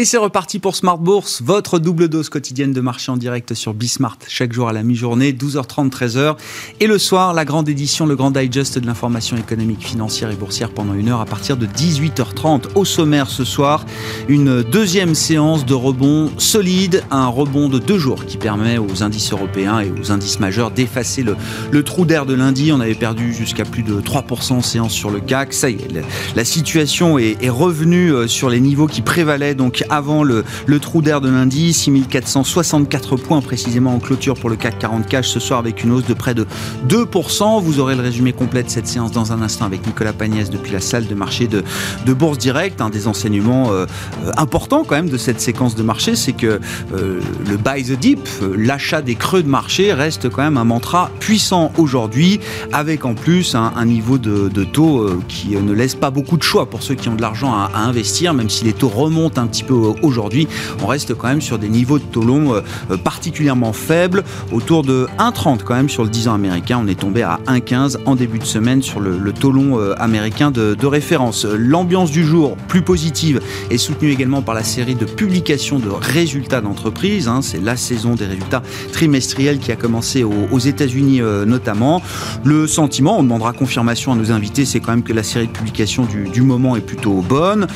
Et 0.00 0.06
c'est 0.06 0.16
reparti 0.16 0.60
pour 0.60 0.76
Smart 0.76 0.96
Bourse, 0.96 1.42
votre 1.44 1.78
double 1.78 2.08
dose 2.08 2.30
quotidienne 2.30 2.72
de 2.72 2.80
marché 2.80 3.12
en 3.12 3.18
direct 3.18 3.52
sur 3.52 3.74
Bismart, 3.74 4.16
chaque 4.28 4.50
jour 4.50 4.66
à 4.66 4.72
la 4.72 4.82
mi-journée, 4.82 5.32
12h30, 5.32 5.90
13h. 5.90 6.36
Et 6.80 6.86
le 6.86 6.96
soir, 6.96 7.34
la 7.34 7.44
grande 7.44 7.68
édition, 7.68 8.06
le 8.06 8.16
grand 8.16 8.30
digest 8.30 8.78
de 8.78 8.86
l'information 8.86 9.36
économique, 9.36 9.86
financière 9.86 10.30
et 10.30 10.36
boursière 10.36 10.70
pendant 10.70 10.94
une 10.94 11.10
heure 11.10 11.20
à 11.20 11.26
partir 11.26 11.58
de 11.58 11.66
18h30. 11.66 12.76
Au 12.76 12.86
sommaire 12.86 13.28
ce 13.28 13.44
soir, 13.44 13.84
une 14.26 14.62
deuxième 14.62 15.14
séance 15.14 15.66
de 15.66 15.74
rebond 15.74 16.30
solide, 16.38 17.04
un 17.10 17.26
rebond 17.26 17.68
de 17.68 17.78
deux 17.78 17.98
jours 17.98 18.24
qui 18.24 18.38
permet 18.38 18.78
aux 18.78 19.02
indices 19.02 19.32
européens 19.32 19.80
et 19.80 19.90
aux 19.90 20.12
indices 20.12 20.40
majeurs 20.40 20.70
d'effacer 20.70 21.22
le, 21.22 21.82
trou 21.82 22.06
d'air 22.06 22.24
de 22.24 22.32
lundi. 22.32 22.72
On 22.72 22.80
avait 22.80 22.94
perdu 22.94 23.34
jusqu'à 23.34 23.66
plus 23.66 23.82
de 23.82 24.00
3% 24.00 24.52
en 24.54 24.62
séance 24.62 24.94
sur 24.94 25.10
le 25.10 25.20
CAC. 25.20 25.52
Ça 25.52 25.68
y 25.68 25.74
est, 25.74 26.02
la 26.34 26.44
situation 26.46 27.18
est, 27.18 27.36
est 27.42 27.50
revenue 27.50 28.14
euh, 28.14 28.26
sur 28.26 28.48
les 28.48 28.60
niveaux 28.60 28.86
qui 28.86 29.02
prévalaient 29.02 29.54
donc 29.54 29.84
avant 29.90 30.22
le, 30.22 30.44
trou 30.80 31.02
d'air 31.02 31.20
de 31.20 31.28
lundi, 31.28 31.72
6464 31.72 33.16
points 33.16 33.40
précisément 33.40 33.94
en 33.94 33.98
clôture 33.98 34.34
pour 34.34 34.48
le 34.48 34.56
CAC 34.56 34.78
40 34.78 35.06
cash 35.06 35.28
ce 35.28 35.40
soir 35.40 35.58
avec 35.58 35.84
une 35.84 35.90
hausse 35.90 36.06
de 36.06 36.14
près 36.14 36.34
de 36.34 36.46
2%. 36.88 37.62
Vous 37.62 37.80
aurez 37.80 37.96
le 37.96 38.02
résumé 38.02 38.32
complet 38.32 38.62
de 38.62 38.70
cette 38.70 38.86
séance 38.86 39.12
dans 39.12 39.32
un 39.32 39.42
instant 39.42 39.66
avec 39.66 39.86
Nicolas 39.86 40.12
Pagnès 40.12 40.48
depuis 40.50 40.72
la 40.72 40.80
salle 40.80 41.06
de 41.06 41.14
marché 41.14 41.48
de, 41.48 41.62
Bourse 42.12 42.38
Direct. 42.38 42.80
Un 42.80 42.90
des 42.90 43.06
enseignements 43.06 43.72
euh, 43.72 43.86
euh, 44.24 44.32
importants 44.36 44.84
quand 44.86 44.96
même 44.96 45.08
de 45.08 45.16
cette 45.16 45.40
séquence 45.40 45.74
de 45.74 45.82
marché, 45.82 46.16
c'est 46.16 46.32
que 46.32 46.60
euh, 46.92 47.20
le 47.48 47.56
buy 47.56 47.84
the 47.84 47.98
dip, 47.98 48.28
l'achat 48.56 49.02
des 49.02 49.14
creux 49.14 49.42
de 49.42 49.48
marché 49.48 49.92
reste 49.92 50.28
quand 50.28 50.42
même 50.42 50.56
un 50.56 50.64
mantra 50.64 51.10
puissant 51.20 51.72
aujourd'hui 51.78 52.40
avec 52.72 53.04
en 53.04 53.14
plus 53.14 53.54
un, 53.54 53.84
niveau 53.84 54.18
de, 54.18 54.48
taux 54.64 55.08
qui 55.28 55.56
ne 55.56 55.72
laisse 55.72 55.94
pas 55.94 56.10
beaucoup 56.10 56.36
de 56.36 56.42
choix 56.42 56.68
pour 56.68 56.82
ceux 56.82 56.94
qui 56.94 57.08
ont 57.08 57.14
de 57.14 57.22
l'argent 57.22 57.52
à, 57.52 57.70
à 57.74 57.80
investir, 57.80 58.34
même 58.34 58.50
si 58.50 58.64
les 58.64 58.72
taux 58.72 58.88
remontent 58.88 59.40
un 59.40 59.46
petit 59.46 59.64
peu 59.64 59.79
aujourd'hui. 60.02 60.48
On 60.82 60.86
reste 60.86 61.14
quand 61.14 61.28
même 61.28 61.42
sur 61.42 61.58
des 61.58 61.68
niveaux 61.68 61.98
de 61.98 62.04
taux 62.04 62.22
longs 62.22 62.54
euh, 62.54 62.96
particulièrement 62.96 63.72
faibles, 63.72 64.24
autour 64.52 64.82
de 64.82 65.06
1,30 65.18 65.62
quand 65.64 65.74
même 65.74 65.88
sur 65.88 66.04
le 66.04 66.10
10 66.10 66.28
ans 66.28 66.34
américain. 66.34 66.80
On 66.82 66.88
est 66.88 66.98
tombé 66.98 67.22
à 67.22 67.40
1,15 67.46 67.98
en 68.06 68.14
début 68.14 68.38
de 68.38 68.44
semaine 68.44 68.82
sur 68.82 69.00
le, 69.00 69.18
le 69.18 69.32
euh, 69.50 69.94
américain 69.98 70.50
de, 70.50 70.86
référence. 70.86 71.44
L'ambiance 71.44 72.10
du 72.10 72.24
jour, 72.24 72.56
plus 72.68 72.82
positive, 72.82 73.40
est 73.70 73.78
soutenue 73.78 74.10
également 74.10 74.42
par 74.42 74.54
la 74.54 74.64
série 74.64 74.94
de 74.94 75.04
publications 75.04 75.78
de 75.78 75.88
résultats 75.88 76.60
d'entreprise. 76.60 77.28
Hein. 77.28 77.40
C'est 77.42 77.62
la 77.62 77.76
saison 77.76 78.14
des 78.14 78.26
résultats 78.26 78.62
trimestriels 78.92 79.58
qui 79.58 79.70
a 79.70 79.76
commencé 79.76 80.24
aux, 80.24 80.58
États-Unis 80.58 81.20
euh, 81.20 81.44
notamment. 81.44 82.02
Le 82.44 82.66
sentiment, 82.66 83.18
on 83.18 83.22
demandera 83.22 83.52
confirmation 83.52 84.12
à 84.12 84.16
nos 84.16 84.32
invités, 84.32 84.64
c'est 84.64 84.80
quand 84.80 84.92
même 84.92 85.02
que 85.02 85.12
la 85.12 85.22
série 85.22 85.46
de 85.46 85.52
publications 85.52 86.06
du, 86.06 86.42
moment 86.42 86.76
est 86.76 86.80
plutôt 86.80 87.22
bonne. 87.26 87.66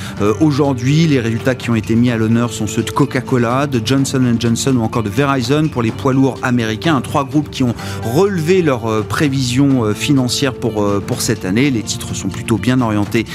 Aujourd'hui, 0.41 1.07
les 1.07 1.21
résultats 1.21 1.55
qui 1.55 1.71
ont 1.71 1.75
été 1.75 1.94
mis 1.97 2.11
à 2.11 2.17
l'honneur 2.17 2.53
sont 2.53 2.67
ceux 2.67 2.83
de 2.83 2.91
Coca-Cola, 2.91 3.67
de 3.67 3.81
Johnson 3.85 4.35
Johnson 4.39 4.77
ou 4.77 4.83
encore 4.83 5.03
de 5.03 5.09
Verizon 5.09 5.69
pour 5.69 5.83
les 5.83 5.91
poids 5.91 6.13
lourds 6.13 6.39
américains. 6.43 7.01
Trois 7.01 7.25
groupes 7.25 7.51
qui 7.51 7.63
ont 7.63 7.75
relevé 8.03 8.63
leurs 8.63 8.87
euh, 8.87 9.03
prévisions 9.03 9.85
euh, 9.85 9.95
financières 9.95 10.55
pour, 10.55 10.83
euh, 10.83 11.03
pour 11.05 11.21
cette 11.21 11.45
année. 11.45 11.71
Les 11.71 11.83
titres 11.83 12.15
sont 12.15 12.29
plutôt 12.29 12.59
bien 12.59 12.81
orientés 12.81 13.27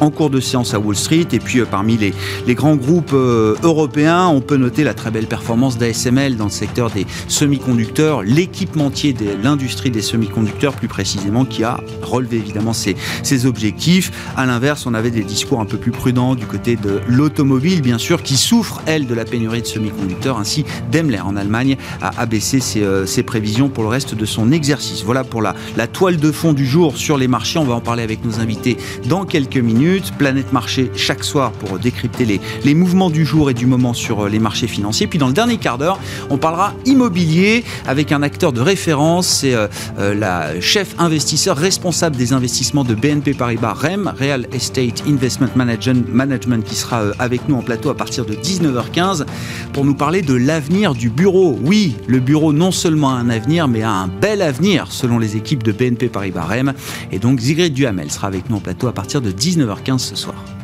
en 0.00 0.10
cours 0.10 0.30
de 0.30 0.40
séance 0.40 0.74
à 0.74 0.78
Wall 0.78 0.96
Street. 0.96 1.26
Et 1.32 1.38
puis 1.38 1.60
parmi 1.70 1.96
les, 1.96 2.14
les 2.46 2.54
grands 2.54 2.76
groupes 2.76 3.12
européens, 3.12 4.26
on 4.26 4.40
peut 4.40 4.56
noter 4.56 4.84
la 4.84 4.94
très 4.94 5.10
belle 5.10 5.26
performance 5.26 5.78
d'ASML 5.78 6.36
dans 6.36 6.44
le 6.44 6.50
secteur 6.50 6.90
des 6.90 7.06
semi-conducteurs, 7.28 8.22
l'équipementier 8.22 9.12
de 9.12 9.26
l'industrie 9.42 9.90
des 9.90 10.02
semi-conducteurs 10.02 10.74
plus 10.74 10.88
précisément, 10.88 11.44
qui 11.44 11.64
a 11.64 11.80
relevé 12.02 12.38
évidemment 12.38 12.72
ses, 12.72 12.96
ses 13.22 13.46
objectifs. 13.46 14.10
À 14.36 14.46
l'inverse, 14.46 14.86
on 14.86 14.94
avait 14.94 15.10
des 15.10 15.22
discours 15.22 15.60
un 15.60 15.66
peu 15.66 15.76
plus 15.76 15.92
prudents 15.92 16.34
du 16.34 16.46
côté 16.46 16.76
de 16.76 17.00
l'automobile, 17.08 17.82
bien 17.82 17.98
sûr, 17.98 18.07
qui 18.16 18.36
souffre, 18.36 18.80
elle, 18.86 19.06
de 19.06 19.14
la 19.14 19.24
pénurie 19.24 19.60
de 19.60 19.66
semi-conducteurs. 19.66 20.38
Ainsi, 20.38 20.64
Daimler 20.90 21.20
en 21.20 21.36
Allemagne 21.36 21.76
a 22.00 22.18
abaissé 22.20 22.60
euh, 22.76 23.04
ses, 23.06 23.22
prévisions 23.22 23.68
pour 23.68 23.84
le 23.84 23.90
reste 23.90 24.14
de 24.14 24.24
son 24.24 24.50
exercice. 24.50 25.02
Voilà 25.04 25.24
pour 25.24 25.42
la, 25.42 25.54
toile 25.92 26.16
de 26.16 26.32
fond 26.32 26.52
du 26.52 26.66
jour 26.66 26.96
sur 26.96 27.18
les 27.18 27.28
marchés. 27.28 27.58
On 27.58 27.64
va 27.64 27.74
en 27.74 27.80
parler 27.80 28.02
avec 28.02 28.24
nos 28.24 28.40
invités 28.40 28.78
dans 29.06 29.24
quelques 29.24 29.58
minutes. 29.58 30.12
Planète 30.16 30.52
Marché 30.52 30.90
chaque 30.94 31.22
soir 31.22 31.52
pour 31.52 31.78
décrypter 31.78 32.40
les, 32.64 32.74
mouvements 32.74 33.10
du 33.10 33.26
jour 33.26 33.50
et 33.50 33.54
du 33.54 33.66
moment 33.66 33.92
sur 33.92 34.24
euh, 34.24 34.28
les 34.28 34.38
marchés 34.38 34.68
financiers. 34.68 35.06
Puis 35.06 35.18
dans 35.18 35.26
le 35.26 35.34
dernier 35.34 35.58
quart 35.58 35.76
d'heure, 35.76 35.98
on 36.30 36.38
parlera 36.38 36.72
immobilier 36.86 37.64
avec 37.86 38.12
un 38.12 38.22
acteur 38.22 38.52
de 38.52 38.60
référence. 38.60 39.26
C'est 39.26 39.54
euh, 39.54 39.68
la 39.98 40.58
chef 40.60 40.94
investisseur 40.98 41.56
responsable 41.56 42.16
des 42.16 42.32
investissements 42.32 42.84
de 42.84 42.94
BNP 42.94 43.34
Paribas 43.34 43.74
REM, 43.74 44.12
Real 44.18 44.46
Estate 44.52 45.02
Investment 45.06 45.50
Management, 45.56 46.64
qui 46.64 46.74
sera 46.74 47.02
avec 47.18 47.48
nous 47.48 47.56
en 47.56 47.62
plateau 47.62 47.90
partir 47.98 48.24
de 48.24 48.32
19h15 48.34 49.26
pour 49.74 49.84
nous 49.84 49.94
parler 49.94 50.22
de 50.22 50.32
l'avenir 50.32 50.94
du 50.94 51.10
bureau. 51.10 51.58
Oui, 51.62 51.96
le 52.06 52.20
bureau 52.20 52.54
non 52.54 52.70
seulement 52.70 53.10
a 53.10 53.18
un 53.18 53.28
avenir, 53.28 53.68
mais 53.68 53.82
a 53.82 53.90
un 53.90 54.08
bel 54.08 54.40
avenir 54.40 54.90
selon 54.90 55.18
les 55.18 55.36
équipes 55.36 55.62
de 55.62 55.72
BNP 55.72 56.08
Paribas 56.08 56.46
REM. 56.46 56.72
Et 57.12 57.18
donc 57.18 57.40
Zigrid 57.40 57.74
Duhamel 57.74 58.10
sera 58.10 58.28
avec 58.28 58.48
nous 58.48 58.56
en 58.56 58.60
plateau 58.60 58.86
à 58.86 58.92
partir 58.92 59.20
de 59.20 59.30
19h15 59.30 59.98
ce 59.98 60.16
soir. 60.16 60.57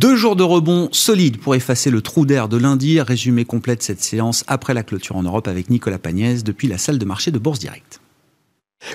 Deux 0.00 0.16
jours 0.16 0.34
de 0.34 0.42
rebond 0.42 0.88
solide 0.92 1.36
pour 1.36 1.54
effacer 1.54 1.90
le 1.90 2.00
trou 2.00 2.24
d'air 2.24 2.48
de 2.48 2.56
lundi. 2.56 2.98
Résumé 3.02 3.44
complet 3.44 3.76
de 3.76 3.82
cette 3.82 4.02
séance 4.02 4.44
après 4.46 4.72
la 4.72 4.82
clôture 4.82 5.16
en 5.16 5.22
Europe 5.22 5.46
avec 5.46 5.68
Nicolas 5.68 5.98
Pagnès 5.98 6.42
depuis 6.42 6.68
la 6.68 6.78
salle 6.78 6.96
de 6.96 7.04
marché 7.04 7.30
de 7.30 7.38
Bourse 7.38 7.58
Direct. 7.58 7.99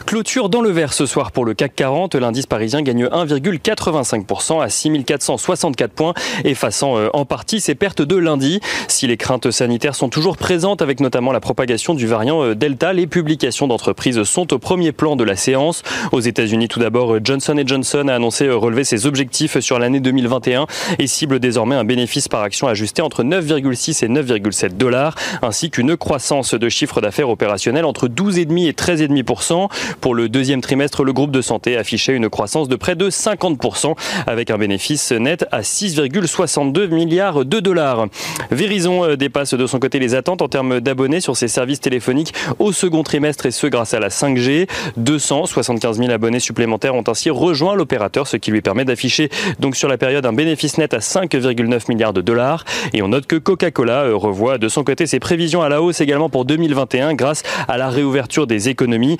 Clôture 0.06 0.50
dans 0.50 0.62
le 0.62 0.69
vert 0.69 0.94
ce 0.94 1.06
soir 1.06 1.31
pour 1.31 1.46
le 1.46 1.53
CAC 1.53 1.75
40. 1.75 2.16
L'indice 2.16 2.46
parisien 2.46 2.81
gagne 2.81 3.06
1,85% 3.06 4.62
à 4.62 4.69
6464 4.69 5.91
points, 5.94 6.13
effaçant 6.44 6.97
euh, 6.97 7.09
en 7.13 7.25
partie 7.25 7.59
ses 7.59 7.75
pertes 7.75 8.01
de 8.01 8.16
lundi. 8.16 8.59
Si 8.88 9.07
les 9.07 9.18
craintes 9.18 9.50
sanitaires 9.51 9.96
sont 9.96 10.09
toujours 10.09 10.38
présentes 10.38 10.81
avec 10.81 11.00
notamment 11.00 11.31
la 11.31 11.40
propagation 11.40 11.96
du 11.96 12.07
variant 12.07 12.44
euh, 12.44 12.56
Delta, 12.56 12.94
les 12.94 13.07
publications 13.07 13.68
d'entreprises 13.68 14.22
sont 14.23 14.53
au 14.53 14.59
premier 14.59 14.91
plan 14.91 15.16
de 15.16 15.23
la 15.23 15.35
séance. 15.35 15.81
Aux 16.12 16.19
États-Unis, 16.19 16.67
tout 16.67 16.79
d'abord, 16.79 17.16
euh, 17.16 17.22
Johnson 17.23 17.59
Johnson 17.66 18.07
a 18.07 18.16
annoncé 18.16 18.50
relever 18.50 18.84
ses 18.84 19.06
objectifs 19.07 19.59
sur 19.59 19.79
l'année 19.79 20.00
2021 20.00 20.67
et 21.00 21.07
cible 21.07 21.40
désormais 21.40 21.75
un 21.75 21.84
bénéfice 21.84 22.28
par 22.28 22.41
action 22.41 22.67
ajusté 22.67 23.02
entre 23.02 23.23
9,6 23.23 24.03
et 24.06 24.09
9,7 24.09 24.78
dollars, 24.78 25.16
ainsi 25.41 25.72
qu'une 25.72 25.97
croissance 25.97 26.53
de 26.53 26.69
chiffre 26.69 27.02
d'affaires 27.02 27.29
opérationnel 27.29 27.85
entre 27.85 28.07
12,5 28.07 28.67
et 28.67 28.72
13,5%. 28.73 29.69
Pour 30.02 30.16
le 30.16 30.30
deuxième 30.30 30.62
trimestre, 30.62 31.03
le 31.03 31.13
groupe 31.13 31.31
de 31.31 31.41
santé 31.41 31.78
affichait 31.78 32.16
une 32.16 32.30
croissance 32.30 32.68
de 32.68 32.75
près 32.75 32.96
de 32.96 33.09
50% 33.09 33.96
avec 34.28 34.52
un 34.52 34.58
bénéfice 34.58 35.12
net 35.12 35.46
à 35.52 35.62
6,62 35.62 36.88
milliards 36.88 37.46
de 37.46 37.59
dollars. 37.59 38.08
Verizon 38.52 39.03
euh, 39.03 39.16
dépasse 39.16 39.53
de 39.53 39.68
son 39.68 39.80
côté 39.80 40.00
les 40.00 40.16
attentes 40.16 40.41
en 40.41 40.47
termes 40.47 40.80
d'abonnés 40.80 41.22
sur 41.22 41.38
ses 41.38 41.47
services 41.47 41.80
téléphoniques 41.80 42.34
au 42.59 42.72
second 42.72 43.03
trimestre 43.03 43.46
et 43.46 43.52
ce 43.52 43.68
grâce 43.68 43.94
à 43.94 44.00
la 44.00 44.09
5G. 44.09 44.68
275 44.97 45.97
000 45.97 46.12
abonnés 46.12 46.40
supplémentaires 46.40 46.96
ont 46.96 47.03
ainsi 47.08 47.30
rejoint 47.30 47.75
l'opérateur, 47.75 48.28
ce 48.28 48.38
qui 48.38 48.52
lui 48.52 48.62
permet 48.62 48.85
d'afficher 48.85 49.30
donc 49.59 49.75
sur 49.75 49.88
la 49.88 49.97
période 49.97 50.25
un 50.25 50.34
bénéfice 50.34 50.78
net 50.78 50.94
à 50.94 51.00
5,9 51.00 51.90
milliards 51.90 52.14
de 52.14 52.22
dollars. 52.22 52.66
Et 52.94 53.02
on 53.02 53.09
note 53.09 53.28
que 53.28 53.35
Coca-Cola 53.35 54.03
euh, 54.03 54.16
revoit 54.16 54.58
de 54.58 54.68
son 54.68 54.84
côté 54.84 55.06
ses 55.06 55.19
prévisions 55.19 55.62
à 55.62 55.69
la 55.69 55.81
hausse 55.81 56.02
également 56.02 56.30
pour 56.30 56.46
2021 56.46 57.14
grâce 57.14 57.44
à 57.68 57.78
la 57.78 57.90
réouverture 57.90 58.47
des 58.47 58.69
économies. 58.69 59.18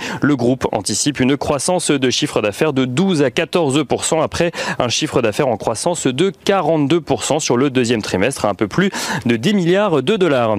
Anticipe 0.71 1.19
une 1.19 1.38
croissance 1.38 1.92
de 1.92 2.09
chiffre 2.09 2.42
d'affaires 2.42 2.74
de 2.74 2.86
12 2.86 3.24
à 3.24 3.30
14% 3.30 4.21
après 4.21 4.51
un 4.80 4.89
chiffre 4.89 5.21
d'affaires 5.21 5.47
en 5.47 5.57
croissance 5.57 6.07
de 6.07 6.31
42% 6.45 7.39
sur 7.39 7.57
le 7.57 7.69
deuxième 7.69 8.01
trimestre, 8.01 8.45
un 8.45 8.53
peu 8.53 8.68
plus 8.68 8.92
de 9.25 9.36
10 9.36 9.53
milliards 9.53 10.03
de 10.03 10.15
dollars. 10.15 10.57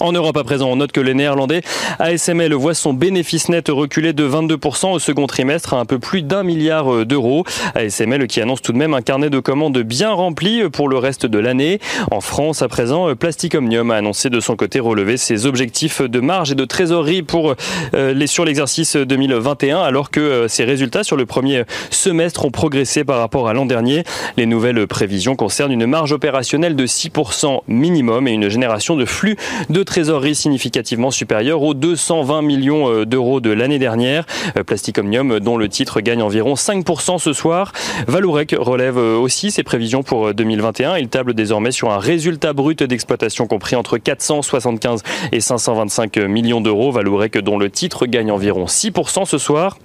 En 0.00 0.12
Europe 0.12 0.36
à 0.36 0.44
présent, 0.44 0.68
on 0.68 0.76
note 0.76 0.92
que 0.92 1.00
les 1.00 1.14
Néerlandais 1.14 1.62
ASML 1.98 2.52
voient 2.52 2.74
son 2.74 2.92
bénéfice 2.92 3.48
net 3.48 3.68
reculer 3.68 4.12
de 4.12 4.28
22% 4.28 4.92
au 4.92 4.98
second 4.98 5.26
trimestre 5.26 5.74
à 5.74 5.78
un 5.78 5.86
peu 5.86 5.98
plus 5.98 6.22
d'un 6.22 6.42
milliard 6.42 6.92
euh, 6.92 7.04
d'euros. 7.06 7.44
ASML 7.74 8.26
qui 8.26 8.40
annonce 8.40 8.60
tout 8.60 8.72
de 8.72 8.76
même 8.76 8.92
un 8.92 9.00
carnet 9.00 9.30
de 9.30 9.38
commandes 9.38 9.78
bien 9.78 10.12
rempli 10.12 10.62
euh, 10.62 10.68
pour 10.68 10.88
le 10.88 10.98
reste 10.98 11.24
de 11.24 11.38
l'année. 11.38 11.80
En 12.10 12.20
France 12.20 12.60
à 12.60 12.68
présent, 12.68 13.08
euh, 13.08 13.14
Plastic 13.14 13.54
Omnium 13.54 13.90
a 13.90 13.96
annoncé 13.96 14.28
de 14.28 14.40
son 14.40 14.54
côté 14.54 14.80
relever 14.80 15.16
ses 15.16 15.46
objectifs 15.46 16.02
de 16.02 16.20
marge 16.20 16.52
et 16.52 16.54
de 16.54 16.64
trésorerie 16.64 17.22
pour 17.22 17.54
les, 17.94 18.26
sur 18.26 18.44
l'exercice 18.44 18.96
2021 18.96 19.80
alors 19.80 20.10
que 20.10 20.46
ses 20.48 20.64
résultats 20.64 21.04
sur 21.04 21.16
le 21.16 21.26
premier 21.26 21.64
semestre 21.90 22.44
ont 22.44 22.50
progressé 22.50 23.04
par 23.04 23.18
rapport 23.18 23.48
à 23.48 23.54
l'an 23.54 23.66
dernier. 23.66 24.04
Les 24.36 24.46
nouvelles 24.46 24.86
prévisions 24.86 25.36
concernent 25.36 25.72
une 25.72 25.86
marge 25.86 26.12
opérationnelle 26.12 26.76
de 26.76 26.86
6% 26.86 27.60
minimum 27.68 28.28
et 28.28 28.32
une 28.32 28.48
génération 28.48 28.96
de 28.96 29.04
flux 29.04 29.36
de 29.70 29.75
de 29.76 29.82
trésorerie 29.82 30.34
significativement 30.34 31.10
supérieur 31.10 31.60
aux 31.62 31.74
220 31.74 32.40
millions 32.40 33.04
d'euros 33.04 33.40
de 33.40 33.50
l'année 33.50 33.78
dernière. 33.78 34.24
Plastic 34.66 34.96
Omnium, 34.96 35.38
dont 35.38 35.58
le 35.58 35.68
titre 35.68 36.00
gagne 36.00 36.22
environ 36.22 36.54
5% 36.54 37.18
ce 37.18 37.34
soir. 37.34 37.72
Valourec 38.06 38.56
relève 38.58 38.96
aussi 38.96 39.50
ses 39.50 39.62
prévisions 39.62 40.02
pour 40.02 40.32
2021. 40.32 40.96
Il 40.96 41.08
table 41.08 41.34
désormais 41.34 41.72
sur 41.72 41.90
un 41.90 41.98
résultat 41.98 42.54
brut 42.54 42.82
d'exploitation 42.82 43.46
compris 43.46 43.76
entre 43.76 43.98
475 43.98 45.02
et 45.32 45.40
525 45.42 46.16
millions 46.20 46.62
d'euros. 46.62 46.90
Valourec, 46.90 47.36
dont 47.36 47.58
le 47.58 47.68
titre 47.68 48.06
gagne 48.06 48.30
environ 48.30 48.64
6% 48.64 49.26
ce 49.26 49.36
soir. 49.36 49.76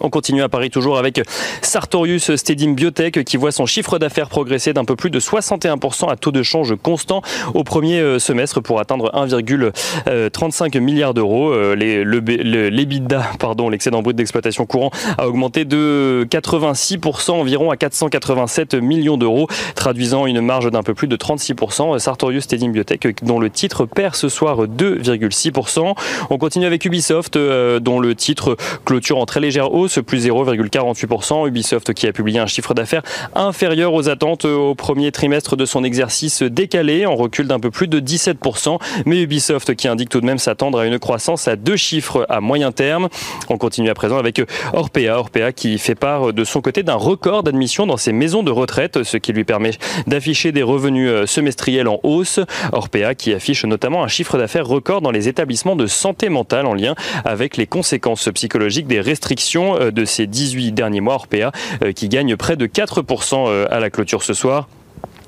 On 0.00 0.10
continue 0.10 0.42
à 0.42 0.48
Paris 0.48 0.70
toujours 0.70 0.98
avec 0.98 1.20
Sartorius 1.62 2.34
Stedim 2.34 2.72
Biotech 2.72 3.24
qui 3.24 3.36
voit 3.36 3.52
son 3.52 3.66
chiffre 3.66 3.98
d'affaires 3.98 4.28
progresser 4.28 4.72
d'un 4.72 4.84
peu 4.84 4.96
plus 4.96 5.10
de 5.10 5.20
61% 5.20 6.10
à 6.10 6.16
taux 6.16 6.32
de 6.32 6.42
change 6.42 6.74
constant 6.82 7.22
au 7.54 7.64
premier 7.64 8.00
euh, 8.00 8.18
semestre 8.18 8.60
pour 8.60 8.80
atteindre 8.80 9.10
1,35 9.14 10.78
milliard 10.80 11.14
d'euros. 11.14 11.52
Euh, 11.52 11.74
L'EBITDA, 11.74 13.22
pardon, 13.38 13.68
l'excédent 13.68 14.02
brut 14.02 14.16
d'exploitation 14.16 14.66
courant 14.66 14.90
a 15.18 15.28
augmenté 15.28 15.64
de 15.64 16.26
86% 16.30 17.32
environ 17.32 17.70
à 17.70 17.76
487 17.76 18.74
millions 18.74 19.16
d'euros, 19.16 19.46
traduisant 19.74 20.26
une 20.26 20.40
marge 20.40 20.70
d'un 20.70 20.82
peu 20.82 20.94
plus 20.94 21.08
de 21.08 21.16
36%. 21.16 21.98
Sartorius 21.98 22.44
Stedim 22.44 22.70
Biotech 22.70 23.22
dont 23.22 23.38
le 23.38 23.50
titre 23.50 23.86
perd 23.86 24.14
ce 24.14 24.28
soir 24.28 24.66
2,6%. 24.66 25.94
On 26.30 26.38
continue 26.38 26.66
avec 26.66 26.84
Ubisoft 26.84 27.36
euh, 27.36 27.80
dont 27.80 28.00
le 28.00 28.14
titre 28.14 28.56
clôture 28.84 29.18
en 29.18 29.26
très 29.26 29.40
légère 29.40 29.72
hausse 29.72 29.83
plus 30.00 30.26
0,48%. 30.26 31.46
Ubisoft 31.48 31.94
qui 31.94 32.06
a 32.06 32.12
publié 32.12 32.38
un 32.38 32.46
chiffre 32.46 32.74
d'affaires 32.74 33.02
inférieur 33.34 33.94
aux 33.94 34.08
attentes 34.08 34.44
au 34.44 34.74
premier 34.74 35.12
trimestre 35.12 35.56
de 35.56 35.64
son 35.64 35.84
exercice 35.84 36.42
décalé, 36.42 37.06
en 37.06 37.14
recul 37.14 37.46
d'un 37.46 37.60
peu 37.60 37.70
plus 37.70 37.88
de 37.88 38.00
17%. 38.00 38.78
Mais 39.06 39.22
Ubisoft 39.22 39.74
qui 39.74 39.88
indique 39.88 40.08
tout 40.08 40.20
de 40.20 40.26
même 40.26 40.38
s'attendre 40.38 40.78
à 40.78 40.86
une 40.86 40.98
croissance 40.98 41.48
à 41.48 41.56
deux 41.56 41.76
chiffres 41.76 42.26
à 42.28 42.40
moyen 42.40 42.72
terme. 42.72 43.08
On 43.48 43.58
continue 43.58 43.90
à 43.90 43.94
présent 43.94 44.18
avec 44.18 44.40
Orpea. 44.72 45.18
Orpea 45.18 45.52
qui 45.52 45.78
fait 45.78 45.94
part 45.94 46.32
de 46.32 46.44
son 46.44 46.60
côté 46.60 46.82
d'un 46.82 46.94
record 46.94 47.42
d'admission 47.42 47.86
dans 47.86 47.96
ses 47.96 48.12
maisons 48.12 48.42
de 48.42 48.50
retraite, 48.50 49.02
ce 49.02 49.16
qui 49.16 49.32
lui 49.32 49.44
permet 49.44 49.72
d'afficher 50.06 50.52
des 50.52 50.62
revenus 50.62 51.10
semestriels 51.26 51.88
en 51.88 52.00
hausse. 52.02 52.40
Orpea 52.72 53.14
qui 53.14 53.32
affiche 53.32 53.64
notamment 53.64 54.02
un 54.02 54.08
chiffre 54.08 54.38
d'affaires 54.38 54.66
record 54.66 55.00
dans 55.00 55.10
les 55.10 55.28
établissements 55.28 55.76
de 55.76 55.86
santé 55.86 56.28
mentale 56.28 56.66
en 56.66 56.74
lien 56.74 56.94
avec 57.24 57.56
les 57.56 57.66
conséquences 57.66 58.28
psychologiques 58.34 58.86
des 58.86 59.00
restrictions 59.00 59.73
euh, 59.73 59.73
de 59.78 60.04
ces 60.04 60.26
18 60.26 60.72
derniers 60.72 61.00
mois, 61.00 61.14
Orpea, 61.14 61.52
euh, 61.82 61.92
qui 61.92 62.08
gagne 62.08 62.36
près 62.36 62.56
de 62.56 62.66
4% 62.66 63.46
euh, 63.48 63.66
à 63.70 63.80
la 63.80 63.90
clôture 63.90 64.22
ce 64.22 64.34
soir. 64.34 64.68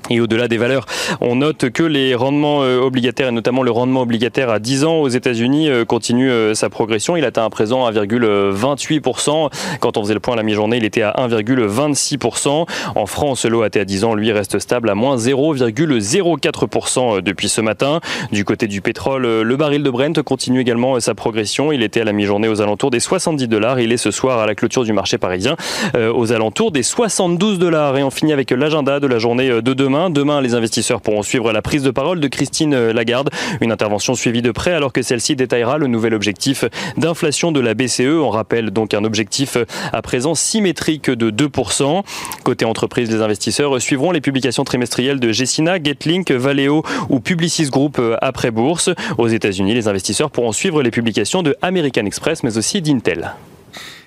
Et 0.09 0.21
au-delà 0.21 0.47
des 0.47 0.57
valeurs, 0.57 0.85
on 1.19 1.37
note 1.37 1.69
que 1.69 1.83
les 1.83 2.15
rendements 2.15 2.63
euh, 2.63 2.79
obligataires, 2.79 3.27
et 3.27 3.31
notamment 3.31 3.63
le 3.63 3.71
rendement 3.71 4.01
obligataire 4.01 4.49
à 4.49 4.59
10 4.59 4.85
ans 4.85 4.99
aux 4.99 5.09
États-Unis, 5.09 5.69
euh, 5.69 5.85
continue 5.85 6.29
euh, 6.29 6.53
sa 6.53 6.69
progression. 6.69 7.17
Il 7.17 7.25
atteint 7.25 7.43
à 7.43 7.49
présent 7.49 7.89
1,28%. 7.91 9.49
Quand 9.79 9.97
on 9.97 10.03
faisait 10.03 10.13
le 10.13 10.19
point 10.19 10.35
à 10.35 10.37
la 10.37 10.43
mi-journée, 10.43 10.77
il 10.77 10.85
était 10.85 11.01
à 11.01 11.13
1,26%. 11.17 12.65
En 12.95 13.05
France, 13.05 13.45
l'OAT 13.45 13.75
à 13.75 13.83
10 13.83 14.03
ans, 14.05 14.15
lui, 14.15 14.31
reste 14.31 14.59
stable 14.59 14.89
à 14.89 14.95
moins 14.95 15.17
0,04% 15.17 17.21
depuis 17.21 17.49
ce 17.49 17.59
matin. 17.59 17.99
Du 18.31 18.45
côté 18.45 18.67
du 18.67 18.81
pétrole, 18.81 19.41
le 19.41 19.55
baril 19.57 19.83
de 19.83 19.89
Brent 19.89 20.21
continue 20.23 20.61
également 20.61 20.99
sa 20.99 21.15
progression. 21.15 21.71
Il 21.71 21.83
était 21.83 22.01
à 22.01 22.05
la 22.05 22.13
mi-journée 22.13 22.47
aux 22.47 22.61
alentours 22.61 22.91
des 22.91 22.99
70 22.99 23.47
dollars. 23.47 23.79
Il 23.79 23.91
est 23.91 23.97
ce 23.97 24.11
soir 24.11 24.39
à 24.39 24.45
la 24.45 24.55
clôture 24.55 24.83
du 24.83 24.93
marché 24.93 25.17
parisien 25.17 25.55
aux 25.95 26.31
alentours 26.31 26.71
des 26.71 26.83
72 26.83 27.59
dollars. 27.59 27.97
Et 27.97 28.03
on 28.03 28.11
finit 28.11 28.33
avec 28.33 28.51
l'agenda 28.51 28.99
de 28.99 29.07
la 29.07 29.19
journée 29.19 29.49
de 29.49 29.73
demain. 29.73 29.96
Demain. 29.97 30.41
les 30.41 30.53
investisseurs 30.53 31.01
pourront 31.01 31.23
suivre 31.23 31.51
la 31.51 31.63
prise 31.63 31.81
de 31.81 31.89
parole 31.89 32.19
de 32.19 32.27
Christine 32.27 32.91
Lagarde, 32.91 33.29
une 33.61 33.71
intervention 33.71 34.13
suivie 34.13 34.43
de 34.43 34.51
près 34.51 34.73
alors 34.73 34.93
que 34.93 35.01
celle-ci 35.01 35.35
détaillera 35.35 35.79
le 35.79 35.87
nouvel 35.87 36.13
objectif 36.13 36.65
d'inflation 36.97 37.51
de 37.51 37.59
la 37.59 37.73
BCE. 37.73 38.01
On 38.21 38.29
rappelle 38.29 38.69
donc 38.69 38.93
un 38.93 39.03
objectif 39.03 39.57
à 39.91 40.01
présent 40.03 40.35
symétrique 40.35 41.09
de 41.09 41.31
2%. 41.31 42.03
Côté 42.43 42.65
entreprise, 42.65 43.11
les 43.11 43.21
investisseurs 43.21 43.81
suivront 43.81 44.11
les 44.11 44.21
publications 44.21 44.63
trimestrielles 44.63 45.19
de 45.19 45.31
Gessina, 45.31 45.81
Getlink, 45.83 46.31
Valeo 46.31 46.83
ou 47.09 47.19
Publicis 47.19 47.69
Group 47.69 47.99
après 48.21 48.51
bourse. 48.51 48.91
Aux 49.17 49.27
États-Unis, 49.27 49.73
les 49.73 49.87
investisseurs 49.87 50.29
pourront 50.29 50.51
suivre 50.51 50.83
les 50.83 50.91
publications 50.91 51.41
de 51.41 51.55
American 51.63 52.05
Express 52.05 52.43
mais 52.43 52.57
aussi 52.57 52.83
d'Intel. 52.83 53.33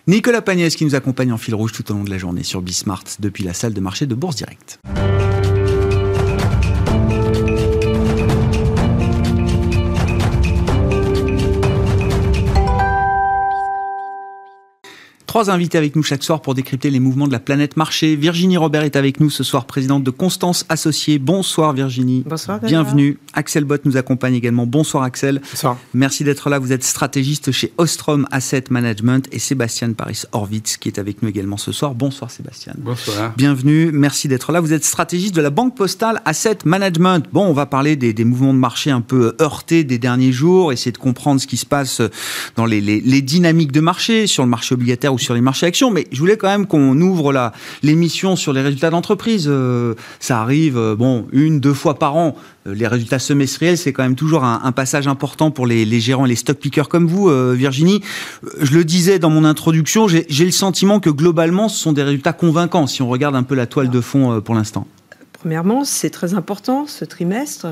Nicolas 0.06 0.43
Pagnès 0.43 0.75
qui 0.76 0.84
nous 0.84 0.94
accompagne 0.94 1.32
en 1.32 1.38
fil 1.38 1.54
rouge 1.54 1.72
tout 1.72 1.90
au 1.90 1.94
long 1.94 2.04
de 2.04 2.10
la 2.10 2.19
journée 2.19 2.43
sur 2.43 2.62
Bismart 2.62 3.04
depuis 3.19 3.44
la 3.44 3.54
salle 3.54 3.75
de 3.75 3.81
marché 3.81 4.06
de 4.06 4.14
Bourse 4.14 4.36
Direct. 4.36 4.78
Trois 15.31 15.49
invités 15.49 15.79
avec 15.79 15.94
nous 15.94 16.03
chaque 16.03 16.25
soir 16.25 16.43
pour 16.43 16.56
décrypter 16.56 16.91
les 16.91 16.99
mouvements 16.99 17.29
de 17.29 17.32
la 17.32 17.38
planète 17.38 17.77
marché. 17.77 18.17
Virginie 18.17 18.56
Robert 18.56 18.82
est 18.82 18.97
avec 18.97 19.21
nous 19.21 19.31
ce 19.31 19.44
soir, 19.44 19.65
présidente 19.65 20.03
de 20.03 20.11
Constance 20.11 20.67
Associés. 20.69 21.21
Bonsoir 21.21 21.73
Virginie. 21.73 22.25
Bonsoir. 22.27 22.59
Bienvenue. 22.59 23.17
Axel 23.32 23.62
Bott 23.62 23.85
nous 23.85 23.97
accompagne 23.97 24.35
également. 24.35 24.67
Bonsoir 24.67 25.05
Axel. 25.05 25.41
Bonsoir. 25.49 25.79
Merci 25.94 26.25
d'être 26.25 26.50
là. 26.50 26.59
Vous 26.59 26.73
êtes 26.73 26.82
stratégiste 26.82 27.53
chez 27.53 27.73
Ostrom 27.79 28.27
Asset 28.32 28.65
Management 28.71 29.29
et 29.31 29.38
Sébastien 29.38 29.93
Paris 29.93 30.21
Horvitz 30.32 30.77
qui 30.79 30.88
est 30.88 30.99
avec 30.99 31.23
nous 31.23 31.29
également 31.29 31.59
ce 31.59 31.71
soir. 31.71 31.94
Bonsoir 31.94 32.32
Sébastien. 32.32 32.75
Bonsoir. 32.79 33.32
Bienvenue. 33.37 33.93
Merci 33.93 34.27
d'être 34.27 34.50
là. 34.50 34.59
Vous 34.59 34.73
êtes 34.73 34.85
stratégiste 34.85 35.37
de 35.37 35.43
la 35.43 35.50
Banque 35.50 35.77
Postale 35.77 36.23
Asset 36.25 36.59
Management. 36.65 37.25
Bon, 37.32 37.47
on 37.47 37.53
va 37.53 37.67
parler 37.67 37.94
des, 37.94 38.25
mouvements 38.25 38.53
de 38.53 38.59
marché 38.59 38.91
un 38.91 39.00
peu 39.00 39.37
heurtés 39.41 39.85
des 39.85 39.99
derniers 39.99 40.32
jours, 40.32 40.73
essayer 40.73 40.91
de 40.91 40.99
comprendre 40.99 41.41
ce 41.41 41.47
qui 41.47 41.56
se 41.56 41.67
passe 41.67 42.03
dans 42.56 42.67
les, 42.67 42.81
les 42.81 43.23
dynamiques 43.23 43.71
de 43.71 43.81
marché, 43.81 44.27
sur 44.27 44.43
le 44.43 44.49
marché 44.49 44.75
obligataire 44.75 45.15
ou 45.15 45.19
sur 45.20 45.34
les 45.34 45.40
marchés 45.40 45.67
actions, 45.67 45.90
mais 45.90 46.06
je 46.12 46.19
voulais 46.19 46.37
quand 46.37 46.49
même 46.49 46.67
qu'on 46.67 47.00
ouvre 47.00 47.52
l'émission 47.82 48.37
sur 48.37 48.52
les 48.52 48.62
résultats 48.62 48.90
d'entreprise. 48.90 49.46
Euh, 49.49 49.94
ça 50.19 50.40
arrive, 50.40 50.76
euh, 50.76 50.96
bon, 50.96 51.26
une, 51.32 51.61
deux 51.61 51.75
fois 51.75 51.99
par 51.99 52.17
an. 52.17 52.37
Euh, 52.67 52.75
les 52.75 52.87
résultats 52.87 53.19
semestriels, 53.19 53.78
c'est 53.78 53.93
quand 53.93 54.02
même 54.02 54.17
toujours 54.17 54.44
un, 54.44 54.72
passage 54.72 55.08
important 55.08 55.50
pour 55.50 55.67
les, 55.67 55.84
les, 55.84 56.00
gérants 56.00 56.26
et 56.26 56.28
les 56.28 56.37
stock 56.37 56.58
pickers 56.58 56.88
comme 56.88 57.06
vous, 57.06 57.28
Virginie. 57.55 58.02
Je 58.61 58.72
le 58.72 58.84
disais 58.84 59.19
dans 59.19 59.31
mon 59.31 59.44
introduction, 59.44 60.06
j'ai 60.08 60.44
le 60.44 60.50
sentiment 60.50 61.00
que 61.00 61.11
globalement, 61.11 61.69
ce 61.69 61.78
sont 61.78 61.93
des 61.93 62.02
résultats 62.02 62.32
convaincants 62.32 62.87
si 62.87 63.02
on 63.02 63.08
regarde 63.08 63.34
un 63.34 63.43
peu 63.43 63.55
la 63.55 63.67
toile 63.67 63.90
de 63.90 64.00
fond 64.00 64.40
pour 64.40 64.55
l'instant. 64.55 64.87
Premièrement, 65.32 65.84
c'est 65.84 66.11
très 66.11 66.34
important 66.34 66.87
ce 66.87 67.05
trimestre 67.05 67.67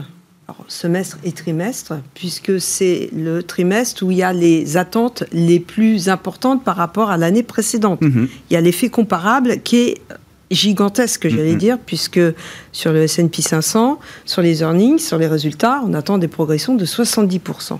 semestre 0.68 1.18
et 1.24 1.32
trimestre, 1.32 1.94
puisque 2.14 2.60
c'est 2.60 3.10
le 3.14 3.42
trimestre 3.42 4.02
où 4.04 4.10
il 4.10 4.18
y 4.18 4.22
a 4.22 4.32
les 4.32 4.76
attentes 4.76 5.24
les 5.32 5.60
plus 5.60 6.08
importantes 6.08 6.64
par 6.64 6.76
rapport 6.76 7.10
à 7.10 7.16
l'année 7.16 7.42
précédente. 7.42 8.00
Mhm. 8.00 8.28
Il 8.50 8.54
y 8.54 8.56
a 8.56 8.60
l'effet 8.60 8.88
comparable 8.88 9.60
qui 9.62 9.76
est 9.76 10.02
gigantesque, 10.50 11.28
j'allais 11.28 11.52
mhm. 11.52 11.58
dire, 11.58 11.78
puisque 11.84 12.20
sur 12.72 12.92
le 12.92 13.02
S&P 13.02 13.42
500, 13.42 13.98
sur 14.24 14.42
les 14.42 14.62
earnings, 14.62 14.98
sur 14.98 15.18
les 15.18 15.26
résultats, 15.26 15.82
on 15.86 15.94
attend 15.94 16.18
des 16.18 16.28
progressions 16.28 16.74
de 16.74 16.84
70%. 16.84 17.78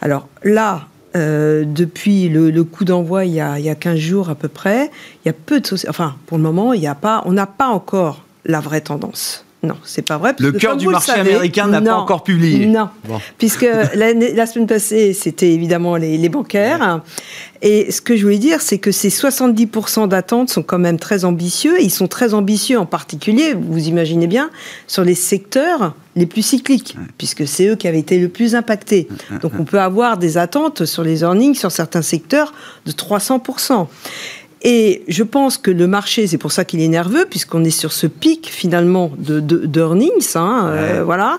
Alors 0.00 0.28
là, 0.42 0.88
euh, 1.16 1.64
depuis 1.64 2.28
le, 2.28 2.64
coup 2.64 2.84
d'envoi 2.84 3.24
il, 3.24 3.32
y 3.32 3.40
a, 3.40 3.58
il 3.58 3.64
y 3.64 3.70
a 3.70 3.74
15 3.74 3.98
jours 3.98 4.28
à 4.30 4.34
peu 4.34 4.48
près, 4.48 4.90
il 5.24 5.28
y 5.28 5.30
a 5.30 5.32
peu 5.32 5.60
de... 5.60 5.88
Enfin, 5.88 6.16
pour 6.26 6.36
le 6.36 6.42
moment, 6.42 6.72
il 6.72 6.82
y 6.82 6.86
a 6.86 6.94
pas, 6.94 7.22
on 7.24 7.32
n'a 7.32 7.46
pas 7.46 7.68
encore 7.68 8.24
la 8.44 8.60
vraie 8.60 8.80
tendance. 8.80 9.44
Non, 9.64 9.74
c'est 9.82 10.06
pas 10.06 10.18
vrai. 10.18 10.36
Le 10.38 10.52
cœur 10.52 10.76
du 10.76 10.86
marché 10.86 11.12
américain 11.12 11.66
n'a 11.66 11.80
pas 11.80 11.96
encore 11.96 12.22
publié. 12.22 12.66
Non, 12.66 12.88
puisque 13.38 13.66
la, 13.94 14.46
semaine 14.46 14.68
passée, 14.68 15.12
c'était 15.12 15.50
évidemment 15.50 15.96
les, 15.96 16.28
bancaires. 16.28 17.00
Et 17.60 17.90
ce 17.90 18.00
que 18.00 18.16
je 18.16 18.22
voulais 18.22 18.38
dire, 18.38 18.60
c'est 18.60 18.78
que 18.78 18.92
ces 18.92 19.08
70% 19.08 20.06
d'attentes 20.06 20.50
sont 20.50 20.62
quand 20.62 20.78
même 20.78 20.98
très 20.98 21.24
ambitieux. 21.24 21.80
Ils 21.80 21.90
sont 21.90 22.06
très 22.06 22.34
ambitieux 22.34 22.78
en 22.78 22.86
particulier, 22.86 23.54
vous 23.54 23.88
imaginez 23.88 24.28
bien, 24.28 24.50
sur 24.86 25.02
les 25.02 25.16
secteurs 25.16 25.94
les 26.14 26.26
plus 26.26 26.42
cycliques, 26.42 26.96
puisque 27.16 27.46
c'est 27.46 27.68
eux 27.68 27.76
qui 27.76 27.88
avaient 27.88 27.98
été 27.98 28.18
le 28.18 28.28
plus 28.28 28.54
impactés. 28.54 29.08
Donc 29.42 29.52
on 29.58 29.64
peut 29.64 29.80
avoir 29.80 30.18
des 30.18 30.38
attentes 30.38 30.84
sur 30.84 31.02
les 31.02 31.22
earnings, 31.22 31.54
sur 31.54 31.72
certains 31.72 32.02
secteurs, 32.02 32.52
de 32.86 32.92
300%. 32.92 33.86
Et 34.62 35.04
je 35.06 35.22
pense 35.22 35.56
que 35.56 35.70
le 35.70 35.86
marché, 35.86 36.26
c'est 36.26 36.38
pour 36.38 36.50
ça 36.50 36.64
qu'il 36.64 36.80
est 36.80 36.88
nerveux, 36.88 37.26
puisqu'on 37.28 37.64
est 37.64 37.70
sur 37.70 37.92
ce 37.92 38.06
pic 38.06 38.48
finalement 38.50 39.12
de 39.16 39.38
d'earnings. 39.40 40.34
Hein, 40.34 40.70
euh, 40.72 41.02
voilà. 41.04 41.38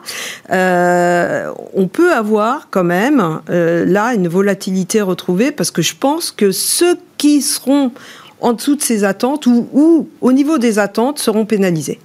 Euh, 0.51 1.51
on 1.73 1.87
peut 1.87 2.13
avoir 2.13 2.69
quand 2.69 2.85
même 2.85 3.41
euh, 3.49 3.85
là 3.85 4.13
une 4.13 4.27
volatilité 4.27 5.01
retrouvée, 5.01 5.51
parce 5.51 5.71
que 5.71 5.81
je 5.81 5.95
pense 5.95 6.31
que 6.31 6.51
ceux 6.51 6.97
qui 7.17 7.41
seront 7.41 7.91
en 8.39 8.53
dessous 8.53 8.75
de 8.75 8.81
ces 8.81 9.03
attentes 9.03 9.47
ou, 9.47 9.67
ou 9.73 10.07
au 10.21 10.31
niveau 10.31 10.57
des 10.57 10.79
attentes 10.79 11.19
seront 11.19 11.45
pénalisés. 11.45 11.99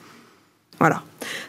Voilà. 0.80 1.02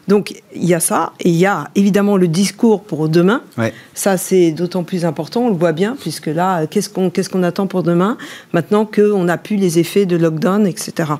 Donc 0.08 0.34
il 0.54 0.64
y 0.64 0.74
a 0.74 0.80
ça, 0.80 1.12
et 1.20 1.28
il 1.30 1.36
y 1.36 1.46
a 1.46 1.68
évidemment 1.74 2.16
le 2.16 2.28
discours 2.28 2.82
pour 2.82 3.08
demain. 3.08 3.42
Ouais. 3.58 3.72
Ça, 3.94 4.16
c'est 4.16 4.50
d'autant 4.50 4.82
plus 4.84 5.04
important, 5.04 5.42
on 5.46 5.48
le 5.50 5.56
voit 5.56 5.72
bien, 5.72 5.96
puisque 6.00 6.26
là, 6.26 6.66
qu'est-ce 6.66 6.88
qu'on 6.88 7.10
qu'est-ce 7.10 7.28
qu'on 7.30 7.42
attend 7.42 7.66
pour 7.66 7.82
demain, 7.82 8.16
maintenant 8.52 8.84
qu'on 8.86 9.28
a 9.28 9.38
pu 9.38 9.56
les 9.56 9.78
effets 9.78 10.06
de 10.06 10.16
lockdown, 10.16 10.66
etc. 10.66 11.10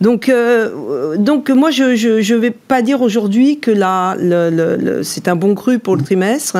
Donc, 0.00 0.28
euh, 0.28 1.16
donc 1.16 1.50
moi, 1.50 1.70
je 1.70 1.84
ne 1.84 2.38
vais 2.38 2.50
pas 2.50 2.82
dire 2.82 3.02
aujourd'hui 3.02 3.58
que 3.58 3.70
là, 3.70 4.14
le, 4.16 4.50
le- 4.50 4.76
le- 4.76 5.02
c'est 5.02 5.28
un 5.28 5.36
bon 5.36 5.54
cru 5.54 5.78
pour 5.78 5.96
le 5.96 6.02
trimestre. 6.02 6.56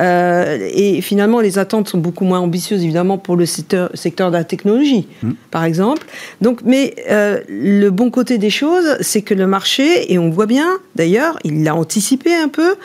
Euh, 0.00 0.68
et 0.72 1.00
finalement, 1.02 1.40
les 1.40 1.58
attentes 1.58 1.88
sont 1.88 1.98
beaucoup 1.98 2.24
moins 2.24 2.40
ambitieuses, 2.40 2.82
évidemment, 2.82 3.18
pour 3.18 3.36
le 3.36 3.46
secteur, 3.46 3.90
secteur 3.94 4.30
de 4.30 4.36
la 4.36 4.44
technologie, 4.44 5.06
par 5.50 5.64
exemple. 5.64 6.06
Donc, 6.40 6.60
mais 6.64 6.94
euh, 7.10 7.40
le 7.48 7.90
bon 7.90 8.10
côté 8.10 8.38
des 8.38 8.50
choses, 8.50 8.96
c'est 9.00 9.22
que 9.22 9.34
le 9.34 9.46
marché, 9.46 10.12
et 10.12 10.18
on 10.18 10.26
le 10.26 10.32
voit 10.32 10.46
bien, 10.46 10.68
d'ailleurs, 10.94 11.38
il 11.44 11.64
l'a 11.64 11.74
anticipé 11.74 12.34
un 12.34 12.48
peu, 12.48 12.76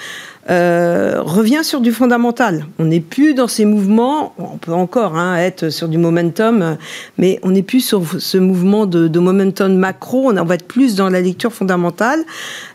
euh, 0.49 1.21
revient 1.21 1.63
sur 1.63 1.81
du 1.81 1.91
fondamental. 1.91 2.65
On 2.79 2.85
n'est 2.85 3.01
plus 3.01 3.33
dans 3.33 3.47
ces 3.47 3.65
mouvements, 3.65 4.33
on 4.37 4.57
peut 4.57 4.71
encore 4.71 5.17
hein, 5.17 5.35
être 5.37 5.69
sur 5.69 5.89
du 5.89 5.97
momentum, 5.97 6.77
mais 7.17 7.39
on 7.43 7.51
n'est 7.51 7.63
plus 7.63 7.81
sur 7.81 8.03
ce 8.17 8.37
mouvement 8.37 8.85
de, 8.85 9.19
momentum 9.19 9.75
macro, 9.75 10.31
on 10.31 10.43
va 10.45 10.55
être 10.55 10.67
plus 10.67 10.95
dans 10.95 11.09
la 11.09 11.19
lecture 11.19 11.51
fondamentale, 11.51 12.23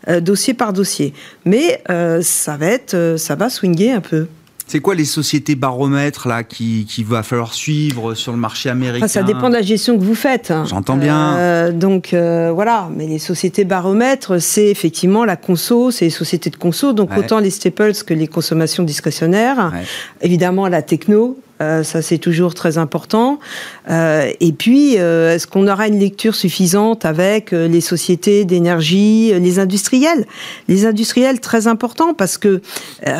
euh, 0.07 0.19
dossier 0.19 0.53
par 0.53 0.71
dossier. 0.71 1.13
Mais 1.45 1.81
euh, 1.89 2.21
ça 2.21 2.57
va 2.57 2.67
être, 2.67 3.15
ça 3.17 3.35
va 3.35 3.49
swinguer 3.49 3.91
un 3.91 4.01
peu. 4.01 4.27
C'est 4.67 4.79
quoi 4.79 4.95
les 4.95 5.05
sociétés 5.05 5.55
baromètres 5.55 6.27
là 6.27 6.43
qui, 6.43 6.85
qui 6.89 7.03
va 7.03 7.21
falloir 7.21 7.53
suivre 7.53 8.13
sur 8.15 8.31
le 8.31 8.37
marché 8.37 8.69
américain 8.69 9.05
Enfin, 9.05 9.07
ça 9.13 9.23
dépend 9.23 9.49
de 9.49 9.53
la 9.55 9.61
gestion 9.61 9.97
que 9.97 10.03
vous 10.03 10.15
faites. 10.15 10.51
J'entends 10.65 10.97
bien. 10.97 11.35
Euh, 11.37 11.71
donc 11.71 12.13
euh, 12.13 12.51
voilà, 12.53 12.89
mais 12.95 13.05
les 13.07 13.19
sociétés 13.19 13.65
baromètres, 13.65 14.39
c'est 14.41 14.67
effectivement 14.67 15.25
la 15.25 15.35
conso, 15.35 15.91
c'est 15.91 16.05
les 16.05 16.11
sociétés 16.11 16.49
de 16.49 16.55
conso, 16.55 16.93
donc 16.93 17.11
Ouais. 17.11 17.19
autant 17.19 17.39
les 17.39 17.49
staples 17.51 17.93
que 18.05 18.13
les 18.13 18.27
consommations 18.27 18.83
discrétionnaires. 18.83 19.71
Ouais. 19.73 19.83
Évidemment, 20.21 20.67
la 20.67 20.81
techno, 20.81 21.37
euh, 21.63 21.83
ça 21.83 22.01
c'est 22.01 22.17
toujours 22.17 22.53
très 22.53 22.77
important. 22.77 23.39
Euh, 23.89 24.31
et 24.39 24.51
puis, 24.51 24.95
euh, 24.97 25.35
est-ce 25.35 25.47
qu'on 25.47 25.67
aura 25.67 25.87
une 25.87 25.99
lecture 25.99 26.35
suffisante 26.35 27.05
avec 27.05 27.51
les 27.51 27.81
sociétés 27.81 28.45
d'énergie, 28.45 29.33
les 29.33 29.59
industriels? 29.59 30.25
Les 30.67 30.85
industriels, 30.85 31.39
très 31.39 31.67
important 31.67 32.13
parce 32.13 32.37
que 32.37 32.61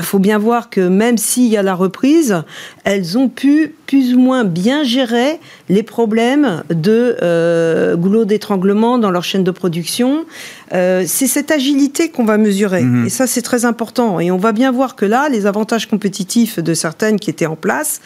faut 0.01 0.19
bien 0.19 0.37
voir 0.37 0.69
que 0.69 0.81
même 0.81 1.17
s'il 1.17 1.47
y 1.47 1.57
a 1.57 1.63
la 1.63 1.75
reprise, 1.75 2.43
elles 2.83 3.17
ont 3.17 3.29
pu 3.29 3.75
plus 3.87 4.15
ou 4.15 4.19
moins 4.19 4.43
bien 4.43 4.83
gérer 4.83 5.39
les 5.69 5.83
problèmes 5.83 6.63
de 6.69 7.95
goulot 7.95 8.25
d'étranglement 8.25 8.97
dans 8.97 9.11
leur 9.11 9.23
chaîne 9.23 9.43
de 9.43 9.51
production. 9.51 10.25
C'est 10.71 11.27
cette 11.27 11.51
agilité 11.51 12.09
qu'on 12.09 12.25
va 12.25 12.37
mesurer. 12.37 12.81
Mhm. 12.81 13.05
Et 13.05 13.09
ça, 13.09 13.27
c'est 13.27 13.41
très 13.41 13.65
important. 13.65 14.19
Et 14.19 14.31
on 14.31 14.37
va 14.37 14.51
bien 14.51 14.71
voir 14.71 14.95
que 14.95 15.05
là, 15.05 15.29
les 15.29 15.45
avantages 15.45 15.87
compétitifs 15.87 16.59
de 16.59 16.73
certaines 16.73 17.19
qui 17.19 17.29
étaient 17.29 17.45
en 17.45 17.55
place, 17.55 18.01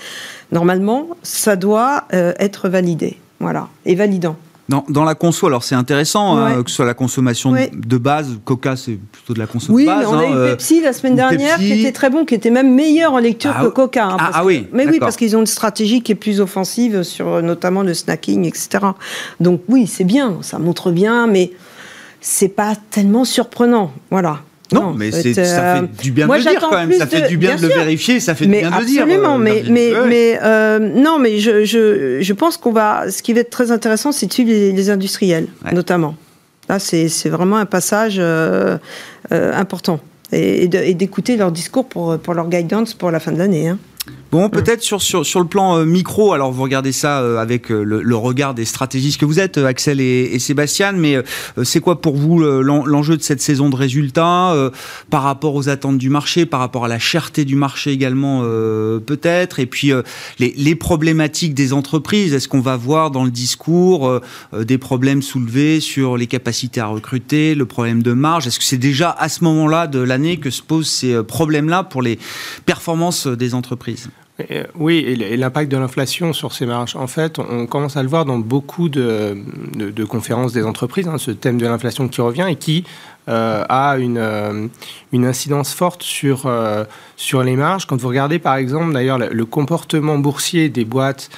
normalement, 0.51 1.07
ça 1.24 1.55
doit 1.55 2.03
euh, 2.13 2.34
être 2.39 2.69
validé. 2.69 3.17
Voilà. 3.39 3.67
Et 3.86 3.96
validant. 3.96 4.36
Dans, 4.69 4.84
dans 4.89 5.05
la 5.05 5.15
conso, 5.15 5.48
alors 5.48 5.63
c'est 5.63 5.75
intéressant, 5.75 6.43
Ouais. 6.43 6.62
que 6.62 6.69
ce 6.69 6.75
soit 6.75 6.86
la 6.86 6.93
consommation 6.93 7.51
de- 7.51 7.55
Ouais. 7.55 7.72
de 7.74 7.98
base, 7.98 8.38
Coca 8.43 8.75
c'est 8.75 8.98
plutôt 9.12 9.34
de 9.34 9.39
la 9.39 9.48
conso 9.48 9.72
Oui, 9.72 9.84
de 9.84 9.88
base. 9.89 10.00
mais 10.01 10.05
on 10.07 10.13
a 10.19 10.24
hein, 10.24 10.29
eu 10.29 10.34
euh, 10.36 10.51
Pepsi 10.51 10.81
la 10.81 10.91
semaine 10.91 11.15
dernière 11.15 11.55
Pepsi. 11.55 11.72
qui 11.72 11.79
était 11.79 11.93
très 11.93 12.10
bon, 12.10 12.25
qui 12.25 12.36
était 12.36 12.50
même 12.50 12.75
meilleur 12.75 13.13
en 13.13 13.19
lecture 13.19 13.53
Ah 13.55 13.62
que 13.62 13.67
oui. 13.67 13.74
Coca. 13.74 14.05
hein, 14.05 14.10
Ah, 14.15 14.17
parce 14.17 14.31
ah 14.36 14.41
que- 14.41 14.46
oui, 14.46 14.67
mais 14.74 14.86
oui, 14.86 15.00
parce 15.00 15.15
qu'ils 15.15 15.38
ont 15.38 15.39
une 15.39 15.46
stratégie 15.46 16.01
qui 16.01 16.12
est 16.12 16.15
plus 16.15 16.41
offensive 16.41 17.03
sur 17.03 17.27
euh, 17.36 17.41
notamment 17.41 17.81
le 17.81 17.93
snacking, 17.93 18.43
etc. 18.46 18.79
Donc 19.39 19.62
oui, 19.69 19.88
c'est 19.88 20.03
bien, 20.03 20.39
ça 20.41 20.60
montre 20.60 20.91
bien, 20.91 21.27
mais 21.27 21.51
c'est 22.19 22.50
pas 22.50 22.74
tellement 22.91 23.24
surprenant. 23.24 23.93
Voilà. 24.12 24.39
Non, 24.74 24.93
mais 24.93 25.12
c'est, 25.12 25.33
c'est, 25.33 25.45
ça 25.45 25.75
fait 25.81 26.01
du 26.03 26.12
bien 26.12 26.25
moi, 26.25 26.38
de 26.39 26.43
le 26.43 26.50
dire 26.50 26.59
quand 26.59 26.71
même. 26.75 26.91
Ça 26.93 27.07
fait 27.07 27.21
de- 27.21 27.27
du 27.27 27.38
bien, 27.38 27.55
bien 27.55 27.62
de 27.62 27.67
le 27.74 27.74
vérifier, 27.79 28.19
ça 28.19 28.36
fait 28.36 28.45
mais 28.47 28.62
du 28.63 28.67
bien 28.67 28.75
de 28.77 28.81
le 28.81 28.86
dire. 28.86 29.01
absolument, 29.03 29.38
mais, 29.38 29.63
mais, 29.69 29.93
Ouais. 29.93 30.07
mais 30.07 30.39
euh, 30.43 30.79
non, 30.79 31.19
mais 31.19 31.39
je, 31.39 31.63
je, 31.63 32.17
je 32.21 32.33
pense 32.33 32.57
qu'on 32.57 32.71
va. 32.74 33.09
Ce 33.09 33.21
qui 33.21 33.31
va 33.33 33.39
être 33.39 33.50
très 33.50 33.71
intéressant, 33.71 34.12
c'est 34.12 34.25
de 34.27 34.33
suivre 34.33 34.50
les, 34.50 34.71
les 34.74 34.89
industriels, 34.89 35.47
Ouais. 35.65 35.74
notamment. 35.74 36.15
Là, 36.69 36.79
c'est 36.79 37.07
vraiment 37.29 37.55
un 37.55 37.65
passage 37.65 38.17
euh, 38.19 38.77
euh, 39.31 39.53
important. 39.53 40.00
Et, 40.33 40.67
d'écouter 40.67 41.38
leur 41.38 41.53
discours 41.53 41.86
pour, 41.88 42.17
pour 42.19 42.33
leur 42.33 42.50
guidance 42.50 42.93
pour 42.93 43.09
la 43.12 43.21
fin 43.21 43.31
de 43.31 43.38
l'année. 43.38 43.69
hein. 43.69 43.77
Bon, 44.29 44.49
peut-être 44.49 44.83
sur, 44.83 44.99
le 44.99 45.47
plan 45.47 45.77
euh, 45.77 45.85
micro, 45.85 46.33
alors 46.33 46.51
vous 46.51 46.61
regardez 46.61 46.91
ça 46.91 47.21
euh, 47.21 47.37
avec 47.37 47.71
euh, 47.71 47.81
le, 47.83 48.15
regard 48.15 48.53
des 48.53 48.65
stratégistes 48.65 49.17
que 49.17 49.25
vous 49.25 49.39
êtes, 49.39 49.57
Axel 49.57 50.01
et, 50.01 50.37
Sébastien, 50.39 50.91
mais 50.91 51.17
c'est 51.63 51.79
quoi 51.79 52.01
pour 52.01 52.17
vous 52.17 52.37
le- 52.39 52.61
l'en- 52.61 52.85
l'enjeu 52.85 53.15
de 53.15 53.21
cette 53.21 53.41
saison 53.41 53.69
de 53.69 53.75
résultats 53.75 54.53
par 55.09 55.23
rapport 55.23 55.55
aux 55.55 55.69
attentes 55.69 55.97
du 55.97 56.09
marché, 56.09 56.45
par 56.45 56.59
rapport 56.59 56.85
à 56.85 56.87
la 56.87 56.99
cherté 56.99 57.45
du 57.45 57.55
marché 57.55 57.91
également 57.91 58.41
peut-être, 58.41 59.59
et 59.59 59.65
puis 59.65 59.91
les, 60.39 60.75
problématiques 60.75 61.53
des 61.53 61.73
entreprises, 61.73 62.33
est-ce 62.33 62.47
qu'on 62.47 62.59
va 62.59 62.75
voir 62.77 63.11
dans 63.11 63.23
le 63.23 63.31
discours 63.31 64.19
des 64.57 64.77
problèmes 64.77 65.21
soulevés 65.21 65.79
sur 65.79 66.17
les 66.17 66.27
capacités 66.27 66.81
à 66.81 66.87
recruter, 66.87 67.55
le 67.55 67.65
problème 67.65 68.03
de 68.03 68.13
marge, 68.13 68.47
est-ce 68.47 68.59
que 68.59 68.65
c'est 68.65 68.77
déjà 68.77 69.09
à 69.11 69.29
ce 69.29 69.43
moment-là 69.43 69.87
de 69.87 69.99
l'année 69.99 70.37
que 70.37 70.49
se 70.49 70.61
posent 70.61 70.89
ces 70.89 71.23
problèmes-là 71.23 71.83
pour 71.83 72.01
les 72.01 72.19
performances 72.65 73.27
des 73.27 73.53
entreprises? 73.53 73.96
Oui, 74.75 74.98
et 74.98 75.36
l'impact 75.36 75.72
de 75.72 75.77
l'inflation 75.77 76.32
sur 76.32 76.53
ces 76.53 76.67
marges. 76.67 76.96
En 76.96 77.08
fait, 77.08 77.39
on 77.39 77.65
commence 77.65 77.98
à 77.98 78.03
le 78.03 78.10
voir 78.10 78.24
dans 78.25 78.38
beaucoup 78.38 78.88
de, 78.88 79.36
conférences 80.08 80.53
des 80.53 80.63
entreprises, 80.63 81.08
hein, 81.08 81.17
ce 81.17 81.32
thème 81.32 81.58
de 81.58 81.65
l'inflation 81.65 82.08
qui 82.08 82.22
revient 82.22 82.46
et 82.48 82.56
qui 82.56 82.84
euh, 83.29 83.65
a 83.67 83.98
une, 83.98 84.20
euh, 84.20 84.67
une 85.12 85.25
incidence 85.25 85.74
forte 85.74 86.03
sur, 86.03 86.46
euh, 86.46 86.86
sur 87.15 87.44
les 87.44 87.56
marges. 87.56 87.88
Quand 87.88 88.00
vous 88.00 88.08
regardez, 88.08 88.38
par 88.38 88.56
exemple, 88.58 88.94
d'ailleurs, 88.94 89.17
le, 89.17 89.29
le 89.29 89.46
comportement 89.46 90.20
boursier 90.20 90.70
des 90.70 90.86
boîtes 90.86 91.29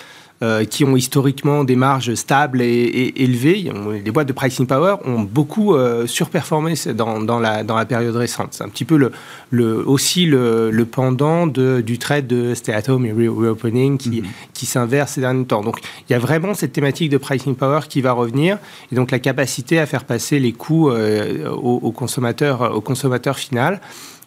euh, 0.41 0.63
qui 0.63 0.86
ont 0.86 0.96
historiquement 0.96 1.63
des 1.65 1.75
marges 1.75 2.13
stables 2.15 2.62
et, 2.62 2.65
et 2.67 3.24
élevées, 3.24 3.69
ont- 3.74 3.91
les 3.91 4.12
boîtes 4.12 4.27
de 4.27 4.34
pricing 4.34 4.65
power 4.65 4.96
ont 5.05 5.19
beaucoup 5.22 5.75
euh, 5.75 6.08
surperformé 6.08 6.75
dans, 6.96 7.19
dans, 7.19 7.39
la, 7.39 7.63
dans 7.63 7.75
la 7.75 7.86
période 7.86 8.15
récente. 8.15 8.50
C'est 8.51 8.63
un 8.63 8.69
petit 8.69 8.86
peu 8.86 8.96
le, 8.98 9.12
le, 9.51 9.88
aussi 9.88 10.25
le, 10.25 10.72
le 10.72 10.86
pendant 10.86 11.46
de, 11.46 11.81
du 11.81 11.98
trade 11.98 12.27
de 12.27 12.53
stay 12.53 12.74
at 12.74 12.89
home 12.89 13.05
et 13.05 13.12
re- 13.13 13.27
reopening 13.27 13.98
qui, 13.98 14.24
qui 14.53 14.65
s'inverse 14.65 15.13
ces 15.13 15.22
derniers 15.22 15.46
temps. 15.46 15.62
Donc 15.62 15.79
il 16.10 16.13
y 16.13 16.15
a 16.15 16.19
vraiment 16.19 16.53
cette 16.53 16.72
thématique 16.72 17.10
de 17.10 17.17
pricing 17.17 17.55
power 17.55 17.81
qui 17.89 18.01
va 18.01 18.13
revenir 18.13 18.58
et 18.91 18.96
donc 18.96 19.12
la 19.12 19.19
capacité 19.19 19.79
à 19.79 19.86
faire 19.86 20.05
passer 20.05 20.39
les 20.39 20.53
coûts 20.53 20.89
euh, 20.89 21.50
au, 21.50 21.79
au 21.84 21.91
consommateur, 21.91 22.74
au 22.75 22.81
consommateur 22.81 23.38
final. 23.38 23.81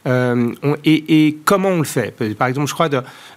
Euh, 0.06 0.52
et, 0.84 1.38
comment 1.44 1.70
on 1.70 1.78
le 1.78 1.84
fait 1.84 2.14
Par 2.34 2.48
exemple, 2.48 2.68
je 2.68 2.74
crois, 2.74 2.88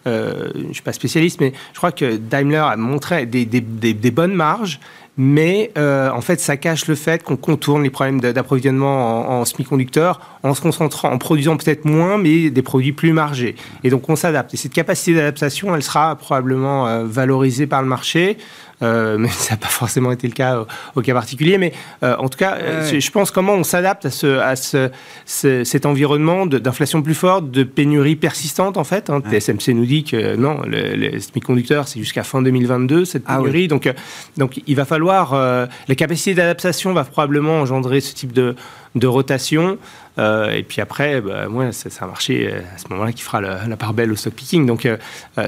euh, 0.08 0.50
je 0.56 0.60
ne 0.68 0.74
suis 0.74 0.84
pas 0.84 0.94
spécialiste, 0.94 1.40
mais 1.40 1.54
je 1.74 1.78
crois 1.78 1.92
que 1.92 2.16
Daimler 2.16 2.58
a 2.58 2.76
montré 2.76 3.26
des, 3.26 4.12
bonnes 4.12 4.34
marges, 4.34 4.80
mais 5.18 5.72
euh, 5.78 6.10
en 6.12 6.22
fait, 6.22 6.40
ça 6.40 6.58
cache 6.58 6.88
le 6.88 6.96
fait 6.96 7.24
qu'on 7.24 7.38
contourne 7.38 7.84
les 7.84 7.90
problèmes 7.90 8.20
d'approvisionnement 8.20 9.40
en, 9.40 9.46
semi-conducteurs 9.46 10.20
en 10.44 10.54
se 10.54 10.62
concentrant, 10.62 11.12
en 11.12 11.18
produisant 11.18 11.56
peut-être 11.58 11.86
moins, 11.86 12.18
mais 12.18 12.50
des 12.50 12.62
produits 12.62 12.92
plus 12.92 13.14
margés. 13.14 13.56
Et 13.84 13.90
donc, 13.90 14.10
on 14.10 14.16
s'adapte. 14.16 14.54
Et 14.54 14.58
cette 14.58 14.74
capacité 14.74 15.14
d'adaptation, 15.14 15.76
elle 15.76 15.84
sera 15.84 16.16
probablement 16.16 17.04
valorisée 17.06 17.68
par 17.68 17.82
le 17.82 17.88
marché. 17.88 18.38
Euh, 18.82 19.18
mais 19.20 19.30
ça 19.30 19.54
n'a 19.54 19.58
pas 19.58 19.68
forcément 19.70 20.12
été 20.12 20.28
le 20.28 20.34
cas 20.34 20.60
au, 20.60 20.68
au 20.96 21.02
cas 21.02 21.14
particulier. 21.14 21.58
Mais 21.58 21.72
euh, 22.04 22.16
en 22.18 22.28
tout 22.30 22.38
cas, 22.38 22.58
euh, 22.60 22.92
Ouais. 22.92 23.00
je 23.00 23.12
pense 23.12 23.32
comment 23.32 23.54
on 23.54 23.64
s'adapte 23.64 24.06
à, 24.06 24.12
ce, 24.12 24.38
à 24.40 24.56
ce, 24.56 24.90
ce- 25.26 25.64
cet 25.64 25.86
environnement 25.86 26.46
d'inflation 26.46 27.02
plus 27.02 27.16
forte, 27.16 27.50
de 27.52 27.64
pénurie 27.64 28.16
persistante 28.18 28.76
en 28.78 28.84
fait. 28.84 29.10
Hein. 29.10 29.22
Ouais. 29.32 29.40
TSMC 29.40 29.70
nous 29.74 29.86
dit 29.86 30.04
que 30.04 30.36
non, 30.36 30.62
le, 30.68 30.96
le 30.96 31.20
semi-conducteur 31.20 31.88
c'est 31.88 32.00
jusqu'à 32.00 32.24
fin 32.24 32.42
2022 32.42 33.06
cette 33.06 33.24
Ah 33.28 33.38
pénurie. 33.38 33.68
Donc, 33.68 33.92
donc 34.38 34.62
il 34.68 34.76
va 34.76 34.86
falloir 34.86 35.34
euh, 35.34 35.66
la 35.88 35.96
capacité 35.96 36.34
d'adaptation 36.34 36.92
va 36.94 37.04
probablement 37.06 37.60
engendrer 37.62 38.02
ce 38.02 38.14
type 38.14 38.34
de, 38.34 38.56
de 38.96 39.08
rotation. 39.08 39.78
Euh, 40.18 40.52
et 40.52 40.64
puis 40.64 40.82
après, 40.82 41.20
bah, 41.22 41.48
moi, 41.50 41.72
c'est 41.72 41.92
un 42.02 42.08
marché 42.08 42.52
à 42.54 42.78
ce 42.78 42.86
moment-là 42.90 43.12
qui 43.14 43.22
fera 43.22 43.40
le- 43.42 43.70
la 43.70 43.78
part 43.78 43.94
belle 43.94 44.12
au 44.12 44.16
stock 44.16 44.34
picking. 44.34 44.66
Donc 44.66 44.86
euh, 44.86 44.98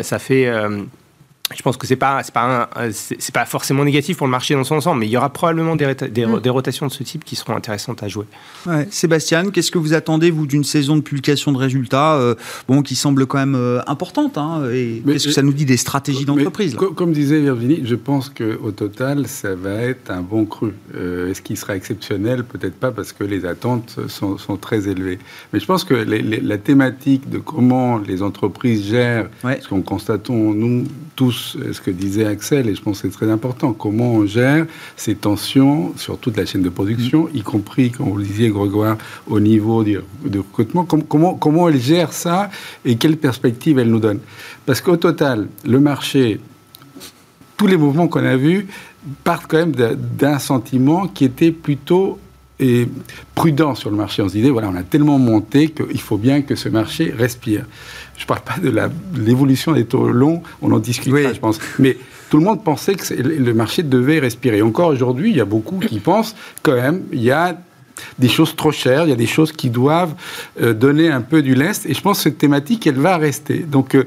ça 0.02 0.18
fait 0.20 0.50
je 1.56 1.62
pense 1.62 1.78
que 1.78 1.88
c'est 1.88 1.96
pas 1.96 2.22
c'est 2.24 2.34
pas 2.34 2.70
c'est 2.92 3.16
c'est 3.22 3.34
pas 3.34 3.46
forcément 3.46 3.86
négatif 3.86 4.18
pour 4.18 4.28
le 4.28 4.32
marché 4.32 4.54
dans 4.54 4.64
son 4.66 4.76
ensemble, 4.76 5.00
mais 5.00 5.06
il 5.08 5.12
y 5.12 5.18
aura 5.18 5.30
probablement 5.32 5.76
des, 5.78 5.86
Mm. 5.88 6.40
des 6.42 6.50
rotations 6.50 6.88
de 6.88 6.92
ce 6.92 7.04
type 7.04 7.24
qui 7.24 7.36
seront 7.38 7.56
intéressantes 7.56 8.04
à 8.04 8.08
jouer. 8.10 8.26
Ouais. 8.66 8.86
Sébastien, 8.92 9.50
qu'est-ce 9.50 9.72
que 9.72 9.78
vous 9.78 9.94
attendez, 9.94 10.30
vous, 10.30 10.46
d'une 10.46 10.66
saison 10.66 10.98
de 10.98 11.02
publication 11.02 11.52
de 11.54 11.58
résultats 11.58 12.16
euh, 12.16 12.36
bon, 12.68 12.82
qui 12.82 12.96
semble 12.96 13.26
quand 13.28 13.38
même 13.38 13.56
euh, 13.56 13.80
importante 13.88 14.38
hein, 14.38 14.64
Et 14.74 15.02
qu'est-ce 15.06 15.28
que 15.28 15.32
ça 15.34 15.42
nous 15.42 15.54
dit 15.54 15.64
des 15.66 15.78
stratégies 15.78 16.26
d'entreprise 16.26 16.76
Comme 16.76 17.14
disait 17.14 17.40
Virginie, 17.40 17.82
je 17.86 17.96
pense 17.96 18.30
qu'au 18.30 18.72
total, 18.72 19.28
ça 19.28 19.56
va 19.56 19.72
être 19.76 20.12
un 20.12 20.22
bon 20.22 20.46
cru. 20.46 20.74
Euh, 20.96 21.30
Est-ce 21.32 21.42
qu'il 21.42 21.56
sera 21.58 21.76
exceptionnel? 21.76 22.44
Peut-être 22.44 22.76
pas, 22.76 22.92
parce 22.92 23.14
que 23.14 23.24
les 23.24 23.46
attentes 23.46 24.00
sont, 24.10 24.38
sont 24.38 24.58
très 24.58 24.88
élevées. 24.90 25.20
Mais 25.54 25.60
je 25.62 25.66
pense 25.66 25.84
que 25.86 25.94
les- 25.94 26.22
les- 26.22 26.42
la 26.42 26.58
thématique 26.58 27.30
de 27.30 27.38
comment 27.38 27.98
les 28.00 28.22
entreprises 28.22 28.86
gèrent, 28.90 29.30
Ouais. 29.46 29.60
ce 29.62 29.70
qu'on 29.70 29.82
constatons, 29.82 30.54
nous, 30.54 30.84
tous 31.16 31.37
tous 31.38 31.58
ce 31.72 31.82
que 31.82 31.92
disait 31.92 32.26
Axel, 32.26 32.68
et 32.70 32.76
je 32.76 32.82
pense 32.82 33.02
que 33.02 33.08
c'est 33.08 33.14
très 33.14 33.30
important, 33.30 33.74
comment 33.74 34.14
on 34.14 34.26
gère 34.26 34.66
ces 34.96 35.16
tensions 35.16 35.94
sur 35.98 36.18
toute 36.18 36.38
la 36.38 36.46
chaîne 36.46 36.64
de 36.64 36.70
production, 36.70 37.26
mm. 37.26 37.38
y 37.38 37.42
compris, 37.42 37.92
comme 37.92 38.10
vous 38.10 38.18
le 38.18 38.24
disiez, 38.24 38.50
Grégoire, 38.50 38.98
au 39.28 39.40
niveau 39.40 39.84
de, 39.84 40.02
recrutement, 40.38 40.86
comment, 40.86 41.36
comment 41.36 41.70
elle 41.70 41.80
gère 41.80 42.14
ça 42.14 42.50
et 42.86 42.96
quelle 42.96 43.18
perspective 43.18 43.80
elle 43.80 43.90
nous 43.90 44.00
donne? 44.00 44.20
Parce 44.66 44.82
qu'au 44.82 44.98
total, 44.98 45.48
le 45.66 45.80
marché, 45.80 46.40
tous 47.56 47.68
les 47.68 47.78
mouvements 47.78 48.08
qu'on 48.08 48.26
a 48.26 48.36
vus 48.36 48.68
partent 49.24 49.46
quand 49.48 49.58
même 49.58 49.74
d'un 49.74 50.40
sentiment 50.40 51.08
qui 51.08 51.26
était 51.26 51.52
plutôt 51.52 52.20
et 52.60 52.88
prudent 53.36 53.76
sur 53.76 53.90
le 53.90 53.98
marché. 53.98 54.22
On 54.22 54.28
se 54.28 54.34
disait, 54.34 54.50
voilà, 54.50 54.70
on 54.70 54.76
a 54.76 54.84
tellement 54.84 55.20
monté 55.20 55.70
qu'il 55.70 56.02
faut 56.02 56.18
bien 56.18 56.42
que 56.42 56.56
ce 56.56 56.70
marché 56.70 57.14
respire. 57.16 57.66
Je 58.18 58.24
ne 58.24 58.28
parle 58.28 58.42
pas 58.42 58.58
de 58.60 58.74
l'évolution 59.16 59.74
des 59.74 59.86
taux 59.86 60.10
longs, 60.10 60.42
on 60.62 60.72
en 60.72 60.80
discutera, 60.80 61.34
je 61.34 61.40
pense. 61.40 61.60
Mais 61.80 61.98
tout 62.30 62.38
le 62.38 62.44
monde 62.44 62.64
pensait 62.64 62.96
que 62.96 63.14
le 63.14 63.54
marché 63.54 63.84
devait 63.84 64.20
respirer. 64.20 64.62
Encore 64.62 64.90
aujourd'hui, 64.90 65.30
il 65.30 65.38
y 65.38 65.42
a 65.42 65.46
beaucoup 65.46 65.80
qui 65.80 66.00
pensent 66.00 66.36
quand 66.64 66.76
même, 66.76 67.04
il 67.12 67.22
y 67.22 67.32
a 67.32 67.58
des 68.20 68.28
choses 68.28 68.56
trop 68.56 68.72
chères, 68.72 69.06
il 69.06 69.10
y 69.10 69.14
a 69.14 69.18
des 69.18 69.28
choses 69.28 69.52
qui 69.52 69.70
doivent 69.70 70.14
euh, 70.62 70.74
donner 70.74 71.10
un 71.10 71.22
peu 71.22 71.42
du 71.42 71.56
lest. 71.56 71.86
Et 71.86 71.94
je 71.94 72.02
pense 72.02 72.18
que 72.18 72.24
cette 72.24 72.38
thématique, 72.38 72.86
elle 72.88 73.00
va 73.00 73.18
rester. 73.18 73.60
Donc, 73.60 73.96
euh, 73.96 74.06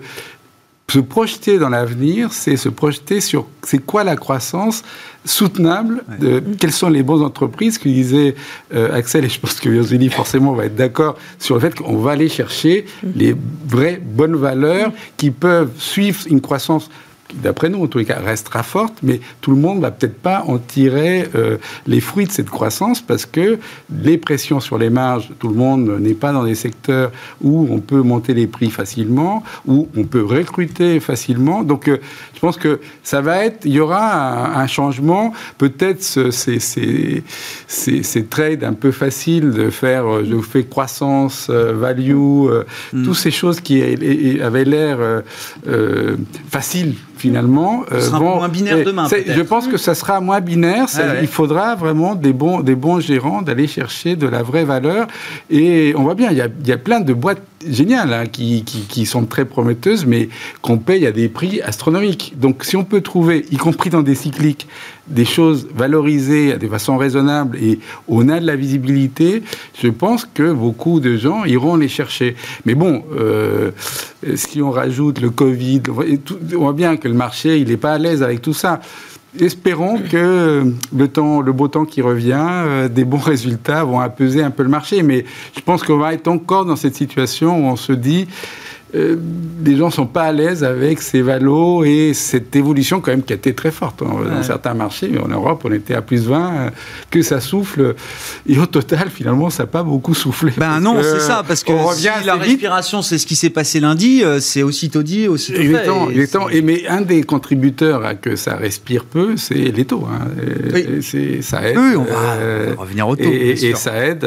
se 0.90 0.98
projeter 0.98 1.58
dans 1.58 1.68
l'avenir, 1.68 2.32
c'est 2.32 2.56
se 2.56 2.68
projeter 2.68 3.20
sur 3.20 3.46
c'est 3.62 3.78
quoi 3.78 4.04
la 4.04 4.16
croissance 4.16 4.82
soutenable, 5.24 6.02
de, 6.18 6.42
quelles 6.58 6.72
sont 6.72 6.88
les 6.88 7.02
bonnes 7.02 7.22
entreprises, 7.22 7.78
que 7.78 7.88
disait 7.88 8.34
euh, 8.74 8.94
Axel, 8.94 9.24
et 9.24 9.28
je 9.28 9.38
pense 9.38 9.60
que 9.60 9.68
Virginie 9.68 10.08
forcément 10.08 10.52
va 10.54 10.64
être 10.64 10.76
d'accord 10.76 11.16
sur 11.38 11.54
le 11.54 11.60
fait 11.60 11.74
qu'on 11.74 11.98
va 11.98 12.12
aller 12.12 12.28
chercher 12.28 12.86
mm. 13.02 13.08
les 13.14 13.36
vraies 13.66 14.00
bonnes 14.02 14.36
valeurs 14.36 14.92
qui 15.16 15.30
peuvent 15.30 15.72
suivre 15.78 16.20
une 16.26 16.40
croissance 16.40 16.90
d'après 17.34 17.68
nous, 17.68 17.82
en 17.82 17.86
tous 17.86 17.98
les 17.98 18.04
cas, 18.04 18.18
restera 18.18 18.62
forte, 18.62 18.94
mais 19.02 19.20
tout 19.40 19.50
le 19.50 19.56
monde 19.56 19.80
va 19.80 19.90
peut-être 19.90 20.18
pas 20.18 20.44
en 20.46 20.58
tirer 20.58 21.28
euh, 21.34 21.58
les 21.86 22.00
fruits 22.00 22.26
de 22.26 22.32
cette 22.32 22.50
croissance 22.50 23.00
parce 23.00 23.26
que 23.26 23.58
les 24.02 24.18
pressions 24.18 24.60
sur 24.60 24.78
les 24.78 24.90
marges, 24.90 25.30
tout 25.38 25.48
le 25.48 25.54
monde 25.54 25.98
n'est 26.00 26.14
pas 26.14 26.32
dans 26.32 26.44
des 26.44 26.54
secteurs 26.54 27.10
où 27.40 27.68
on 27.70 27.78
peut 27.78 28.02
monter 28.02 28.34
les 28.34 28.46
prix 28.46 28.70
facilement, 28.70 29.42
où 29.66 29.88
on 29.96 30.04
peut 30.04 30.24
recruter 30.24 31.00
facilement. 31.00 31.62
Donc, 31.62 31.88
euh, 31.88 31.98
je 32.34 32.40
pense 32.40 32.56
que 32.56 32.80
ça 33.02 33.20
va 33.20 33.44
être, 33.44 33.64
il 33.64 33.72
y 33.72 33.80
aura 33.80 34.58
un, 34.58 34.66
changement. 34.66 35.32
Peut-être 35.58 36.02
ces, 36.02 36.60
ces, 36.60 37.24
ces, 37.66 38.24
trades 38.26 38.62
un 38.62 38.72
peu 38.72 38.92
faciles 38.92 39.50
de 39.50 39.70
faire, 39.70 40.06
euh, 40.06 40.24
je 40.28 40.34
vous 40.34 40.42
fais 40.42 40.64
croissance, 40.64 41.50
value, 41.50 42.14
mm. 42.92 43.04
toutes 43.04 43.16
ces 43.16 43.30
choses 43.30 43.60
qui 43.60 43.82
avaient 43.82 44.64
l'air 44.64 45.22
faciles 46.50 46.94
finalement. 47.20 47.84
Ce 47.90 48.00
sera 48.00 48.18
moins 48.18 48.48
binaire 48.48 48.84
demain. 48.84 49.06
Je 49.08 49.42
pense 49.42 49.68
que 49.68 49.76
ça 49.76 49.94
sera 49.94 50.20
moins 50.20 50.40
binaire. 50.40 50.86
Il 51.20 51.28
faudra 51.28 51.76
vraiment 51.76 52.14
des 52.14 52.32
bons, 52.32 52.60
des 52.60 52.74
bons 52.74 53.00
gérants 53.00 53.42
d'aller 53.42 53.66
chercher 53.66 54.16
de 54.16 54.26
la 54.26 54.42
vraie 54.42 54.64
valeur. 54.64 55.06
Et 55.50 55.94
on 55.96 56.02
voit 56.02 56.14
bien, 56.14 56.30
il 56.30 56.38
y 56.38 56.40
a, 56.40 56.48
il 56.60 56.68
y 56.68 56.72
a 56.72 56.78
plein 56.78 57.00
de 57.00 57.12
boîtes 57.12 57.42
géniales 57.68 58.12
hein, 58.12 58.26
qui, 58.26 58.64
qui, 58.64 58.80
qui, 58.82 59.06
sont 59.06 59.26
très 59.26 59.44
prometteuses, 59.44 60.06
mais 60.06 60.28
qu'on 60.62 60.78
paye 60.78 61.06
à 61.06 61.12
des 61.12 61.28
prix 61.28 61.60
astronomiques. 61.60 62.34
Donc 62.38 62.64
si 62.64 62.76
on 62.76 62.84
peut 62.84 63.02
trouver, 63.02 63.44
y 63.50 63.56
compris 63.56 63.90
dans 63.90 64.02
des 64.02 64.14
cycliques, 64.14 64.66
des 65.10 65.24
choses 65.24 65.68
valorisées 65.74 66.56
de 66.56 66.68
façon 66.68 66.96
raisonnable 66.96 67.58
et 67.60 67.80
on 68.08 68.28
a 68.28 68.38
de 68.40 68.46
la 68.46 68.56
visibilité, 68.56 69.42
je 69.80 69.88
pense 69.88 70.24
que 70.24 70.52
beaucoup 70.52 71.00
de 71.00 71.16
gens 71.16 71.44
iront 71.44 71.76
les 71.76 71.88
chercher. 71.88 72.36
Mais 72.64 72.74
bon, 72.74 73.02
euh, 73.18 73.72
si 74.36 74.62
on 74.62 74.70
rajoute 74.70 75.20
le 75.20 75.30
Covid, 75.30 75.82
on 76.54 76.58
voit 76.58 76.72
bien 76.72 76.96
que 76.96 77.08
le 77.10 77.16
marché, 77.16 77.58
il 77.58 77.68
n'est 77.68 77.76
pas 77.76 77.92
à 77.92 77.98
l'aise 77.98 78.22
avec 78.22 78.40
tout 78.40 78.54
ça. 78.54 78.80
Espérons 79.38 79.98
que 80.10 80.64
le 80.96 81.08
temps, 81.08 81.40
le 81.40 81.52
beau 81.52 81.68
temps 81.68 81.84
qui 81.84 82.02
revient, 82.02 82.44
euh, 82.48 82.88
des 82.88 83.04
bons 83.04 83.18
résultats 83.24 83.84
vont 83.84 84.00
apaiser 84.00 84.42
un 84.42 84.50
peu 84.50 84.62
le 84.62 84.68
marché. 84.68 85.02
Mais 85.02 85.24
je 85.54 85.60
pense 85.60 85.82
qu'on 85.82 85.98
va 85.98 86.14
être 86.14 86.28
encore 86.28 86.64
dans 86.64 86.76
cette 86.76 86.96
situation 86.96 87.64
où 87.64 87.70
on 87.70 87.76
se 87.76 87.92
dit 87.92 88.26
euh, 88.94 89.16
les 89.64 89.76
gens 89.76 89.90
sont 89.90 90.06
pas 90.06 90.22
à 90.24 90.32
l'aise 90.32 90.64
avec 90.64 91.00
ces 91.00 91.22
valos 91.22 91.84
et 91.84 92.12
cette 92.14 92.54
évolution 92.56 93.00
quand 93.00 93.10
même 93.10 93.22
qui 93.22 93.32
a 93.32 93.36
été 93.36 93.54
très 93.54 93.70
forte 93.70 94.02
hein, 94.02 94.16
dans 94.24 94.42
certains 94.42 94.74
marchés. 94.74 95.12
En 95.22 95.28
Europe, 95.28 95.62
on 95.64 95.72
était 95.72 95.94
à 95.94 96.02
plus 96.02 96.26
20, 96.26 96.38
euh, 96.38 96.70
que 97.10 97.22
ça 97.22 97.40
souffle. 97.40 97.94
Et 98.48 98.58
au 98.58 98.66
total, 98.66 99.10
finalement, 99.10 99.50
ça 99.50 99.64
n'a 99.64 99.66
pas 99.68 99.82
beaucoup 99.82 100.14
soufflé. 100.14 100.52
Ben 100.56 100.80
non, 100.80 100.96
c'est 101.02 101.20
ça, 101.20 101.44
parce 101.46 101.62
que 101.62 101.72
si 101.94 102.08
la 102.24 102.34
respiration, 102.34 103.02
c'est 103.02 103.18
ce 103.18 103.26
qui 103.26 103.36
s'est 103.36 103.50
passé 103.50 103.80
lundi, 103.80 104.24
euh, 104.24 104.40
c'est 104.40 104.62
aussitôt 104.62 105.02
dit, 105.02 105.28
aussitôt 105.28 105.60
exactement, 105.60 106.06
fait. 106.06 106.14
Exactement. 106.14 106.48
Et, 106.48 106.62
mais 106.62 106.86
un 106.88 107.02
des 107.02 107.22
contributeurs 107.22 108.04
à 108.04 108.14
que 108.14 108.36
ça 108.36 108.56
respire 108.56 109.04
peu, 109.04 109.36
c'est 109.36 109.54
les 109.54 109.84
taux. 109.84 110.06
Hein. 110.10 110.26
Oui. 110.72 111.42
Ça 111.42 111.68
aide. 111.68 111.76
Oui, 111.76 111.96
on 111.96 112.04
va, 112.04 112.74
revenir 112.76 113.08
aux 113.08 113.16
taux. 113.16 113.22
Et, 113.22 113.56
et 113.62 113.74
ça 113.74 113.94
aide. 114.04 114.26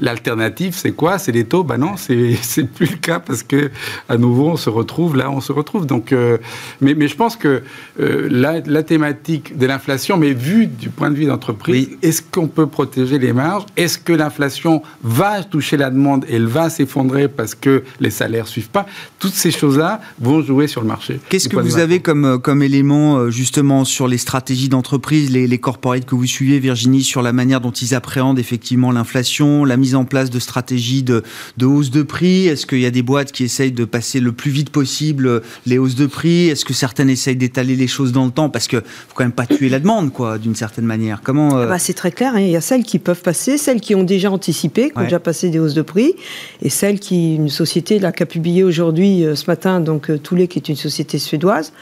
L'alternative, 0.00 0.74
c'est 0.76 0.92
quoi? 0.92 1.18
C'est 1.18 1.32
les 1.32 1.44
taux? 1.44 1.64
Ben 1.64 1.78
non, 1.78 1.94
c'est 1.96 2.64
plus 2.74 2.90
le 2.90 2.96
cas 2.96 3.20
parce 3.20 3.42
que 3.42 3.70
à 4.08 4.16
nouveau, 4.16 4.50
on 4.50 4.56
se 4.56 4.70
retrouve 4.70 5.16
là, 5.16 5.30
on 5.30 5.40
se 5.40 5.52
retrouve. 5.52 5.86
Donc, 5.86 6.12
euh, 6.12 6.38
mais, 6.80 6.94
mais, 6.94 7.08
je 7.08 7.16
pense 7.16 7.36
que 7.36 7.62
euh, 8.00 8.28
la, 8.30 8.82
thématique 8.82 9.56
de 9.56 9.66
l'inflation, 9.66 10.16
mais 10.16 10.32
vue 10.32 10.66
du 10.66 10.88
point 10.88 11.10
de 11.10 11.16
vue 11.16 11.26
d'entreprise, 11.26 11.90
est-ce 12.02 12.22
qu'on 12.22 12.48
peut 12.48 12.66
protéger 12.66 13.18
les 13.18 13.32
marges? 13.32 13.64
Est-ce 13.76 13.98
que 13.98 14.12
l'inflation 14.12 14.82
va 15.02 15.42
toucher 15.44 15.76
la 15.76 15.90
demande 15.90 16.24
et 16.28 16.36
elle 16.36 16.46
va 16.46 16.70
s'effondrer 16.70 17.28
parce 17.28 17.54
que 17.54 17.84
les 18.00 18.10
salaires 18.10 18.46
suivent 18.46 18.70
pas? 18.70 18.86
Toutes 19.18 19.34
ces 19.34 19.50
choses-là 19.50 20.00
vont 20.20 20.42
jouer 20.42 20.66
sur 20.66 20.80
le 20.80 20.86
marché. 20.86 21.20
Qu'est-ce 21.28 21.48
que 21.48 21.56
vous 21.56 21.78
avez 21.78 22.00
comme, 22.00 22.24
euh, 22.24 22.38
comme 22.38 22.62
élément 22.62 23.30
justement 23.30 23.84
sur 23.84 24.08
les 24.08 24.18
stratégies 24.18 24.68
d'entreprise, 24.68 25.30
les, 25.30 25.46
les 25.46 25.58
corporates 25.58 26.06
que 26.06 26.14
vous 26.14 26.26
suivez, 26.26 26.58
Virginie, 26.58 27.02
sur 27.02 27.22
la 27.22 27.32
manière 27.32 27.60
dont 27.60 27.70
ils 27.70 27.94
appréhendent 27.94 28.38
effectivement 28.38 28.92
l'inflation, 28.92 29.64
la 29.64 29.76
mise 29.76 29.94
en 29.94 30.04
place 30.04 30.30
de 30.30 30.38
stratégies 30.38 31.02
de, 31.02 31.22
de 31.56 31.66
hausse 31.66 31.90
de 31.90 32.02
prix? 32.02 32.46
Est-ce 32.46 32.66
qu'il 32.66 32.80
y 32.80 32.86
a 32.86 32.90
des 32.90 33.02
boîtes 33.02 33.32
qui 33.32 33.44
essayent 33.44 33.72
de 33.72 33.84
passer 33.90 34.20
le 34.20 34.32
plus 34.32 34.50
vite 34.50 34.70
possible 34.70 35.42
les 35.66 35.78
hausses 35.78 35.94
de 35.94 36.06
prix? 36.06 36.48
Est-ce 36.48 36.64
que 36.64 36.74
certaines 36.74 37.10
essayent 37.10 37.36
d'étaler 37.36 37.76
les 37.76 37.86
choses 37.86 38.12
dans 38.12 38.24
le 38.24 38.30
temps? 38.30 38.48
Parce 38.48 38.68
que 38.68 38.78
faut 38.78 39.14
quand 39.14 39.24
même 39.24 39.32
pas 39.32 39.46
tuer 39.46 39.68
la 39.68 39.78
demande, 39.78 40.12
quoi, 40.12 40.38
d'une 40.38 40.54
certaine 40.54 40.84
manière. 40.84 41.20
Comment 41.22 41.56
euh, 41.56 41.64
ah 41.64 41.66
bah, 41.66 41.78
C'est 41.78 41.94
très 41.94 42.12
clair. 42.12 42.34
Hein. 42.34 42.40
Il 42.40 42.50
y 42.50 42.56
a 42.56 42.60
celles 42.60 42.84
qui 42.84 42.98
peuvent 42.98 43.22
passer, 43.22 43.58
celles 43.58 43.80
qui 43.80 43.94
ont 43.94 44.02
déjà 44.02 44.30
anticipé, 44.30 44.90
qui 44.90 44.98
ont 44.98 45.04
déjà 45.04 45.20
passé 45.20 45.50
des 45.50 45.58
hausses 45.58 45.74
de 45.74 45.82
prix, 45.82 46.14
et 46.62 46.70
celles 46.70 47.00
qui, 47.00 47.36
une 47.36 47.48
société 47.48 47.98
là, 47.98 48.12
qui 48.12 48.22
a 48.22 48.26
publié 48.26 48.64
aujourd'hui, 48.64 49.24
euh, 49.24 49.34
ce 49.34 49.46
matin, 49.46 49.80
donc 49.80 50.10
euh, 50.10 50.18
Toulet, 50.18 50.48
qui 50.48 50.58
est 50.58 50.68
une 50.68 50.76
société 50.76 51.18
suédoise, 51.18 51.72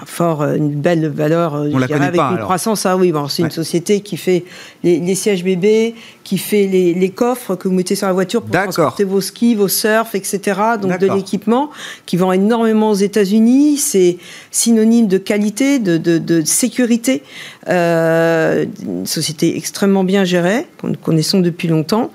un 0.00 0.06
fort, 0.06 0.42
euh, 0.42 0.56
une 0.56 0.70
belle 0.70 1.08
valeur 1.08 1.54
euh, 1.54 1.70
On 1.72 1.78
la 1.78 1.86
avec 1.86 2.16
pas, 2.16 2.30
une 2.32 2.38
croissance. 2.38 2.86
Ah 2.86 2.96
oui, 2.96 3.12
bon, 3.12 3.28
c'est 3.28 3.42
une 3.42 3.50
société 3.50 4.00
qui 4.00 4.16
fait 4.16 4.44
les, 4.82 5.14
sièges 5.14 5.44
bébés, 5.44 5.94
qui 6.24 6.38
fait 6.38 6.66
les, 6.66 7.10
coffres 7.10 7.56
que 7.56 7.68
vous 7.68 7.74
mettez 7.74 7.94
sur 7.94 8.06
la 8.06 8.12
voiture 8.12 8.42
pour 8.42 8.50
transporter 8.50 9.04
vos 9.04 9.20
skis, 9.20 9.54
vos 9.54 9.68
surfs, 9.68 10.14
etc. 10.14 10.60
Donc 10.80 10.98
de 10.98 11.06
l'équipement 11.06 11.70
qui 12.06 12.16
vend 12.16 12.32
énormément 12.32 12.90
aux 12.90 12.94
États-Unis. 12.94 13.76
C'est 13.76 14.18
synonyme 14.50 15.08
de 15.08 15.18
qualité, 15.18 15.78
de, 15.78 15.96
de, 15.96 16.42
sécurité. 16.44 17.22
Euh, 17.68 18.66
une 18.82 19.06
société 19.06 19.56
extrêmement 19.56 20.04
bien 20.04 20.24
gérée, 20.24 20.66
que 20.78 20.86
nous 20.86 20.94
connaissons 20.94 21.40
depuis 21.40 21.68
longtemps. 21.68 22.10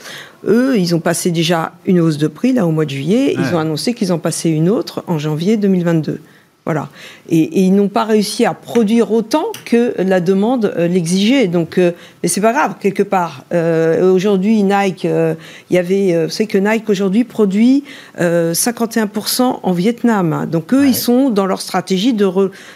Eux, 0.46 0.78
ils 0.78 0.96
ont 0.96 1.00
passé 1.00 1.32
déjà 1.32 1.74
une 1.86 2.00
hausse 2.00 2.18
de 2.18 2.28
prix 2.28 2.54
là 2.54 2.66
au 2.66 2.72
mois 2.72 2.86
de 2.86 2.92
juillet. 2.92 3.36
Ils 3.38 3.56
ont 3.56 3.60
annoncé 3.60 3.94
qu'ils 3.94 4.14
en 4.14 4.20
passaient 4.20 4.50
une 4.50 4.70
autre 4.70 5.04
en 5.08 5.18
janvier 5.18 5.58
2022. 5.58 6.20
Voilà. 6.68 6.90
Et, 7.30 7.62
ils 7.62 7.74
n'ont 7.74 7.88
pas 7.88 8.04
réussi 8.04 8.44
à 8.44 8.54
produire 8.54 9.14
autant 9.14 9.46
que 9.64 9.94
la 10.00 10.20
demande 10.20 10.74
euh, 10.78 10.90
l'exigeait. 10.90 11.48
Donc, 11.48 11.78
euh, 11.78 11.92
mais 12.22 12.28
c'est 12.28 12.42
pas 12.42 12.52
grave 12.52 12.76
quelque 12.82 13.04
part. 13.04 13.46
Euh, 13.54 14.12
aujourd'hui, 14.12 14.62
Nike, 14.64 15.06
il 15.06 15.74
y 15.74 15.78
avait, 15.78 16.26
vous 16.26 16.30
savez 16.30 16.48
que 16.48 16.58
Nike 16.58 16.90
aujourd'hui 16.90 17.24
produit 17.24 17.86
51% 18.20 19.60
en 19.64 19.72
Vietnam. 19.72 20.46
Donc 20.52 20.74
eux, 20.74 20.88
ils 20.88 20.96
sont 20.96 21.30
dans 21.30 21.46
leur 21.46 21.62
stratégie 21.62 22.14
de, 22.14 22.30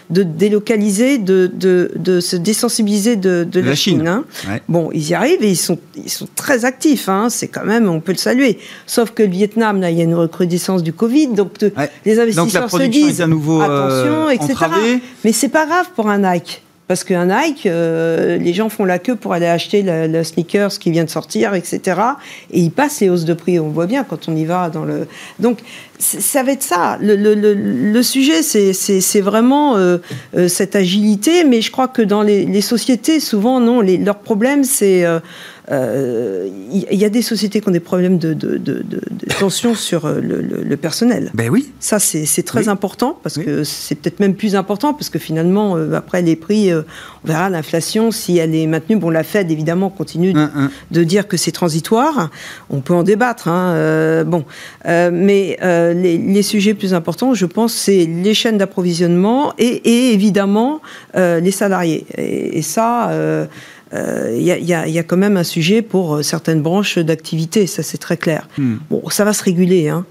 de 0.08 0.22
délocaliser, 0.22 1.18
de, 1.18 1.50
de, 1.52 2.20
se 2.20 2.36
désensibiliser 2.36 3.16
de, 3.16 3.46
la, 3.60 3.74
Chine. 3.74 4.08
Hein. 4.08 4.24
Bon, 4.68 4.88
ils 4.94 5.10
y 5.10 5.14
arrivent 5.14 5.42
et 5.42 5.50
ils 5.50 5.56
sont, 5.56 5.78
ils 5.96 6.10
sont 6.10 6.28
très 6.34 6.64
actifs. 6.64 7.10
Hein. 7.10 7.28
C'est 7.28 7.48
quand 7.48 7.64
même, 7.64 7.90
on 7.90 8.00
peut 8.00 8.12
le 8.12 8.18
saluer. 8.18 8.58
Sauf 8.86 9.10
que 9.10 9.22
le 9.22 9.30
Vietnam, 9.30 9.80
là, 9.82 9.90
il 9.90 9.98
y 9.98 10.00
a 10.00 10.04
une 10.04 10.14
recrudescence 10.14 10.82
du 10.82 10.94
Covid, 10.94 11.28
donc 11.28 11.50
les 12.06 12.18
investisseurs 12.18 12.70
se 12.70 12.82
disent 12.84 13.20
à 13.20 13.26
nouveau, 13.26 13.60
attention, 13.86 14.30
etc. 14.30 14.54
Mais 15.24 15.32
c'est 15.32 15.48
pas 15.48 15.66
grave 15.66 15.86
pour 15.94 16.08
un 16.08 16.18
Nike. 16.18 16.62
Parce 16.92 17.04
qu'un 17.04 17.26
Nike, 17.26 17.64
euh, 17.64 18.36
les 18.36 18.52
gens 18.52 18.68
font 18.68 18.84
la 18.84 18.98
queue 18.98 19.16
pour 19.16 19.32
aller 19.32 19.46
acheter 19.46 19.82
le, 19.82 20.22
sneakers 20.24 20.78
qui 20.78 20.90
vient 20.90 21.04
de 21.04 21.08
sortir, 21.08 21.54
etc. 21.54 21.80
Et 22.50 22.60
ils 22.60 22.70
passent 22.70 23.00
les 23.00 23.08
hausses 23.08 23.24
de 23.24 23.32
prix. 23.32 23.58
On 23.58 23.70
voit 23.70 23.86
bien 23.86 24.04
quand 24.04 24.28
on 24.28 24.36
y 24.36 24.44
va 24.44 24.68
dans 24.68 24.84
le. 24.84 25.06
Donc, 25.38 25.60
ça 25.98 26.42
va 26.42 26.52
être 26.52 26.62
ça. 26.62 26.98
Le, 27.00 27.16
le, 27.16 27.34
le 27.34 28.02
sujet, 28.02 28.42
c'est 28.42 29.20
vraiment 29.22 29.76
euh, 29.76 29.98
euh, 30.36 30.48
cette 30.48 30.76
agilité. 30.76 31.44
Mais 31.44 31.62
je 31.62 31.70
crois 31.70 31.88
que 31.88 32.02
dans 32.02 32.20
les, 32.20 32.44
les 32.44 32.60
sociétés, 32.60 33.20
souvent, 33.20 33.58
non. 33.58 33.80
Les, 33.80 33.96
leur 33.96 34.18
problème, 34.18 34.62
c'est 34.62 35.06
il 35.72 36.98
y, 36.98 37.04
a 37.04 37.08
des 37.08 37.22
sociétés 37.22 37.60
qui 37.60 37.68
ont 37.68 37.72
des 37.72 37.80
problèmes 37.80 38.18
de, 38.18 38.34
de, 38.34 38.58
de, 38.58 38.82
de 38.82 39.00
tension 39.38 39.74
sur 39.74 40.06
le, 40.08 40.42
le, 40.42 40.76
personnel. 40.76 41.30
Ben 41.34 41.48
oui. 41.48 41.70
Ça, 41.80 41.98
c'est 41.98 42.42
très 42.42 42.68
important 42.68 43.18
parce 43.22 43.38
que 43.38 43.64
c'est 43.64 43.94
peut-être 43.94 44.20
même 44.20 44.34
plus 44.34 44.54
important 44.54 44.92
parce 44.92 45.08
que 45.08 45.18
finalement, 45.18 45.76
après 45.94 46.20
les 46.22 46.36
prix, 46.36 46.72
on 46.74 46.84
verra 47.26 47.48
l'inflation 47.48 48.10
si 48.10 48.36
elle 48.38 48.54
est 48.54 48.66
maintenue. 48.66 48.96
Bon, 48.96 49.10
la 49.10 49.22
Fed 49.22 49.50
évidemment 49.50 49.88
continue 49.88 50.34
de, 50.90 51.04
dire 51.04 51.26
que 51.26 51.36
c'est 51.36 51.52
transitoire. 51.52 52.30
On 52.68 52.80
peut 52.80 52.94
en 52.94 53.02
débattre. 53.02 53.48
Hein, 53.48 54.24
bon, 54.24 54.44
mais 54.84 55.58
les, 55.62 56.18
les, 56.18 56.42
sujets 56.42 56.74
plus 56.74 56.92
importants, 56.92 57.34
je 57.34 57.46
pense, 57.46 57.72
c'est 57.72 58.04
les 58.04 58.34
chaînes 58.34 58.58
d'approvisionnement 58.58 59.54
et, 59.58 59.80
et, 59.88 60.12
évidemment 60.12 60.80
les 61.14 61.50
salariés. 61.50 62.04
Et, 62.18 62.58
et 62.58 62.62
ça, 62.62 63.10
il 63.92 63.98
euh, 63.98 64.58
y, 64.58 64.98
a, 64.98 65.02
quand 65.02 65.18
même 65.18 65.36
un 65.36 65.44
sujet 65.44 65.82
pour 65.82 66.16
euh, 66.16 66.22
certaines 66.22 66.62
branches 66.62 66.98
d'activité, 66.98 67.66
ça 67.66 67.82
c'est 67.82 67.98
très 67.98 68.16
clair. 68.16 68.48
Hmm. 68.56 68.76
Bon, 68.88 69.02
ça 69.10 69.24
va 69.24 69.34
se 69.34 69.44
réguler. 69.44 69.88
Hein. 69.88 70.06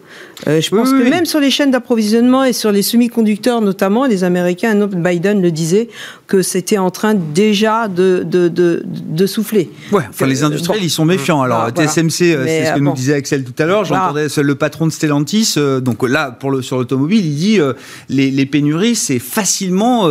Euh, 0.47 0.59
je 0.61 0.69
pense 0.69 0.91
que 0.91 1.09
même 1.09 1.25
sur 1.25 1.39
les 1.39 1.51
chaînes 1.51 1.71
d'approvisionnement 1.71 2.43
et 2.43 2.53
sur 2.53 2.71
les 2.71 2.81
semi-conducteurs 2.81 3.61
notamment, 3.61 4.05
les 4.05 4.23
Américains, 4.23 4.75
Biden 4.87 5.41
le 5.41 5.51
disait, 5.51 5.89
que 6.27 6.41
c'était 6.41 6.77
en 6.77 6.91
train 6.91 7.13
déjà 7.13 7.87
de, 7.87 8.23
de, 8.25 8.47
de, 8.47 9.25
souffler. 9.25 9.69
Ouais, 9.91 10.03
enfin 10.09 10.25
les 10.25 10.43
industriels, 10.43 10.83
ils 10.83 10.89
sont 10.89 11.05
méfiants. 11.05 11.41
Alors 11.41 11.71
TSMC, 11.71 12.09
c'est 12.09 12.65
ce 12.65 12.73
que 12.75 12.79
nous 12.79 12.93
disait 12.93 13.15
Axel 13.15 13.43
tout 13.43 13.61
à 13.61 13.65
l'heure, 13.65 13.85
j'entendais 13.85 14.27
le 14.41 14.55
patron 14.55 14.87
de 14.87 14.91
Stellantis, 14.91 15.55
donc 15.81 16.07
là, 16.07 16.31
pour 16.31 16.51
le, 16.51 16.61
sur 16.61 16.77
l'automobile, 16.77 17.25
il 17.25 17.35
dit 17.35 17.59
les, 18.09 18.45
pénuries, 18.45 18.95
c'est 18.95 19.19
facilement 19.19 20.09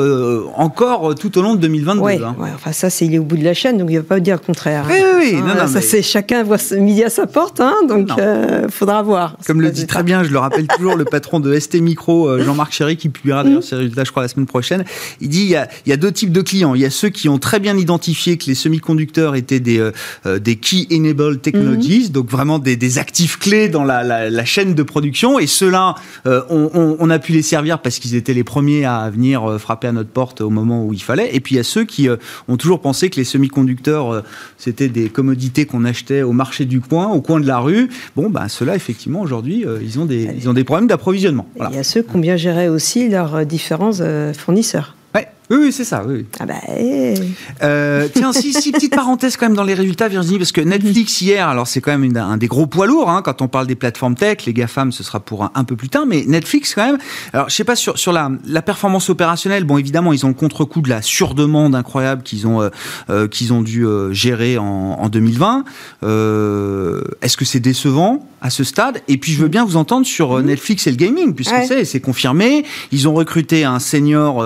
encore 0.56 1.14
tout 1.14 1.36
au 1.38 1.42
long 1.42 1.54
de 1.54 1.60
2022. 1.60 2.00
Ouais, 2.00 2.20
hein. 2.22 2.34
enfin 2.54 2.72
ça, 2.72 2.90
c'est 2.90 3.06
il 3.06 3.14
est 3.14 3.18
au 3.18 3.24
bout 3.24 3.36
de 3.36 3.44
la 3.44 3.54
chaîne, 3.54 3.78
donc 3.78 3.90
il 3.90 3.94
ne 3.94 4.00
va 4.00 4.06
pas 4.06 4.20
dire 4.20 4.36
le 4.36 4.46
contraire. 4.46 4.84
Oui, 4.88 5.02
oui, 5.18 5.34
non, 5.34 5.54
non, 5.54 5.66
ça 5.66 5.80
c'est 5.80 6.02
chacun 6.02 6.42
voit 6.42 6.58
midi 6.78 7.02
à 7.02 7.10
sa 7.10 7.26
porte, 7.26 7.60
hein, 7.60 7.74
donc 7.88 8.08
il 8.16 8.22
euh, 8.22 8.68
faudra 8.68 9.02
voir. 9.02 9.36
Comme 9.46 9.60
le 9.60 9.70
dit 9.70 9.86
très 9.90 10.03
bien, 10.05 10.22
je 10.22 10.31
le 10.31 10.38
rappelle 10.38 10.66
toujours, 10.76 10.94
le 10.94 11.05
patron 11.05 11.40
de 11.40 11.59
ST 11.59 11.81
Micro, 11.81 12.29
euh, 12.29 12.44
Jean-Marc 12.44 12.72
Chéry, 12.72 12.96
qui 12.96 13.09
publiera 13.09 13.42
d'ailleurs 13.42 13.64
ses 13.64 13.74
résultats, 13.74 14.05
je 14.05 14.11
crois, 14.12 14.22
la 14.22 14.29
semaine 14.29 14.46
prochaine. 14.46 14.85
Il 15.20 15.29
dit 15.29 15.42
il 15.42 15.48
y, 15.48 15.57
a, 15.57 15.68
il 15.85 15.90
y 15.90 15.92
a 15.92 15.96
deux 15.96 16.12
types 16.12 16.31
de 16.31 16.42
clients. 16.42 16.74
Il 16.76 16.81
y 16.81 16.85
a 16.85 16.90
ceux 16.90 17.09
qui 17.09 17.29
ont 17.29 17.38
très 17.38 17.59
bien 17.59 17.76
identifié 17.76 18.38
que 18.38 18.46
les 18.46 18.55
semi-conducteurs 18.55 19.35
étaient 19.35 19.59
des, 19.59 19.79
euh, 19.79 20.38
des 20.38 20.57
key 20.57 20.87
enabled 20.92 21.42
technologies, 21.42 22.07
mm. 22.09 22.12
donc 22.12 22.31
vraiment 22.31 22.61
des, 22.61 22.76
des, 22.76 22.98
actifs 22.98 23.38
clés 23.38 23.68
dans 23.68 23.85
la, 23.85 24.05
la, 24.05 24.31
la 24.31 24.44
chaîne 24.44 24.74
de 24.74 24.83
production. 24.83 25.38
Et 25.38 25.46
ceux-là, 25.46 25.94
on, 26.24 26.70
on, 26.74 26.96
on, 26.98 27.11
a 27.11 27.18
pu 27.18 27.33
les 27.33 27.42
servir 27.42 27.81
parce 27.81 27.98
qu'ils 27.98 28.14
étaient 28.14 28.35
les 28.35 28.44
premiers 28.44 28.85
à 28.85 29.09
venir 29.11 29.59
frapper 29.59 29.88
à 29.88 29.92
notre 29.92 30.11
porte 30.11 30.40
au 30.40 30.50
moment 30.50 30.85
où 30.85 30.92
il 30.92 31.03
fallait. 31.03 31.35
Et 31.35 31.40
puis 31.40 31.55
il 31.55 31.59
y 31.59 31.61
a 31.61 31.64
ceux 31.64 31.85
qui 31.85 32.09
ont 32.48 32.57
toujours 32.57 32.81
pensé 32.81 33.11
que 33.11 33.16
les 33.16 33.24
semi-conducteurs, 33.24 34.22
c'était 34.59 34.88
des 34.88 35.09
commodités 35.09 35.66
qu'on 35.66 35.85
achetait 35.85 36.22
au 36.22 36.33
marché 36.33 36.64
du 36.64 36.81
coin, 36.81 37.09
au 37.09 37.20
coin 37.20 37.40
de 37.40 37.46
la 37.46 37.59
rue. 37.59 37.88
Bon, 38.16 38.29
ben 38.29 38.48
ceux-là, 38.48 38.76
effectivement, 38.76 39.20
aujourd'hui, 39.20 39.64
euh, 39.64 39.79
ils, 39.80 39.98
ont 39.98 40.04
des, 40.04 40.28
ils 40.36 40.48
ont 40.48 40.52
des 40.52 40.64
problèmes 40.64 40.88
d'approvisionnement. 40.88 41.46
Il 41.70 41.76
y 41.76 41.78
a 41.78 41.82
ceux 41.82 42.02
qui 42.02 42.16
ont 42.16 42.18
bien 42.18 42.36
géré 42.36 42.68
aussi 42.68 43.08
leurs 43.08 43.34
euh, 43.34 43.44
différents 43.44 44.00
euh, 44.00 44.32
fournisseurs. 44.32 44.96
Oui, 45.50 45.56
oui 45.62 45.72
c'est 45.72 45.84
ça. 45.84 46.04
Oui. 46.06 46.26
Ah 46.38 46.46
bah, 46.46 46.54
eh. 46.78 47.14
euh, 47.64 48.06
tiens, 48.14 48.32
si, 48.32 48.52
si, 48.52 48.70
petite 48.70 48.94
parenthèse 48.94 49.36
quand 49.36 49.46
même 49.46 49.56
dans 49.56 49.64
les 49.64 49.74
résultats, 49.74 50.06
Virginie, 50.06 50.38
parce 50.38 50.52
que 50.52 50.60
Netflix 50.60 51.20
hier, 51.20 51.48
alors 51.48 51.66
c'est 51.66 51.80
quand 51.80 51.96
même 51.96 52.16
un 52.16 52.36
des 52.36 52.46
gros 52.46 52.66
poids 52.66 52.86
lourds 52.86 53.10
hein, 53.10 53.20
quand 53.22 53.42
on 53.42 53.48
parle 53.48 53.66
des 53.66 53.74
plateformes 53.74 54.14
tech. 54.14 54.44
Les 54.46 54.52
GAFAM, 54.52 54.92
ce 54.92 55.02
sera 55.02 55.18
pour 55.18 55.42
un, 55.42 55.50
un, 55.56 55.64
peu 55.64 55.74
plus 55.74 55.88
tard, 55.88 56.06
mais 56.06 56.24
Netflix 56.24 56.74
quand 56.74 56.86
même. 56.86 56.98
Alors, 57.32 57.48
je 57.48 57.56
sais 57.56 57.64
pas 57.64 57.74
sur 57.74 57.98
sur 57.98 58.12
la, 58.12 58.30
la 58.46 58.62
performance 58.62 59.10
opérationnelle. 59.10 59.64
Bon, 59.64 59.76
évidemment, 59.76 60.12
ils 60.12 60.24
ont 60.24 60.28
le 60.28 60.34
contre-coup 60.34 60.82
de 60.82 60.88
la 60.88 61.02
surdemande 61.02 61.74
incroyable 61.74 62.22
qu'ils 62.22 62.46
ont 62.46 62.62
euh, 62.62 62.68
euh 63.08 63.26
qu'ils 63.26 63.52
ont 63.52 63.62
dû 63.62 63.84
gérer 64.12 64.56
en, 64.56 64.64
en 64.64 65.08
2020. 65.08 65.64
Euh, 66.04 67.02
Est-ce 67.22 67.36
que 67.36 67.44
c'est 67.44 67.60
décevant 67.60 68.24
à 68.40 68.50
ce 68.50 68.62
stade? 68.62 69.02
Et 69.08 69.16
puis, 69.18 69.32
je 69.32 69.42
veux 69.42 69.48
bien 69.48 69.64
vous 69.64 69.76
entendre 69.76 70.06
sur 70.06 70.38
euh, 70.38 70.42
Netflix 70.42 70.86
et 70.86 70.90
le 70.90 70.96
gaming, 70.96 71.34
puisque 71.34 71.56
c'est 71.66 71.84
c'est 71.84 72.00
confirmé. 72.00 72.64
Ils 72.92 73.08
ont 73.08 73.14
recruté 73.14 73.64
un 73.64 73.80
senior 73.80 74.44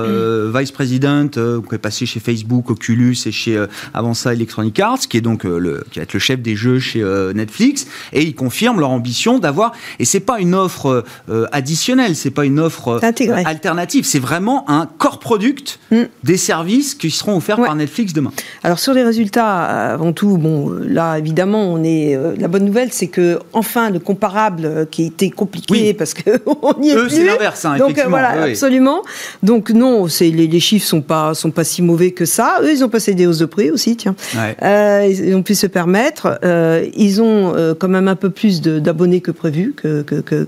vice-président 0.54 0.93
euh, 1.04 1.60
qui 1.68 1.74
est 1.74 1.78
passé 1.78 2.06
chez 2.06 2.20
Facebook, 2.20 2.70
Oculus 2.70 3.16
et 3.26 3.32
chez 3.32 3.56
euh, 3.56 3.66
avant 3.92 4.14
ça 4.14 4.32
Electronic 4.32 4.78
Arts, 4.80 5.00
qui 5.08 5.16
est 5.16 5.20
donc 5.20 5.44
euh, 5.44 5.58
le 5.58 5.84
qui 5.90 5.98
va 5.98 6.04
être 6.04 6.12
le 6.12 6.20
chef 6.20 6.40
des 6.40 6.56
jeux 6.56 6.78
chez 6.78 7.04
Netflix, 7.34 7.86
et 8.12 8.22
ils 8.22 8.34
confirment 8.34 8.80
leur 8.80 8.90
ambition 8.90 9.38
d'avoir. 9.38 9.72
Et 9.98 10.04
c'est 10.04 10.20
pas 10.20 10.38
une 10.40 10.54
offre 10.54 11.04
additionnelle, 11.52 12.16
c'est 12.16 12.30
pas 12.30 12.44
une 12.44 12.60
offre 12.60 13.00
alternative, 13.44 14.04
c'est 14.04 14.18
vraiment 14.18 14.68
un 14.68 14.86
core 14.86 15.18
product 15.18 15.78
mm. 15.90 16.02
des 16.22 16.36
services 16.36 16.94
qui 16.94 17.10
seront 17.10 17.36
offerts 17.36 17.60
par 17.60 17.74
Netflix 17.74 18.12
demain. 18.12 18.32
Alors 18.62 18.78
sur 18.78 18.94
les 18.94 19.02
résultats, 19.02 19.92
avant 19.92 20.12
tout, 20.12 20.38
bon 20.38 20.70
là 20.70 21.18
évidemment 21.18 21.72
on 21.72 21.82
est 21.84 22.18
la 22.38 22.48
bonne 22.48 22.64
nouvelle, 22.64 22.92
c'est 22.92 23.08
que 23.08 23.38
enfin 23.52 23.90
le 23.90 23.98
comparable 23.98 24.86
qui 24.90 25.04
était 25.04 25.30
compliqué 25.30 25.94
parce 25.94 26.14
que 26.14 26.30
on 26.62 26.80
y 26.82 26.90
est 26.90 26.96
Eux, 26.96 27.08
c'est 27.08 27.24
l'inverse, 27.24 27.64
hein, 27.64 27.76
donc 27.76 27.98
voilà 28.08 28.42
absolument. 28.42 29.02
Donc 29.42 29.70
non, 29.70 30.08
c'est 30.08 30.30
les, 30.30 30.46
les 30.46 30.60
chiffres 30.60 30.83
sont 30.84 31.02
pas 31.02 31.34
sont 31.34 31.50
pas 31.50 31.64
si 31.64 31.82
mauvais 31.82 32.10
que 32.12 32.24
ça. 32.24 32.58
Eux, 32.62 32.72
ils 32.72 32.84
ont 32.84 32.88
passé 32.88 33.14
des 33.14 33.26
hausses 33.26 33.38
de 33.38 33.46
prix 33.46 33.70
aussi, 33.70 33.96
tiens. 33.96 34.14
Euh, 34.62 35.08
ils 35.08 35.34
ont 35.34 35.42
pu 35.42 35.54
se 35.54 35.66
permettre. 35.66 36.38
Euh, 36.44 36.86
ils 36.94 37.22
ont 37.22 37.54
euh, 37.54 37.74
quand 37.74 37.88
même 37.88 38.08
un 38.08 38.16
peu 38.16 38.30
plus 38.30 38.60
d'abonnés 38.60 39.20
que 39.20 39.30
prévu, 39.30 39.74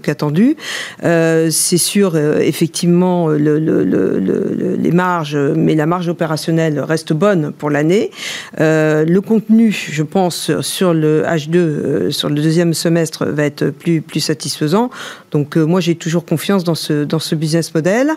qu'attendu. 0.02 0.56
Que, 1.02 1.48
c'est 1.50 1.78
sûr, 1.78 2.16
effectivement, 2.16 3.28
le, 3.28 4.76
les 4.78 4.92
marges, 4.92 5.36
mais 5.36 5.74
la 5.74 5.86
marge 5.86 6.08
opérationnelle 6.08 6.80
reste 6.80 7.12
bonne 7.12 7.52
pour 7.52 7.70
l'année. 7.70 8.10
le 8.58 9.18
contenu, 9.20 9.72
je 9.72 10.02
pense, 10.02 10.60
sur 10.60 10.94
le 10.94 11.22
H2, 11.22 12.10
sur 12.10 12.28
le 12.28 12.36
deuxième 12.36 12.74
semestre, 12.74 13.26
va 13.26 13.44
être 13.44 13.70
plus 13.70 14.00
plus 14.00 14.20
satisfaisant. 14.20 14.90
Donc 15.30 15.56
moi, 15.56 15.80
j'ai 15.80 15.94
toujours 15.94 16.24
confiance 16.24 16.64
dans 16.64 16.74
ce 16.74 17.04
dans 17.04 17.18
ce 17.18 17.34
business 17.34 17.74
model. 17.74 18.12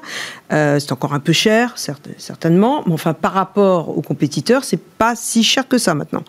c'est 0.49 0.91
encore 0.91 1.13
un 1.13 1.19
peu 1.19 1.34
cher, 1.34 1.73
certes 1.75 2.09
certainement, 2.17 2.84
mais 2.86 2.93
enfin 2.93 3.13
par 3.13 3.34
rapport 3.34 3.98
aux 3.98 4.02
compétiteurs, 4.02 4.63
c'est 4.63 4.82
pas 4.82 5.15
si 5.15 5.43
cher 5.43 5.67
que 5.67 5.78
ça 5.78 5.93
maintenant. 5.93 6.24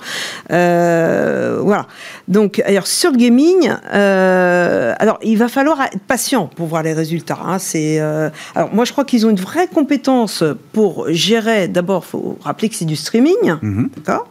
Euh, 0.52 1.60
voilà. 1.62 1.86
Donc, 2.28 2.62
alors 2.64 2.86
sur 2.86 3.10
le 3.10 3.16
gaming, 3.16 3.70
euh, 3.92 4.94
alors 4.98 5.18
il 5.22 5.36
va 5.38 5.48
falloir 5.48 5.80
être 5.82 5.98
patient 6.00 6.46
pour 6.46 6.66
voir 6.66 6.82
les 6.82 6.92
résultats. 6.92 7.38
Hein. 7.44 7.58
C'est 7.58 8.00
euh, 8.00 8.30
alors 8.54 8.72
moi 8.74 8.84
je 8.84 8.92
crois 8.92 9.04
qu'ils 9.04 9.26
ont 9.26 9.30
une 9.30 9.40
vraie 9.40 9.66
compétence 9.66 10.44
pour 10.72 11.06
gérer. 11.10 11.68
D'abord, 11.68 12.04
faut 12.04 12.38
rappeler 12.42 12.68
que 12.68 12.74
c'est 12.74 12.84
du 12.84 12.96
streaming, 12.96 13.56
mhm. 13.62 13.90
d'accord? 13.96 14.26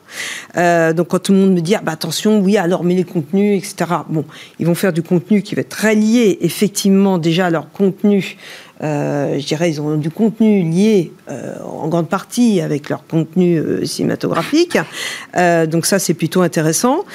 donc 0.95 1.09
quand 1.09 1.19
tout 1.19 1.33
le 1.33 1.39
monde 1.39 1.53
me 1.53 1.61
dit 1.61 1.75
ah, 1.75 1.81
bah 1.83 1.91
attention, 1.91 2.39
oui 2.39 2.57
alors 2.57 2.83
mais 2.83 2.95
les 2.95 3.03
contenus, 3.03 3.57
etc. 3.57 3.91
Bon, 4.07 4.25
ils 4.59 4.65
vont 4.65 4.75
faire 4.75 4.93
du 4.93 5.03
contenu 5.03 5.41
qui 5.41 5.55
va 5.55 5.61
être 5.61 5.69
très 5.69 5.95
lié 5.95 6.37
effectivement 6.41 7.17
déjà 7.17 7.47
à 7.47 7.49
leur 7.49 7.71
contenu 7.71 8.37
je 8.81 9.45
dirais, 9.45 9.69
ils 9.69 9.81
ont 9.81 9.97
du 9.97 10.09
contenu 10.09 10.61
lié 10.63 11.11
euh, 11.29 11.55
en 11.63 11.87
grande 11.87 12.09
partie 12.09 12.61
avec 12.61 12.89
leur 12.89 13.05
contenu 13.05 13.57
euh, 13.57 13.85
cinématographique. 13.85 14.77
donc 15.67 15.85
ça, 15.85 15.99
c'est 15.99 16.13
plutôt 16.13 16.41
intéressant. 16.41 17.05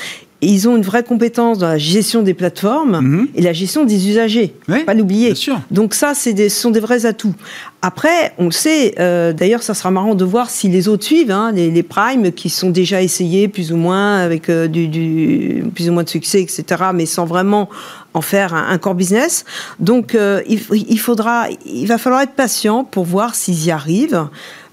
Ils 0.41 0.69
ont 0.69 0.77
une 0.77 0.83
vraie 0.83 1.03
compétence 1.03 1.59
dans 1.59 1.69
la 1.69 1.79
gestion 1.79 2.23
des 2.23 2.35
plateformes 2.35 3.01
mhm. 3.01 3.29
et 3.35 3.43
la 3.43 3.53
gestion 3.53 3.85
des 3.85 4.09
usagers. 4.09 4.55
pas 4.85 4.95
l'oublier. 4.95 5.35
Donc 5.71 5.95
ça, 5.95 6.13
des, 6.33 6.49
ce 6.49 6.61
sont 6.61 6.71
des 6.71 6.81
vrais 6.81 7.07
atouts. 7.07 7.35
Après, 7.83 8.33
on 8.39 8.47
le 8.47 8.51
sait. 8.51 8.95
D'ailleurs, 8.97 9.63
ça 9.63 9.75
sera 9.75 9.91
marrant 9.91 10.15
de 10.15 10.25
voir 10.25 10.51
si 10.51 10.69
les 10.69 10.89
autres 10.89 11.05
suivent. 11.05 11.31
Hein, 11.31 11.53
les, 11.53 11.71
les 11.71 11.83
primes 11.83 12.33
qui 12.33 12.51
sont 12.51 12.71
déjà 12.71 13.03
essayés 13.03 13.49
plus 13.49 13.73
ou 13.73 13.77
moins 13.77 14.19
avec 14.19 14.51
du, 14.51 14.89
du, 14.89 15.65
plus 15.75 15.89
ou 15.89 15.93
moins 15.93 16.03
de 16.03 16.09
succès, 16.09 16.41
etc. 16.41 16.65
Mais 16.95 17.07
sans 17.07 17.25
vraiment 17.25 17.69
en 18.15 18.21
faire 18.21 18.55
un, 18.55 18.79
core 18.79 18.95
business. 18.95 19.45
Donc, 19.81 20.15
euh, 20.15 20.41
il, 20.49 20.99
faudra, 20.99 21.49
il 21.67 21.87
va 21.87 21.99
falloir 21.99 22.23
être 22.23 22.35
patient 22.35 22.85
pour 22.85 23.05
voir 23.05 23.35
s'ils 23.35 23.67
y 23.67 23.71
arrivent. 23.71 24.29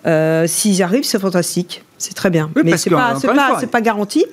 Euh, 0.06 0.45
s'ils 0.47 0.76
y 0.76 0.84
arrivent, 0.84 1.04
c'est 1.04 1.19
fantastique. 1.19 1.84
C'est 2.02 2.14
très 2.14 2.30
bien. 2.30 2.50
mais 2.56 2.78
c'est 2.78 2.90
pas, 2.90 3.16
pas, 3.22 3.62
pas, 3.68 3.82
garanti. 3.82 4.26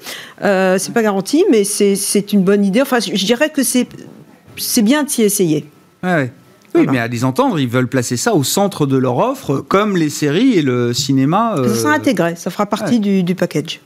Euh, 0.42 0.78
c'est 0.78 0.92
pas 0.92 1.02
garanti, 1.02 1.44
mais 1.50 1.64
c'est 1.64 2.32
une 2.32 2.42
bonne 2.42 2.64
idée. 2.64 2.80
Enfin, 2.82 2.98
je, 3.00 3.24
dirais 3.24 3.50
que 3.50 3.62
c'est 3.62 4.82
bien 4.82 5.04
d'y 5.04 5.22
essayer. 5.22 5.68
Ouais, 6.02 6.32
Oui, 6.74 6.86
mais 6.90 6.98
à 6.98 7.08
les 7.08 7.24
entendre, 7.24 7.60
ils 7.60 7.68
veulent 7.68 7.88
placer 7.88 8.16
ça 8.16 8.34
au 8.34 8.44
centre 8.44 8.86
de 8.86 8.96
leur 8.96 9.18
offre, 9.18 9.58
comme 9.58 9.96
les 9.96 10.10
séries 10.10 10.54
et 10.54 10.62
le 10.62 10.92
cinéma. 10.92 11.56
Ça 11.56 11.74
sera 11.74 11.92
intégré, 11.92 12.36
ça 12.36 12.50
fera 12.50 12.66
partie 12.66 13.00
du, 13.00 13.22
du 13.22 13.34
package. 13.34 13.80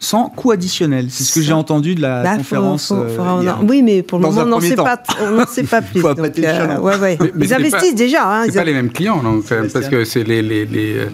Sans 0.00 0.28
coût 0.28 0.50
additionnel. 0.50 1.06
C'est 1.08 1.24
ce 1.24 1.32
que 1.32 1.40
j'ai 1.40 1.52
entendu 1.52 1.94
de 1.94 2.02
la 2.02 2.22
bah, 2.22 2.36
conférence. 2.36 2.92
Euh, 2.92 3.52
oui, 3.62 3.80
mais 3.82 4.02
pour 4.02 4.18
le 4.18 4.26
moment, 4.26 4.42
on 4.42 4.46
n'en 4.46 4.60
sait 4.60 4.74
pas, 4.74 5.02
on 5.22 5.46
sait 5.46 5.62
pas 5.62 5.80
plus. 5.82 6.02
donc, 6.02 6.18
euh, 6.18 6.78
ouais, 6.78 6.96
ouais. 6.98 7.18
Mais, 7.34 7.46
ils 7.46 7.54
investissent 7.54 7.94
déjà. 7.94 8.42
Hein, 8.42 8.44
c'est 8.46 8.54
pas 8.56 8.64
les 8.64 8.74
mêmes 8.74 8.90
clients, 8.90 9.22
donc, 9.22 9.44
parce 9.72 9.88
que 9.88 10.04
c'est 10.04 10.24
les, 10.24 10.42
les, 10.42 10.66
les, 10.66 10.94
euh, 10.96 11.06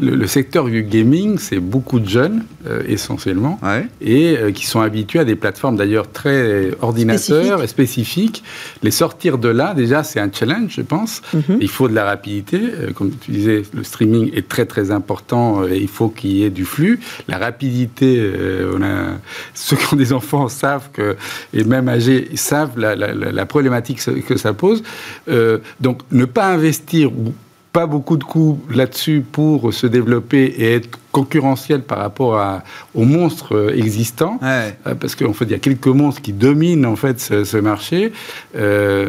le, 0.00 0.26
secteur 0.26 0.66
du 0.66 0.84
gaming, 0.84 1.38
c'est 1.38 1.58
beaucoup 1.58 1.98
de 1.98 2.08
jeunes 2.08 2.44
essentiellement, 2.86 3.58
et 4.00 4.36
qui 4.54 4.66
sont 4.66 4.80
habitués 4.80 5.20
à 5.20 5.24
des 5.24 5.36
plateformes 5.36 5.76
d'ailleurs 5.76 6.10
très 6.10 6.70
ordinateurs 6.82 7.62
et 7.62 7.66
spécifiques. 7.66 8.44
Les 8.82 8.90
sortir 8.90 9.38
de 9.38 9.48
là, 9.48 9.74
déjà, 9.74 10.04
c'est 10.04 10.20
un 10.20 10.30
challenge, 10.32 10.74
je 10.76 10.82
pense. 10.82 11.22
Mhm. 11.32 11.58
Il 11.60 11.68
faut 11.68 11.88
de 11.88 11.94
la 11.94 12.04
rapidité, 12.04 12.60
comme 12.94 13.10
tu 13.10 13.30
disais, 13.30 13.62
le 13.74 13.82
streaming 13.82 14.30
est 14.34 14.48
très 14.48 14.66
très 14.66 14.90
important 14.90 15.66
et 15.66 15.78
il 15.78 15.88
faut 15.88 16.08
qu'il 16.08 16.32
y 16.32 16.44
ait 16.44 16.50
du 16.50 16.64
flux. 16.64 17.00
La 17.28 17.38
rapidité 17.38 18.25
euh, 18.25 18.25
on 18.76 18.82
a, 18.82 19.18
ceux 19.54 19.76
qui 19.76 19.92
ont 19.94 19.96
des 19.96 20.12
enfants 20.12 20.48
savent 20.48 20.90
que, 20.92 21.16
et 21.54 21.64
même 21.64 21.88
âgés, 21.88 22.28
savent 22.34 22.78
la, 22.78 22.94
la, 22.96 23.12
la 23.14 23.46
problématique 23.46 24.00
que 24.26 24.36
ça 24.36 24.52
pose. 24.52 24.82
Euh, 25.28 25.58
donc, 25.80 26.02
ne 26.12 26.24
pas 26.24 26.46
investir 26.48 27.10
ou 27.12 27.32
pas 27.72 27.86
beaucoup 27.86 28.16
de 28.16 28.24
coûts 28.24 28.58
là-dessus 28.70 29.22
pour 29.30 29.72
se 29.74 29.86
développer 29.86 30.44
et 30.44 30.74
être 30.76 30.88
concurrentiel 31.12 31.82
par 31.82 31.98
rapport 31.98 32.38
à, 32.38 32.62
aux 32.94 33.04
monstres 33.04 33.72
existants, 33.76 34.38
Ouais. 34.40 34.76
euh, 34.86 34.94
parce 34.94 35.14
qu'en 35.14 35.34
fait, 35.34 35.44
il 35.44 35.50
y 35.50 35.54
a 35.54 35.58
quelques 35.58 35.86
monstres 35.88 36.22
qui 36.22 36.32
dominent 36.32 36.86
en 36.86 36.96
fait 36.96 37.20
ce, 37.20 37.44
ce 37.44 37.56
marché. 37.58 38.12
Euh, 38.56 39.08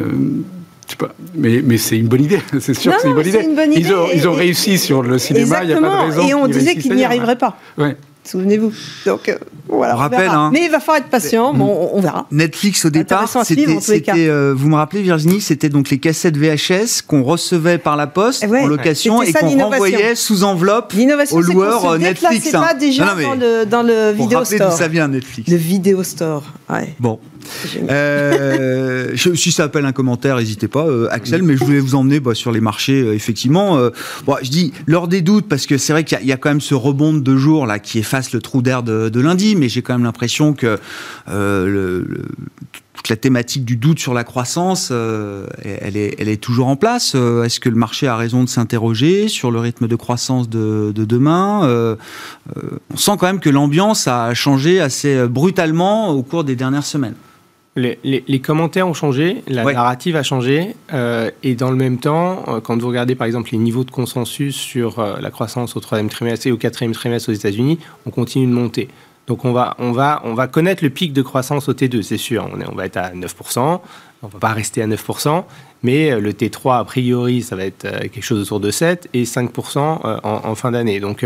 pas, 0.98 1.14
mais, 1.34 1.60
mais 1.62 1.76
c'est 1.76 1.98
une 1.98 2.08
bonne 2.08 2.24
idée, 2.24 2.40
c'est 2.60 2.72
sûr 2.74 2.90
Non, 2.92 2.96
que 2.96 3.02
c'est 3.02 3.44
une 3.44 3.54
bonne 3.54 3.72
idée. 3.72 3.80
Ils 3.80 3.92
ont, 3.94 4.06
ils 4.14 4.26
ont 4.28 4.32
et- 4.34 4.38
réussi 4.38 4.78
sur 4.78 5.02
le 5.02 5.18
cinéma, 5.18 5.62
il 5.62 5.68
n'y 5.68 5.72
a 5.74 5.80
pas 5.80 6.06
de 6.06 6.10
raison. 6.10 6.26
Et 6.26 6.34
on 6.34 6.46
disait 6.46 6.74
qu'ils 6.76 6.92
n'y 6.92 6.98
ailleurs. 6.98 7.10
arriveraient 7.10 7.36
pas. 7.38 7.56
Ouais. 7.76 7.96
Souvenez-vous. 8.30 8.72
Donc, 9.06 9.28
euh, 9.30 9.36
voilà. 9.68 9.94
On 9.94 9.96
on 9.96 10.00
rappelle, 10.00 10.28
hein. 10.28 10.50
Mais 10.52 10.66
il 10.66 10.70
va 10.70 10.80
falloir 10.80 10.98
être 10.98 11.08
patient. 11.08 11.54
Bon, 11.54 11.64
on, 11.64 11.96
on 11.96 12.00
verra. 12.00 12.26
Netflix 12.30 12.84
au 12.84 12.90
départ, 12.90 13.26
c'était, 13.42 14.28
euh, 14.28 14.52
vous 14.54 14.68
me 14.68 14.74
rappelez 14.74 15.00
Virginie, 15.00 15.40
c'était 15.40 15.70
donc 15.70 15.88
les 15.88 15.98
cassettes 15.98 16.36
VHS 16.36 17.02
qu'on 17.06 17.22
recevait 17.22 17.78
par 17.78 17.96
la 17.96 18.06
poste 18.06 18.42
Eh 18.44 18.48
ouais, 18.50 18.60
en 18.60 18.66
location 18.66 19.22
et 19.22 19.32
qu'on 19.32 19.58
renvoyait 19.58 20.14
sous 20.14 20.44
enveloppe 20.44 20.94
aux 21.30 21.40
loueurs 21.40 21.86
euh, 21.86 21.96
se 21.96 22.00
Netflix. 22.02 22.44
déplaçait 22.44 22.56
hein. 22.56 22.60
pas 22.60 22.74
déjà 22.74 23.04
Non, 23.06 23.22
non, 23.22 23.28
dans 23.28 23.34
le, 23.34 23.64
dans 23.64 23.82
le 23.82 24.10
vidéo 24.12 24.38
rappeler 24.40 24.58
d'où 24.58 24.64
store. 24.64 24.72
ça 24.78 24.88
vient 24.88 25.08
Netflix. 25.08 25.50
Le 25.50 25.56
vidéo 25.56 26.02
store. 26.02 26.44
Ouais. 26.68 26.94
Bon. 27.00 27.18
Euh, 27.90 29.16
si 29.16 29.52
ça 29.52 29.64
appelle 29.64 29.84
un 29.84 29.92
commentaire, 29.92 30.36
n'hésitez 30.36 30.68
pas, 30.68 30.86
euh, 30.86 31.08
Axel. 31.10 31.42
Mais 31.42 31.56
je 31.56 31.64
voulais 31.64 31.80
vous 31.80 31.94
emmener 31.94 32.20
bah, 32.20 32.34
sur 32.34 32.52
les 32.52 32.60
marchés, 32.60 33.00
euh, 33.00 33.14
effectivement. 33.14 33.78
Je 34.42 34.50
dis 34.50 34.72
l'heure 34.86 35.08
des 35.08 35.22
doutes 35.22 35.48
parce 35.48 35.66
que 35.66 35.78
c'est 35.78 35.92
vrai 35.92 36.04
qu'il 36.04 36.24
y, 36.24 36.32
a- 36.32 36.36
quand 36.36 36.50
même 36.50 36.60
ce 36.60 36.74
rebond 36.74 37.12
de 37.12 37.20
deux 37.20 37.36
jours 37.36 37.66
là 37.66 37.78
qui 37.78 37.98
efface 37.98 38.32
le 38.32 38.40
trou 38.40 38.62
d'air 38.62 38.82
de, 38.82 39.20
lundi. 39.20 39.56
Mais 39.56 39.68
j'ai 39.68 39.82
quand 39.82 39.94
même 39.94 40.04
l'impression 40.04 40.52
que 40.52 40.78
toute 42.94 43.08
la 43.10 43.16
thématique 43.16 43.64
du 43.64 43.76
doute 43.76 43.98
sur 43.98 44.14
la 44.14 44.24
croissance, 44.24 44.90
elle, 44.92 45.96
est, 45.96 46.42
toujours 46.42 46.68
en 46.68 46.76
place. 46.76 47.14
Est-ce 47.14 47.60
que 47.60 47.68
le 47.68 47.76
marché 47.76 48.06
a 48.06 48.16
raison 48.16 48.44
de 48.44 48.48
s'interroger 48.48 49.28
sur 49.28 49.50
le 49.50 49.58
rythme 49.58 49.88
de 49.88 49.96
croissance 49.96 50.48
de, 50.48 50.92
de 50.94 51.04
demain 51.04 51.96
On 52.92 52.96
sent 52.96 53.12
quand 53.18 53.26
même 53.26 53.40
que 53.40 53.50
l'ambiance 53.50 54.06
a 54.06 54.32
changé 54.34 54.80
assez 54.80 55.26
brutalement 55.26 56.10
au 56.10 56.22
cours 56.22 56.44
des 56.44 56.56
dernières 56.56 56.86
semaines. 56.86 57.14
Les, 57.78 57.98
les- 58.04 58.24
les 58.26 58.40
commentaires 58.40 58.88
ont 58.88 58.94
changé, 58.94 59.42
la 59.46 59.64
Ouais. 59.64 59.72
narrative 59.72 60.16
a 60.16 60.22
changé, 60.22 60.74
euh, 60.92 61.30
et 61.42 61.54
dans 61.54 61.70
le 61.70 61.76
même 61.76 61.98
temps, 61.98 62.42
euh, 62.48 62.60
quand 62.60 62.76
vous 62.80 62.88
regardez 62.88 63.14
par 63.14 63.26
exemple 63.26 63.50
les 63.52 63.58
niveaux 63.58 63.84
de 63.84 63.90
consensus 63.90 64.56
sur 64.56 64.98
euh, 64.98 65.16
la 65.20 65.30
croissance 65.30 65.76
au 65.76 65.80
troisième 65.80 66.08
trimestre 66.08 66.46
et 66.48 66.52
au 66.52 66.56
quatrième 66.56 66.92
trimestre 66.92 67.30
aux 67.30 67.34
États-Unis, 67.34 67.78
on 68.06 68.10
continue 68.10 68.46
de 68.46 68.52
monter. 68.52 68.88
Donc 69.28 69.44
on 69.44 69.52
va, 69.52 69.76
on 69.78 69.92
va, 69.92 70.22
on 70.24 70.34
va 70.34 70.46
connaître 70.48 70.82
le 70.82 70.90
pic 70.90 71.12
de 71.12 71.22
croissance 71.22 71.68
au 71.68 71.72
T2, 71.74 72.02
c'est 72.02 72.16
sûr. 72.16 72.48
On, 72.52 72.60
est- 72.60 72.66
on 72.70 72.74
va 72.74 72.86
être 72.86 72.96
à 72.96 73.10
9%, 73.12 73.80
on 74.22 74.26
va 74.26 74.38
pas 74.38 74.48
rester 74.54 74.82
à 74.82 74.86
9%, 74.86 75.44
mais 75.82 76.18
le 76.18 76.32
T3, 76.32 76.78
a 76.80 76.84
priori, 76.84 77.42
ça 77.42 77.54
va 77.54 77.64
être 77.64 77.82
quelque 78.08 78.22
chose 78.22 78.40
autour 78.40 78.58
de 78.60 78.70
7% 78.70 79.06
et 79.14 79.24
5% 79.24 80.00
euh, 80.04 80.16
en, 80.24 80.40
en 80.44 80.54
fin 80.54 80.70
d'année. 80.72 80.98
Donc, 80.98 81.24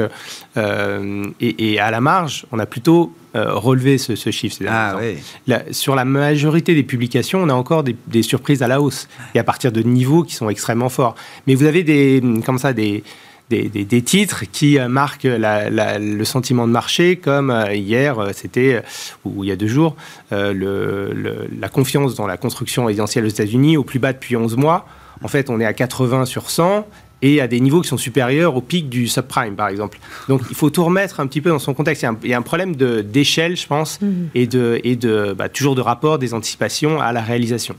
euh, 0.57 1.25
et, 1.41 1.73
et 1.73 1.81
à 1.81 1.91
la 1.91 2.01
marge, 2.01 2.45
on 2.53 2.59
a 2.59 2.67
plutôt 2.67 3.13
euh, 3.35 3.55
relevé 3.55 3.99
ce, 3.99 4.15
ce 4.17 4.31
chiffre. 4.31 4.57
ces 4.59 4.67
Ah 4.69 4.93
temps. 4.95 4.99
oui. 5.03 5.17
La- 5.47 5.63
sur 5.73 5.95
la 5.95 6.05
majorité 6.05 6.75
des 6.75 6.83
publications, 6.83 7.41
on 7.43 7.49
a 7.49 7.55
encore 7.55 7.83
des, 7.83 7.97
des 8.09 8.23
surprises 8.23 8.63
à 8.63 8.69
la 8.69 8.81
hausse 8.81 9.09
et 9.35 9.39
à 9.39 9.45
partir 9.45 9.73
de 9.73 9.83
niveaux 9.83 10.23
qui 10.23 10.35
sont 10.35 10.49
extrêmement 10.51 10.89
forts. 10.89 11.15
Mais 11.47 11.55
vous 11.55 11.65
avez 11.65 11.83
des, 11.83 12.23
comme 12.45 12.59
ça, 12.59 12.73
des, 12.73 13.03
des, 13.51 13.69
des- 13.69 13.85
des 13.85 14.03
titres 14.03 14.45
qui 14.51 14.79
euh, 14.79 14.89
marquent 14.89 15.25
la- 15.25 15.69
la- 15.71 15.99
le 15.99 16.25
sentiment 16.25 16.67
de 16.67 16.73
marché, 16.73 17.17
comme 17.17 17.51
euh, 17.51 17.75
hier, 17.75 18.17
c'était, 18.35 18.83
ou 19.25 19.45
il 19.45 19.49
y 19.49 19.53
a 19.53 19.57
deux 19.57 19.67
jours, 19.67 19.97
euh, 20.33 20.53
le- 20.53 21.13
le- 21.15 21.49
la 21.59 21.69
confiance 21.69 22.15
dans 22.15 22.27
la 22.27 22.37
construction 22.37 22.85
résidentielle 22.87 23.25
aux 23.25 23.29
États-Unis 23.29 23.77
au 23.77 23.85
plus 23.85 23.99
bas 23.99 24.13
depuis 24.13 24.37
11 24.37 24.57
mois. 24.57 24.87
En 25.25 25.29
fait, 25.29 25.51
on 25.51 25.61
est 25.61 25.65
à 25.67 25.73
80 25.73 26.25
sur 26.25 26.51
100 26.51 26.87
et 27.23 27.41
à 27.41 27.49
des 27.49 27.61
niveaux 27.61 27.81
qui 27.81 27.89
sont 27.89 27.97
supérieurs 27.97 28.57
au 28.57 28.61
pic 28.61 28.89
du 28.89 29.07
subprime, 29.07 29.55
par 29.55 29.69
exemple. 29.69 29.99
Donc, 30.29 30.43
il 30.51 30.57
faut 30.57 30.71
tout 30.71 30.85
remettre 30.85 31.21
un 31.21 31.27
petit 31.27 31.41
peu 31.41 31.51
dans 31.51 31.59
son 31.59 31.73
contexte. 31.73 32.03
Il 32.03 32.07
y 32.07 32.09
a 32.09 32.11
un, 32.11 32.19
il 32.25 32.31
y 32.31 32.35
a 32.35 32.39
un 32.39 32.43
problème 32.43 32.75
d'échelle, 32.75 33.57
je 33.57 33.67
pense, 33.67 34.01
et 34.35 34.47
de, 34.47 34.81
et 34.85 34.97
de 34.97 35.35
bah, 35.37 35.49
toujours 35.49 35.75
de 35.75 35.81
rapport 35.81 36.19
des 36.19 36.35
anticipations 36.35 37.01
à 37.01 37.13
la 37.13 37.23
réalisation. 37.23 37.77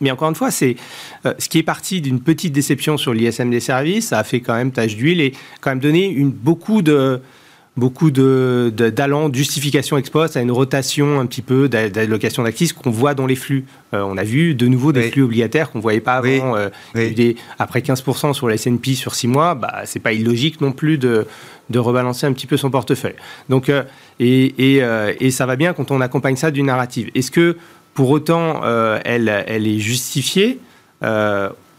Mais 0.00 0.10
encore 0.10 0.28
une 0.28 0.34
fois, 0.34 0.50
c'est 0.50 0.76
euh, 1.26 1.34
ce 1.38 1.48
qui 1.48 1.58
est 1.58 1.62
parti 1.62 2.00
d'une 2.00 2.20
petite 2.20 2.52
déception 2.52 2.96
sur 2.96 3.12
l'ISM 3.12 3.50
des 3.50 3.60
services, 3.60 4.08
ça 4.08 4.18
a 4.18 4.24
fait 4.24 4.40
quand 4.40 4.54
même 4.54 4.70
tache 4.70 4.96
d'huile 4.96 5.20
et 5.20 5.32
quand 5.60 5.70
même 5.70 5.80
donné 5.80 6.06
une, 6.06 6.30
beaucoup 6.30 6.82
de 6.82 7.20
beaucoup 7.78 8.10
de, 8.10 8.72
d'allants, 8.74 9.28
de 9.28 9.34
justification 9.34 9.96
ex 9.96 10.10
post 10.10 10.36
à 10.36 10.40
une 10.42 10.50
rotation 10.50 11.20
un 11.20 11.26
petit 11.26 11.42
peu 11.42 11.68
d'a- 11.68 11.88
d'allocation 11.88 12.42
d'actifs 12.42 12.72
qu'on 12.72 12.90
voit 12.90 13.14
dans 13.14 13.26
les 13.26 13.36
flux. 13.36 13.64
Euh, 13.94 14.02
on 14.02 14.16
a 14.18 14.24
vu 14.24 14.54
de 14.54 14.66
nouveau 14.66 14.92
des 14.92 15.02
Oui. 15.04 15.10
flux 15.10 15.22
obligataires 15.22 15.70
qu'on 15.70 15.78
ne 15.78 15.82
voyait 15.82 16.00
pas 16.00 16.14
avant. 16.14 16.26
Oui. 16.26 16.40
Euh, 16.58 16.70
Oui. 16.94 17.12
des- 17.12 17.36
après 17.58 17.80
15% 17.80 18.32
sur 18.34 18.48
la 18.48 18.54
S&P 18.56 18.94
sur 18.94 19.14
6 19.14 19.28
mois, 19.28 19.54
bah, 19.54 19.82
c'est 19.84 20.00
pas 20.00 20.12
illogique 20.12 20.60
non 20.60 20.72
plus 20.72 20.98
de, 20.98 21.26
de 21.70 21.78
rebalancer 21.78 22.26
un 22.26 22.32
petit 22.32 22.46
peu 22.46 22.56
son 22.56 22.70
portefeuille. 22.70 23.14
Donc, 23.48 23.68
euh, 23.68 23.84
et, 24.20 24.76
et, 24.76 24.82
et 25.20 25.30
ça 25.30 25.46
va 25.46 25.56
bien 25.56 25.72
quand 25.72 25.90
on 25.90 26.00
accompagne 26.00 26.36
ça 26.36 26.50
d'une 26.50 26.66
narrative. 26.66 27.10
Est-ce 27.14 27.30
que 27.30 27.56
pour 27.94 28.10
autant 28.10 28.60
elle, 29.04 29.44
elle 29.46 29.66
est 29.66 29.78
justifiée? 29.78 30.58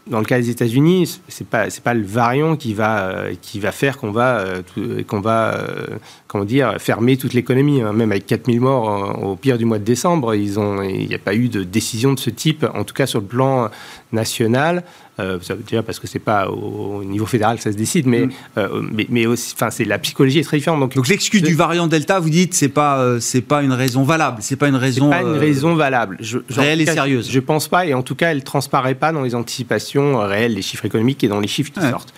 Dans 0.06 0.18
le 0.18 0.24
cas 0.24 0.38
des 0.38 0.50
États-Unis, 0.50 1.20
c'est 1.28 1.46
pas 1.46 1.70
c'est 1.70 1.82
pas 1.82 1.94
le 1.94 2.02
variant 2.02 2.56
qui 2.56 2.74
va 2.74 3.08
euh, 3.08 3.34
qui 3.40 3.60
va 3.60 3.72
faire 3.72 3.98
qu'on 3.98 4.10
va 4.10 4.38
euh, 4.38 4.62
qu'on 5.06 5.20
va 5.20 5.54
euh, 5.54 5.86
comment 6.26 6.44
dire 6.44 6.74
fermer 6.78 7.16
toute 7.16 7.32
l'économie. 7.32 7.82
hein. 7.82 7.92
Même 7.92 8.10
avec 8.10 8.26
4000 8.26 8.60
morts 8.60 9.22
au 9.22 9.36
pire 9.36 9.58
du 9.58 9.64
mois 9.64 9.78
de 9.78 9.84
décembre, 9.84 10.34
ils 10.34 10.58
ont 10.58 10.82
il 10.82 11.06
n'y 11.06 11.14
a 11.14 11.18
pas 11.18 11.34
eu 11.34 11.48
de 11.48 11.62
décision 11.62 12.12
de 12.12 12.18
ce 12.18 12.30
type, 12.30 12.66
en 12.74 12.84
tout 12.84 12.94
cas 12.94 13.06
sur 13.06 13.20
le 13.20 13.26
plan 13.26 13.70
national. 14.12 14.84
Euh, 15.18 15.38
dire 15.66 15.84
parce 15.84 15.98
que 15.98 16.06
c'est 16.06 16.18
pas 16.18 16.48
au, 16.48 17.00
au 17.00 17.04
niveau 17.04 17.26
fédéral 17.26 17.58
que 17.58 17.62
ça 17.62 17.72
se 17.72 17.76
décide, 17.76 18.06
mais 18.06 18.26
Mm. 18.26 18.30
euh, 18.56 18.80
mais, 18.90 19.06
mais 19.10 19.26
aussi, 19.26 19.52
enfin 19.54 19.68
c'est 19.70 19.84
la 19.84 19.98
psychologie 19.98 20.38
est 20.38 20.44
très 20.44 20.56
différente. 20.56 20.80
Donc 20.80 20.94
Donc 20.94 21.08
l'excuse 21.08 21.42
du 21.42 21.54
variant 21.54 21.88
Delta, 21.88 22.20
vous 22.20 22.30
dites, 22.30 22.54
c'est 22.54 22.68
pas, 22.70 23.00
euh, 23.00 23.20
c'est 23.20 23.42
pas 23.42 23.62
une 23.62 23.72
raison 23.72 24.02
valable, 24.02 24.38
c'est 24.40 24.56
pas 24.56 24.68
une 24.68 24.76
raison. 24.76 25.10
pas 25.10 25.20
une 25.20 25.26
euh, 25.28 25.38
raison 25.38 25.74
valable. 25.74 26.16
Je, 26.20 26.38
réelle 26.48 26.80
et 26.80 26.86
cas, 26.86 26.94
sérieuse. 26.94 27.30
Je 27.30 27.40
pense 27.40 27.68
pas, 27.68 27.84
et 27.84 27.92
en 27.92 28.02
tout 28.02 28.14
cas, 28.14 28.30
elle 28.30 28.44
transparaît 28.44 28.94
pas 28.94 29.12
dans 29.12 29.20
les 29.22 29.34
anticipations 29.34 30.18
réelles 30.20 30.54
des 30.54 30.62
chiffres 30.62 30.86
économiques 30.86 31.22
et 31.22 31.28
dans 31.28 31.40
les 31.40 31.48
chiffres 31.48 31.72
qui 31.72 31.80
Ouais. 31.80 31.90
sortent. 31.90 32.14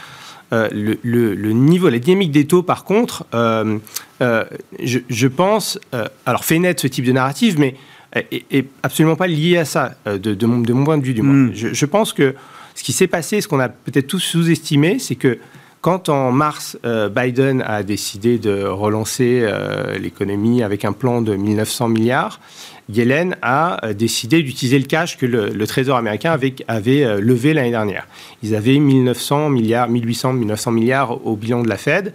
Le, 0.53 0.99
le- 1.03 1.35
le 1.35 1.53
niveau, 1.53 1.89
la 1.89 1.99
dynamique 1.99 2.31
des 2.31 2.47
taux, 2.47 2.63
par 2.63 2.85
contre, 2.85 3.25
je, 3.33 4.99
je 5.09 5.27
pense, 5.27 5.79
alors 6.27 6.45
fait 6.45 6.59
naître 6.59 6.83
ce 6.83 6.87
type 6.89 7.05
de 7.07 7.13
narrative, 7.13 7.59
mais 7.59 7.75
est, 8.15 8.67
absolument 8.83 9.17
pas 9.17 9.27
lié 9.27 9.57
à 9.57 9.65
ça, 9.65 9.95
de, 10.07 10.19
de 10.19 10.47
mon, 10.47 10.61
de 10.61 10.73
mon 10.73 10.85
point 10.85 10.99
de 10.99 11.05
vue 11.05 11.15
du 11.15 11.23
moins. 11.23 11.35
Mm. 11.49 11.53
Je, 11.55 11.69
je 11.73 11.87
pense 11.87 12.13
que 12.13 12.35
ce 12.83 12.87
qui 12.87 12.93
s'est 12.93 13.07
passé, 13.07 13.41
ce 13.41 13.47
qu'on 13.47 13.61
a 13.61 13.69
peut-être 13.69 14.09
tous 14.09 14.19
sous-estimé, 14.19 14.99
c'est 14.99 15.15
que 15.15 15.39
quand 15.83 16.09
en 16.09 16.33
mars, 16.33 16.77
euh, 16.85 17.09
Biden 17.09 17.63
a 17.65 17.85
décidé 17.85 18.41
de 18.41 18.65
relancer 18.65 19.39
euh, 19.45 19.97
l'économie 19.99 20.65
avec 20.65 20.85
un 20.85 20.93
plan 20.93 21.23
de 21.23 21.37
1900 21.37 21.87
milliards, 21.87 22.41
Yellen 22.89 23.37
a 23.41 23.87
euh, 23.87 23.93
décidé 23.93 24.43
d'utiliser 24.43 24.81
le 24.81 24.87
cash 24.87 25.17
que 25.17 25.27
le, 25.27 25.65
Trésor 25.69 25.97
américain 25.97 26.37
avait, 26.67 27.21
levé 27.21 27.55
l'année 27.55 27.71
dernière. 27.71 28.09
Ils 28.43 28.57
avaient 28.57 28.77
1900 28.77 29.51
milliards, 29.51 29.89
1800, 29.89 30.33
1900 30.33 30.73
milliards 30.73 31.25
au 31.25 31.37
bilan 31.37 31.63
de 31.63 31.69
la 31.69 31.77
Fed. 31.77 32.13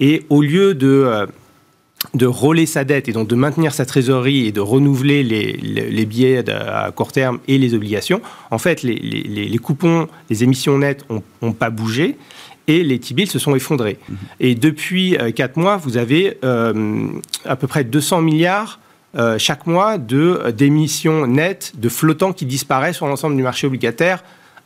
Et 0.00 0.26
au 0.28 0.42
lieu 0.42 0.74
de, 0.74 1.26
de 2.14 2.26
rouler 2.26 2.64
sa 2.66 2.84
dette 2.84 3.08
et 3.08 3.12
donc 3.12 3.28
de 3.28 3.34
maintenir 3.34 3.74
sa 3.74 3.84
trésorerie 3.84 4.46
et 4.46 4.52
de 4.52 4.60
renouveler 4.60 5.22
les, 5.22 5.52
les, 5.52 5.90
les 5.90 6.06
billets 6.06 6.48
à 6.50 6.90
court 6.92 7.12
terme 7.12 7.38
et 7.46 7.58
les 7.58 7.74
obligations, 7.74 8.22
en 8.50 8.58
fait, 8.58 8.82
les, 8.82 8.94
les- 8.94 9.58
coupons, 9.58 10.08
les 10.30 10.42
émissions 10.42 10.78
nettes 10.78 11.04
n'ont 11.42 11.52
pas 11.52 11.68
bougé 11.70 12.16
et 12.66 12.82
les 12.84 12.98
T-bills 12.98 13.28
se 13.30 13.38
sont 13.38 13.54
effondrés. 13.54 13.98
Et 14.38 14.54
depuis 14.54 15.16
4 15.34 15.56
mois, 15.58 15.76
vous 15.76 15.96
avez 15.98 16.38
euh, 16.44 17.08
à 17.44 17.56
peu 17.56 17.66
près 17.66 17.84
200 17.84 18.22
milliards 18.22 18.80
euh, 19.16 19.38
chaque 19.38 19.66
mois 19.66 19.98
de 19.98 20.40
euh, 20.44 20.52
d'émissions 20.52 21.26
nettes 21.26 21.72
de 21.76 21.88
flottants 21.88 22.32
qui 22.32 22.46
disparaissent 22.46 22.96
sur 22.96 23.08
l'ensemble 23.08 23.34
du 23.36 23.42
marché 23.42 23.66
obligataire 23.66 24.22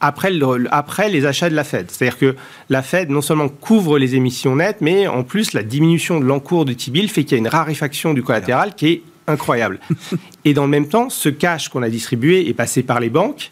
après, 0.07 0.31
le- 0.31 0.67
après 0.71 1.09
les 1.09 1.27
achats 1.27 1.51
de 1.51 1.55
la 1.55 1.64
Fed. 1.64 1.90
C'est-à-dire 1.90 2.19
que 2.19 2.37
la 2.71 2.83
Fed 2.83 3.11
non 3.11 3.21
seulement 3.23 3.49
couvre 3.49 3.99
les 3.99 4.14
émissions 4.14 4.57
nettes, 4.57 4.79
mais 4.81 5.07
en 5.07 5.23
plus 5.23 5.53
la 5.53 5.62
diminution 5.62 6.21
de 6.21 6.25
l'encours 6.25 6.64
de 6.64 6.73
T-bill 6.73 7.09
fait 7.09 7.25
qu'il 7.25 7.33
y 7.33 7.35
a 7.37 7.38
une 7.38 7.49
raréfaction 7.49 8.14
du 8.14 8.23
collatéral 8.23 8.75
qui 8.75 8.87
est 8.88 9.03
incroyable. 9.27 9.81
Et 10.45 10.53
dans 10.55 10.64
le 10.64 10.71
même 10.71 10.88
temps, 10.88 11.09
ce 11.11 11.29
cash 11.29 11.69
qu'on 11.69 11.83
a 11.83 11.88
distribué 11.88 12.49
est 12.49 12.55
passé 12.55 12.83
par 12.83 13.01
les 13.01 13.11
banques. 13.11 13.51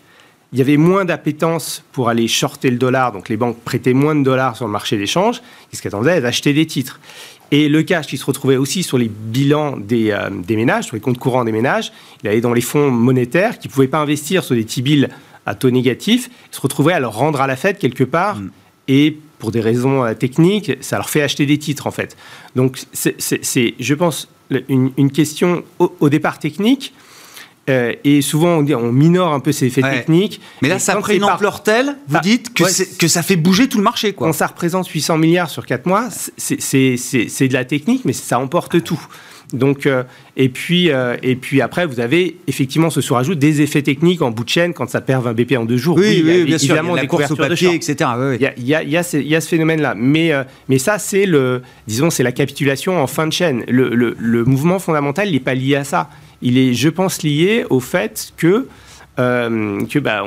Il 0.52 0.58
y 0.58 0.62
avait 0.62 0.76
moins 0.76 1.06
d'appétence 1.06 1.82
pour 1.92 2.10
aller 2.10 2.28
shorter 2.28 2.70
le 2.70 2.76
dollar, 2.76 3.10
donc 3.12 3.30
les 3.30 3.38
banques 3.38 3.58
prêtaient 3.64 3.94
moins 3.94 4.14
de 4.14 4.22
dollars 4.22 4.54
sur 4.54 4.66
le 4.66 4.72
marché 4.72 4.98
d'échange, 4.98 5.40
ce 5.72 5.80
qui 5.80 5.88
attendait 5.88 6.20
d'acheter 6.20 6.52
des 6.52 6.66
titres. 6.66 7.00
Et 7.52 7.70
le 7.70 7.82
cash 7.82 8.06
qui 8.06 8.18
se 8.18 8.24
retrouvait 8.26 8.56
aussi 8.56 8.82
sur 8.82 8.98
les 8.98 9.08
bilans 9.08 9.76
des, 9.78 10.10
euh, 10.10 10.28
des 10.30 10.56
ménages, 10.56 10.84
sur 10.84 10.96
les 10.96 11.00
comptes 11.00 11.18
courants 11.18 11.44
des 11.44 11.52
ménages, 11.52 11.90
il 12.22 12.28
allait 12.28 12.40
dans 12.42 12.52
les 12.52 12.60
fonds 12.60 12.90
monétaires 12.90 13.58
qui 13.58 13.68
ne 13.68 13.72
pouvaient 13.72 13.88
pas 13.88 13.98
investir 14.00 14.44
sur 14.44 14.54
des 14.54 14.64
T-bills 14.64 15.08
à 15.46 15.54
taux 15.54 15.70
négatif, 15.70 16.30
se 16.50 16.60
retrouvait 16.60 16.92
à 16.92 17.00
leur 17.00 17.14
rendre 17.14 17.40
à 17.40 17.46
la 17.46 17.56
Fed 17.56 17.78
quelque 17.78 18.04
part 18.04 18.38
et 18.88 19.18
pour 19.38 19.50
des 19.50 19.60
raisons 19.60 20.04
euh, 20.04 20.14
techniques, 20.14 20.72
ça 20.80 20.96
leur 20.96 21.10
fait 21.10 21.22
acheter 21.22 21.46
des 21.46 21.58
titres 21.58 21.86
en 21.86 21.90
fait. 21.90 22.16
Donc 22.54 22.78
c'est, 22.92 23.74
je 23.78 23.94
pense, 23.94 24.28
une, 24.68 25.10
question 25.10 25.64
au, 25.78 26.08
départ 26.08 26.38
technique. 26.38 26.94
Euh, 27.70 27.94
et 28.02 28.22
souvent, 28.22 28.58
on, 28.58 28.62
dit, 28.62 28.74
on 28.74 28.90
minore 28.90 29.32
un 29.32 29.38
peu 29.38 29.52
ces 29.52 29.66
effets 29.66 29.82
techniques. 29.82 30.40
Mais 30.62 30.68
là, 30.68 30.80
ça 30.80 30.96
prend 30.96 31.12
une 31.12 31.24
ampleur 31.24 31.62
telle, 31.62 31.96
vous 32.08 32.16
ah, 32.16 32.20
dites, 32.20 32.52
que, 32.52 32.64
que, 32.96 33.06
ça 33.06 33.22
fait 33.22 33.36
bouger 33.36 33.68
tout 33.68 33.78
le 33.78 33.84
marché. 33.84 34.12
Quoi. 34.12 34.26
Quand 34.26 34.32
ça 34.32 34.48
représente 34.48 34.88
800 34.88 35.16
milliards 35.18 35.48
sur 35.48 35.64
4 35.64 35.86
mois, 35.86 36.08
c'est 36.36 36.58
de 36.68 37.52
la 37.52 37.64
technique, 37.64 38.04
mais 38.04 38.12
ça 38.12 38.40
emporte 38.40 38.82
tout. 38.82 39.00
Donc, 39.52 39.86
euh, 39.86 40.02
et, 40.36 40.48
puis, 40.48 40.90
euh, 40.90 41.16
et 41.22 41.36
puis 41.36 41.60
après, 41.60 41.86
vous 41.86 42.00
avez 42.00 42.38
effectivement 42.46 42.90
ce 42.90 43.00
sous-rajout 43.00 43.34
des 43.34 43.60
effets 43.60 43.82
techniques 43.82 44.22
en 44.22 44.30
bout 44.30 44.44
de 44.44 44.48
chaîne 44.48 44.72
quand 44.72 44.88
ça 44.88 45.00
perd 45.00 45.24
20 45.24 45.34
BP 45.34 45.52
en 45.58 45.64
deux 45.64 45.76
jours. 45.76 45.96
Oui, 45.96 46.22
oui, 46.24 46.44
bien 46.44 46.58
sûr, 46.58 46.74
il 46.74 46.86
y 46.86 46.90
a 46.90 46.96
la 46.96 47.06
course 47.06 47.30
au 47.30 47.36
papier, 47.36 47.74
etc. 47.74 48.10
Il, 48.34 48.40
y 48.40 48.74
a, 48.74 48.82
il, 48.82 48.90
y 48.90 48.96
a, 48.96 49.02
ce, 49.02 49.48
phénomène-là. 49.48 49.94
Mais, 49.96 50.32
euh, 50.32 50.44
mais 50.68 50.78
ça, 50.78 50.98
c'est 50.98 51.26
le, 51.26 51.62
disons, 51.86 52.10
c'est 52.10 52.22
la 52.22 52.32
capitulation 52.32 53.02
en 53.02 53.06
fin 53.06 53.26
de 53.26 53.32
chaîne. 53.32 53.64
Le, 53.68 53.90
le, 54.18 54.44
mouvement 54.44 54.78
fondamental, 54.78 55.30
n'est 55.30 55.40
pas 55.40 55.54
lié 55.54 55.76
à 55.76 55.84
ça. 55.84 56.08
Il 56.40 56.58
est, 56.58 56.72
je 56.72 56.88
pense, 56.88 57.22
lié 57.22 57.64
au 57.70 57.80
fait 57.80 58.32
que, 58.36 58.66
que 59.16 59.98
bah, 59.98 60.24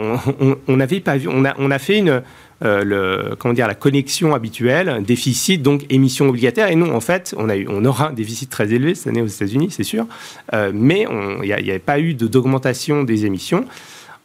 on 0.68 0.78
n'avait 0.78 1.00
pas 1.00 1.18
vu, 1.18 1.28
on 1.30 1.44
a, 1.46 1.54
on 1.58 1.72
a 1.72 1.80
fait 1.80 1.98
une 1.98 2.22
euh, 2.64 3.36
comment 3.38 3.54
dire, 3.54 3.68
la 3.68 3.76
connexion 3.76 4.34
habituelle, 4.34 5.04
déficit, 5.06 5.62
donc 5.62 5.86
émission 5.90 6.30
obligataire. 6.30 6.70
Et 6.70 6.76
non, 6.76 6.96
en 6.96 7.02
fait, 7.02 7.36
on, 7.38 7.50
a 7.50 7.58
eu, 7.58 7.68
on 7.70 7.84
aura 7.86 8.10
un 8.10 8.14
déficit 8.14 8.50
très 8.50 8.74
élevé 8.74 8.96
cette 8.96 9.08
année 9.08 9.22
aux 9.22 9.28
États-Unis, 9.28 9.70
c'est 9.72 9.84
sûr, 9.84 10.06
euh, 10.54 10.72
mais 10.74 11.06
il 11.44 11.46
n'y 11.46 11.54
avait 11.54 11.80
pas 11.80 12.00
eu 12.00 12.14
d'augmentation 12.14 13.04
des 13.04 13.26
émissions. 13.26 13.66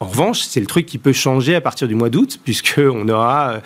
En 0.03 0.07
revanche, 0.07 0.41
c'est 0.41 0.61
le 0.61 0.67
truc 0.67 0.87
qui 0.87 0.97
peut 0.97 1.13
changer 1.13 1.55
à 1.55 1.61
partir 1.61 1.87
du 1.87 1.95
mois 1.95 2.09
d'août, 2.09 2.41
puisque 2.43 2.81
on 2.83 3.07
aura. 3.11 3.61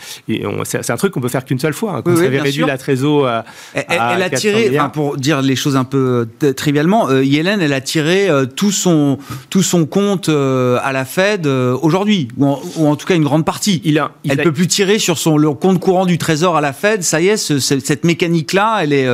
C'est 0.64 0.90
un 0.90 0.96
truc 0.96 1.12
qu'on 1.12 1.20
peut 1.20 1.28
faire 1.28 1.44
qu'une 1.44 1.60
seule 1.60 1.74
fois. 1.74 1.92
Hein, 1.92 2.02
quand 2.04 2.10
avait 2.10 2.40
réduit 2.40 2.64
la 2.64 2.76
trésor 2.76 3.28
à, 3.28 3.44
elle, 3.72 4.20
a 4.20 4.30
tiré, 4.30 4.76
pour 4.92 5.16
dire 5.16 5.42
les 5.42 5.54
choses 5.54 5.76
un 5.76 5.84
peu 5.84 6.26
euh, 6.42 6.52
trivialement, 6.52 7.08
euh, 7.08 7.22
Yellen, 7.22 7.60
elle 7.60 7.72
a 7.72 7.80
tiré 7.80 8.28
euh, 8.28 8.46
tout 8.46 8.72
son 8.72 9.18
tout 9.48 9.62
son 9.62 9.86
compte 9.86 10.28
à 10.28 10.90
la 10.92 11.04
Fed 11.04 11.46
aujourd'hui, 11.46 12.26
ou, 12.36 12.46
en 12.84 12.96
tout 12.96 13.06
cas 13.06 13.14
une 13.14 13.22
grande 13.22 13.44
partie. 13.44 13.80
Il 13.84 14.00
a, 14.00 14.10
elle 14.28 14.38
peut 14.38 14.52
plus 14.52 14.66
tirer 14.66 14.98
sur 14.98 15.18
son 15.18 15.38
le 15.38 15.52
compte 15.52 15.78
courant 15.78 16.04
du 16.04 16.18
Trésor 16.18 16.56
à 16.56 16.60
la 16.60 16.72
Fed. 16.72 17.04
Ça 17.04 17.20
y 17.20 17.28
est, 17.28 17.36
cette 17.36 18.02
mécanique-là, 18.02 18.80
elle 18.82 18.92
est 18.92 19.08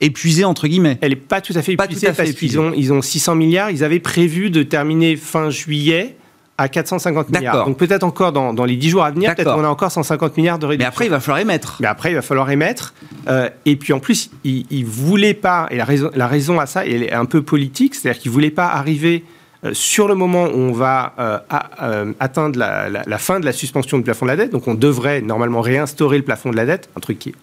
épuisée 0.00 0.44
entre 0.44 0.66
guillemets. 0.66 0.98
Elle 1.00 1.10
n'est 1.10 1.16
pas 1.16 1.40
tout 1.40 1.52
à 1.54 1.62
fait 1.62 1.74
épuisée 1.74 2.08
parce 2.08 2.32
qu'ils 2.32 2.58
ont, 2.58 2.72
ils 2.76 2.92
ont 2.92 3.02
600 3.02 3.36
milliards. 3.36 3.70
Ils 3.70 3.84
avaient 3.84 4.00
prévu 4.00 4.50
de 4.50 4.64
terminer 4.64 5.14
fin 5.14 5.48
juillet 5.48 6.16
à 6.58 6.68
450 6.68 7.30
milliards. 7.30 7.66
Donc 7.66 7.76
peut-être 7.76 8.04
encore 8.04 8.32
dans, 8.32 8.54
dans, 8.54 8.64
les 8.64 8.76
10 8.76 8.88
jours 8.90 9.04
à 9.04 9.10
venir, 9.10 9.34
peut-être 9.34 9.54
qu'on 9.54 9.64
a 9.64 9.68
encore 9.68 9.90
150 9.90 10.36
milliards 10.36 10.58
de 10.58 10.66
réduction. 10.66 10.86
Mais 10.86 10.88
après, 10.88 11.06
il 11.06 11.10
va 11.10 11.20
falloir 11.20 11.38
émettre. 11.38 11.76
Mais 11.80 11.86
après, 11.86 12.12
il 12.12 12.14
va 12.14 12.22
falloir 12.22 12.50
émettre. 12.50 12.94
Euh, 13.28 13.50
et 13.64 13.76
puis 13.76 13.92
en 13.92 13.98
plus, 13.98 14.30
il 14.44 14.66
ne 14.70 14.86
voulait 14.86 15.34
pas, 15.34 15.66
et 15.70 15.76
la 15.76 15.84
raison, 15.84 16.10
la 16.14 16.26
raison 16.26 16.58
à 16.58 16.66
ça, 16.66 16.86
elle 16.86 17.02
est 17.02 17.12
un 17.12 17.26
peu 17.26 17.42
politique, 17.42 17.94
c'est-à-dire 17.94 18.20
qu'il 18.20 18.30
ne 18.30 18.34
voulait 18.34 18.50
pas 18.50 18.68
arriver 18.68 19.24
euh, 19.64 19.74
sur 19.74 20.08
le 20.08 20.14
moment 20.14 20.44
où 20.44 20.56
on 20.56 20.72
va 20.72 21.14
euh, 21.18 22.12
atteindre 22.20 22.58
la, 22.58 22.88
la, 22.88 23.02
la, 23.06 23.18
fin 23.18 23.40
de 23.40 23.44
la 23.44 23.52
suspension 23.52 23.98
du 23.98 24.04
plafond 24.04 24.26
de 24.26 24.30
la 24.30 24.36
dette. 24.36 24.52
Donc 24.52 24.68
on 24.68 24.74
devrait 24.74 25.20
normalement 25.20 25.60
réinstaurer 25.60 26.16
le 26.16 26.24
plafond 26.24 26.50
de 26.50 26.56
la 26.56 26.66
dette, 26.66 26.88
un 26.96 27.00
truc 27.00 27.18
qui 27.18 27.34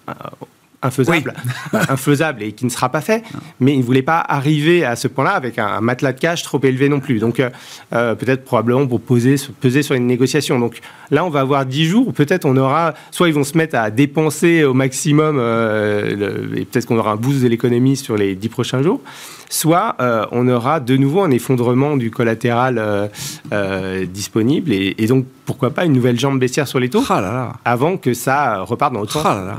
infaisable, 0.83 1.33
infaisable 1.73 2.43
et 2.43 2.51
qui 2.51 2.65
ne 2.65 2.69
sera 2.69 2.89
pas 2.89 3.01
fait. 3.01 3.23
Mais 3.59 3.73
il 3.73 3.79
ne 3.79 3.83
voulait 3.83 4.01
pas 4.01 4.19
arriver 4.19 4.85
à 4.85 4.95
ce 4.95 5.07
point-là 5.07 5.31
avec 5.31 5.57
un, 5.57 5.81
matelas 5.81 6.13
de 6.13 6.19
cash 6.19 6.43
trop 6.43 6.59
élevé 6.63 6.89
non 6.89 6.99
plus. 6.99 7.19
Donc 7.19 7.39
euh, 7.39 7.49
euh, 7.93 8.15
peut-être 8.15 8.43
probablement 8.43 8.85
pour 8.85 9.01
poser, 9.01 9.35
peser 9.61 9.81
sur 9.81 9.95
une 9.95 10.07
négociation. 10.07 10.59
Donc 10.59 10.79
là, 11.09 11.25
on 11.25 11.29
va 11.29 11.39
avoir 11.39 11.65
10 11.65 11.85
jours 11.85 12.07
où 12.09 12.11
peut-être 12.11 12.45
on 12.45 12.57
aura, 12.57 12.93
soit 13.11 13.29
ils 13.29 13.33
vont 13.33 13.43
se 13.43 13.57
mettre 13.57 13.75
à 13.75 13.89
dépenser 13.89 14.63
au 14.63 14.73
maximum 14.73 15.37
euh, 15.39 16.55
et 16.55 16.65
peut-être 16.65 16.85
qu'on 16.85 16.97
aura 16.97 17.11
un 17.11 17.15
boost 17.15 17.41
de 17.41 17.47
l'économie 17.47 17.95
sur 17.95 18.17
les 18.17 18.35
10 18.35 18.49
prochains 18.49 18.83
jours, 18.83 19.01
soit 19.49 19.95
on 20.31 20.47
aura 20.47 20.79
de 20.79 20.97
nouveau 20.97 21.21
un 21.21 21.31
effondrement 21.31 21.95
du 21.95 22.11
collatéral 22.11 23.09
disponible 24.11 24.71
et, 24.73 25.07
donc 25.07 25.25
pourquoi 25.45 25.69
pas 25.69 25.85
une 25.85 25.93
nouvelle 25.93 26.19
jambe 26.19 26.39
baissière 26.39 26.67
sur 26.67 26.79
les 26.79 26.89
taux 26.89 27.03
ah 27.09 27.53
avant 27.63 27.97
que 27.97 28.13
ça 28.13 28.61
reparte 28.61 28.93
dans 28.93 29.01
l'autre 29.01 29.13
sens. 29.13 29.25
Ah 29.25 29.57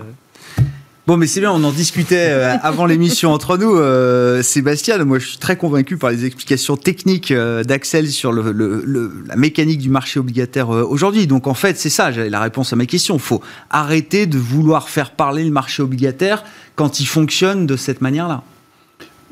Bon, 1.07 1.19
mais 1.19 1.27
c'est 1.27 1.41
bien, 1.41 1.53
on 1.53 1.63
en 1.65 1.71
discutait 1.71 2.31
euh, 2.31 2.57
avant 2.63 2.87
l'émission 2.87 3.31
entre 3.31 3.59
nous, 3.59 3.77
euh, 3.77 4.43
Sébastien. 4.43 4.97
Moi, 5.05 5.19
je 5.19 5.29
suis 5.29 5.39
très 5.39 5.55
convaincu 5.55 5.99
par 5.99 6.09
les 6.09 6.25
explications 6.25 6.79
techniques 6.79 7.31
euh, 7.31 7.63
d'Axel 7.63 8.09
sur 8.09 8.33
le, 8.33 9.13
la 9.27 9.37
mécanique 9.37 9.81
du 9.81 9.91
marché 9.91 10.19
obligataire 10.19 10.71
aujourd'hui. 10.71 11.27
Donc, 11.27 11.47
en 11.47 11.53
fait, 11.53 11.77
c'est 11.79 11.91
ça, 11.91 12.11
la 12.11 12.41
réponse 12.41 12.73
à 12.73 12.77
ma 12.77 12.87
question. 12.87 13.17
Il 13.17 13.21
faut 13.21 13.43
arrêter 13.69 14.25
de 14.25 14.39
vouloir 14.39 14.89
faire 14.89 15.11
parler 15.11 15.45
le 15.45 15.51
marché 15.51 15.83
obligataire 15.83 16.43
quand 16.75 17.01
il 17.01 17.07
fonctionne 17.07 17.67
de 17.67 17.77
cette 17.77 18.01
manière-là. 18.01 18.43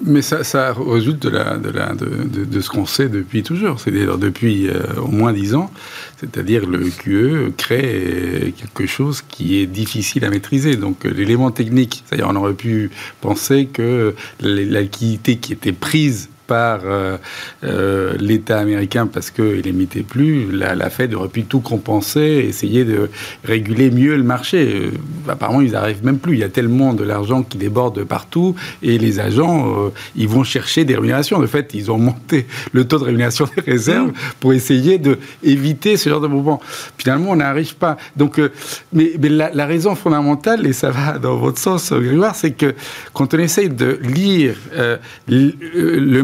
Mais 0.05 0.23
ça, 0.23 0.43
ça, 0.43 0.75
résulte 0.75 1.23
de, 1.23 1.29
la, 1.29 1.59
de, 1.59 1.71
la, 1.71 1.95
de, 1.95 2.45
de, 2.45 2.61
ce 2.61 2.69
qu'on 2.69 2.87
sait 2.87 3.09
depuis 3.09 3.43
toujours, 3.43 3.79
c'est-à-dire 3.79 4.19
depuis 4.19 4.69
euh, 4.69 4.83
au 5.01 5.09
moins 5.09 5.33
dix 5.33 5.55
ans, 5.55 5.71
c'est-à-dire 6.19 6.67
le 6.67 6.91
QE 6.91 7.53
crée 7.57 8.53
quelque 8.57 8.87
chose 8.89 9.23
qui 9.23 9.59
est 9.61 9.67
difficile 9.67 10.25
à 10.25 10.31
maîtriser. 10.31 10.77
Donc 10.77 11.05
l'élément 11.05 11.53
technique, 11.53 12.03
c'est-à-dire 12.05 12.27
on 12.29 12.37
aurait 12.37 12.55
pu 12.55 12.91
penser 13.21 13.67
que 13.67 14.15
la 14.41 14.81
liquidité 14.81 15.37
qui 15.37 15.53
était 15.53 15.73
prise 15.73 16.31
par 16.47 16.81
euh, 16.85 17.17
euh, 17.65 18.15
l'État 18.19 18.59
américain 18.59 19.07
parce 19.07 19.31
qu'il 19.31 19.63
n'émettait 19.65 20.03
plus, 20.03 20.51
la, 20.51 20.91
Fed 20.91 21.15
aurait 21.15 21.29
pu 21.29 21.45
tout 21.45 21.61
compenser, 21.61 22.45
essayer 22.49 22.85
de 22.85 23.11
réguler 23.45 23.91
mieux 23.91 24.17
le 24.17 24.23
marché. 24.23 24.75
Euh, 24.75 24.91
apparemment, 25.29 25.61
ils 25.61 25.73
n'arrivent 25.73 26.05
même 26.05 26.19
plus. 26.19 26.35
Il 26.35 26.41
y 26.41 26.45
a 26.45 26.49
tellement 26.49 26.95
de 26.95 27.05
l'argent 27.05 27.43
qui 27.43 27.59
déborde 27.59 28.05
partout 28.05 28.55
et 28.83 28.99
les 28.99 29.21
agents, 29.21 29.93
ils 30.17 30.29
vont 30.29 30.45
chercher 30.45 30.85
des 30.85 30.95
rémunérations. 30.95 31.39
De 31.41 31.47
fait, 31.47 31.71
ils 31.75 31.91
ont 31.91 31.99
monté 31.99 32.47
le 32.73 32.87
taux 32.87 32.99
de 32.99 33.05
rémunération 33.05 33.49
des 33.57 33.63
réserves 33.63 34.13
pour 34.41 34.53
essayer 34.53 34.99
d'éviter 34.99 35.97
ce 35.97 36.09
genre 36.09 36.21
de 36.21 36.27
mouvement. 36.27 36.61
Finalement, 36.99 37.31
on 37.31 37.37
n'arrive 37.37 37.77
pas. 37.77 37.97
Donc, 38.17 38.41
mais, 38.93 39.13
la, 39.23 39.67
raison 39.67 39.95
fondamentale, 39.95 40.67
et 40.67 40.73
ça 40.73 40.91
va 40.91 41.19
dans 41.19 41.37
votre 41.37 41.59
sens, 41.59 41.93
Grégoire, 41.93 42.35
c'est 42.35 42.53
que 42.53 42.75
quand 43.13 43.33
on 43.35 43.39
essaye 43.39 43.69
de 43.69 43.99
lire 44.03 44.57
le, 45.29 45.53
le 45.99 46.23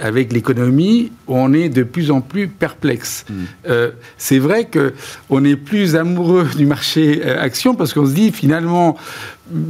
avec 0.00 0.32
l'économie, 0.32 1.12
on 1.26 1.52
est 1.52 1.68
de 1.68 1.82
plus 1.82 2.10
en 2.10 2.20
plus 2.20 2.48
perplexe. 2.48 3.24
Mm. 3.28 3.34
Euh, 3.68 3.90
c'est 4.18 4.38
vrai 4.38 4.66
que 4.66 4.94
on 5.30 5.44
est 5.44 5.56
plus 5.56 5.96
amoureux 5.96 6.48
du 6.56 6.66
marché 6.66 7.22
euh, 7.24 7.40
action 7.40 7.74
parce 7.74 7.92
qu'on 7.92 8.06
se 8.06 8.12
dit 8.12 8.32
finalement 8.32 8.96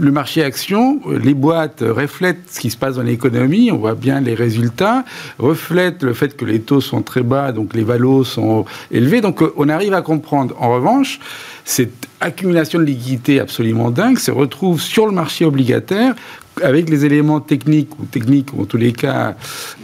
le 0.01 0.12
marché 0.12 0.44
action, 0.44 1.01
les 1.11 1.35
boîtes 1.35 1.83
reflètent 1.87 2.49
ce 2.49 2.61
qui 2.61 2.70
se 2.70 2.77
passe 2.77 2.94
dans 2.94 3.03
l'économie, 3.03 3.73
on 3.73 3.79
voit 3.79 3.97
bien 3.97 4.20
les 4.20 4.35
résultats, 4.35 5.05
reflètent 5.38 6.05
le 6.05 6.14
fait 6.14 6.37
que 6.37 6.44
les 6.44 6.61
taux 6.61 6.81
sont 6.81 7.03
très 7.03 7.23
bas, 7.23 7.51
donc 7.51 7.75
les 7.75 7.83
valos 7.83 8.23
sont 8.23 8.66
élevés, 8.92 9.20
donc 9.20 9.42
euh, 9.42 9.53
on 9.57 9.68
arrive 9.68 9.94
à 9.94 10.03
comprendre. 10.03 10.55
En 10.61 10.73
revanche, 10.73 11.18
cette 11.64 12.09
accumulation 12.20 12.79
de 12.79 12.85
liquidités 12.85 13.40
absolument 13.40 13.90
dingue 13.90 14.18
se 14.18 14.31
retrouve 14.31 14.81
sur 14.81 15.07
le 15.07 15.12
marché 15.12 15.44
obligataire 15.44 16.14
avec 16.62 16.88
les 16.88 17.05
éléments 17.05 17.40
techniques, 17.40 17.90
ou 17.99 18.05
techniques, 18.05 18.53
ou 18.55 18.62
en 18.62 18.64
tous 18.64 18.77
les 18.77 18.93
cas 18.93 19.37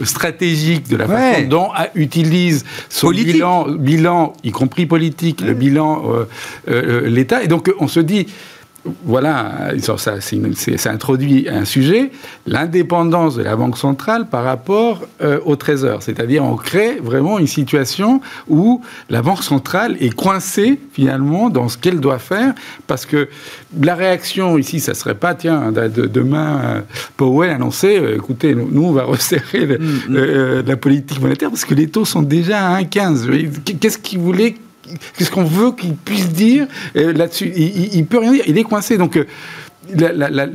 stratégiques 0.03 0.87
de 0.87 0.97
la 0.97 1.07
façon 1.07 1.47
dont 1.47 1.69
utilise 1.95 2.65
son 2.89 3.11
bilan, 3.11 3.67
bilan, 3.69 4.33
y 4.43 4.51
compris 4.51 4.85
politique, 4.85 5.41
le 5.41 5.53
bilan, 5.53 6.03
euh, 6.05 6.25
euh, 6.69 7.09
l'État. 7.09 7.43
Et 7.43 7.47
donc 7.47 7.71
on 7.79 7.87
se 7.87 7.99
dit, 7.99 8.27
voilà, 9.03 9.73
ça, 9.79 10.89
introduit 10.89 11.47
un 11.47 11.65
sujet, 11.65 12.11
l'indépendance 12.47 13.35
de 13.35 13.43
la 13.43 13.55
Banque 13.55 13.77
centrale 13.77 14.27
par 14.27 14.43
rapport 14.43 15.01
euh, 15.21 15.39
au 15.45 15.55
Trésor. 15.55 16.01
C'est-à-dire, 16.01 16.43
on 16.43 16.55
crée 16.55 16.99
vraiment 17.01 17.37
une 17.37 17.47
situation 17.47 18.21
où 18.49 18.81
la 19.09 19.21
Banque 19.21 19.43
centrale 19.43 19.97
est 19.99 20.15
coincée, 20.15 20.79
finalement, 20.93 21.49
dans 21.49 21.69
ce 21.69 21.77
qu'elle 21.77 21.99
doit 21.99 22.17
faire, 22.17 22.53
parce 22.87 23.05
que 23.05 23.29
la 23.79 23.93
réaction 23.93 24.57
ici, 24.57 24.79
ça 24.79 24.95
serait 24.95 25.15
pas, 25.15 25.35
tiens, 25.35 25.71
demain, 25.71 26.61
euh, 26.63 26.81
Powell 27.17 27.51
annonçait, 27.51 27.99
euh, 27.99 28.15
écoutez, 28.15 28.55
nous, 28.55 28.83
on 28.83 28.93
va 28.93 29.03
resserrer 29.11 29.77
mm, 29.77 30.09
mm. 30.09 30.61
la 30.65 30.77
politique 30.77 31.21
monétaire, 31.21 31.49
parce 31.49 31.65
que 31.65 31.75
les 31.75 31.87
taux 31.87 32.05
sont 32.05 32.23
déjà 32.23 32.67
à 32.67 32.81
1,15. 32.81 33.77
Qu'est-ce 33.79 33.99
qu'il 33.99 34.19
voulait 34.19 34.55
qu'est-ce 35.17 35.31
qu'on 35.31 35.43
veut 35.43 35.71
qu'il 35.71 35.95
puisse 35.95 36.29
dire 36.29 36.67
euh, 36.95 37.13
là-dessus? 37.13 37.51
Il, 37.55 37.99
ne 37.99 38.05
peut 38.05 38.19
rien 38.19 38.33
dire, 38.33 38.43
il 38.47 38.57
est 38.57 38.63
coincé. 38.63 38.97
Donc, 38.97 39.17
euh, 39.17 39.25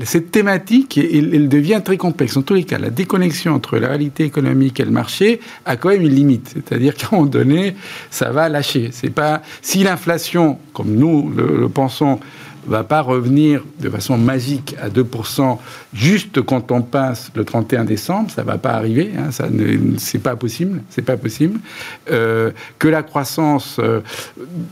cette 0.05 0.31
thématique, 0.31 0.99
elle, 0.99 1.49
devient 1.49 1.81
très 1.85 1.97
complexe. 1.97 2.37
En 2.37 2.43
tous 2.43 2.55
les 2.55 2.65
cas, 2.65 2.79
la 2.79 2.91
déconnexion 2.91 3.55
entre 3.55 3.79
la 3.79 3.89
réalité 3.89 4.25
économique 4.25 4.79
et 4.81 4.85
le 4.85 4.91
marché 4.91 5.41
a 5.65 5.77
quand 5.77 5.89
même 5.89 6.03
une 6.03 6.15
limite. 6.15 6.55
C'est-à-dire 6.55 6.95
qu'à 6.95 7.09
un 7.13 7.17
moment 7.17 7.27
donné, 7.27 7.77
ça 8.11 8.31
va 8.31 8.49
lâcher. 8.49 8.91
C'est 8.93 9.11
pas 9.11 9.43
si 9.63 9.83
l'inflation, 9.83 10.59
comme 10.73 10.95
nous 10.95 11.33
le, 11.37 11.69
pensons, 11.69 12.21
va 12.67 12.85
pas 12.85 13.01
revenir 13.01 13.63
de 13.81 13.89
façon 13.89 14.17
magique 14.17 14.77
à 14.81 14.89
2% 14.89 15.59
juste 15.95 16.43
quand 16.43 16.73
on 16.73 16.83
passe 16.83 17.31
le 17.35 17.45
31 17.45 17.85
décembre. 17.85 18.31
Ça 18.31 18.43
va 18.43 18.59
pas 18.59 18.71
arriver. 18.71 19.13
Hein, 19.17 19.31
ça 19.31 19.49
c'est 19.99 20.19
pas 20.19 20.37
possible. 20.37 20.83
C'est 20.91 21.03
pas 21.03 21.17
possible. 21.17 21.61
Euh, 22.11 22.51
que 22.79 22.89
la 22.89 23.03
croissance, 23.03 23.77
euh, 23.79 24.01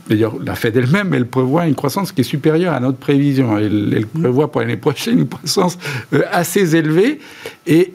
d'ailleurs, 0.09 0.35
la 0.43 0.55
Fed 0.55 0.75
elle-même, 0.75 1.13
elle 1.13 1.27
prévoit 1.27 1.67
une 1.67 1.75
croissance 1.75 2.11
qui 2.11 2.21
est 2.21 2.25
supérieure 2.25 2.73
à 2.73 2.79
notre 2.79 2.97
prévision. 2.97 3.57
Elle, 3.57 4.05
prévoit 4.05 4.51
pour 4.51 4.61
l'année 4.61 4.77
prochaine 4.77 5.19
une 5.19 5.27
croissance 5.27 5.77
euh, 6.13 6.23
assez 6.31 6.75
élevée 6.75 7.19
et, 7.67 7.93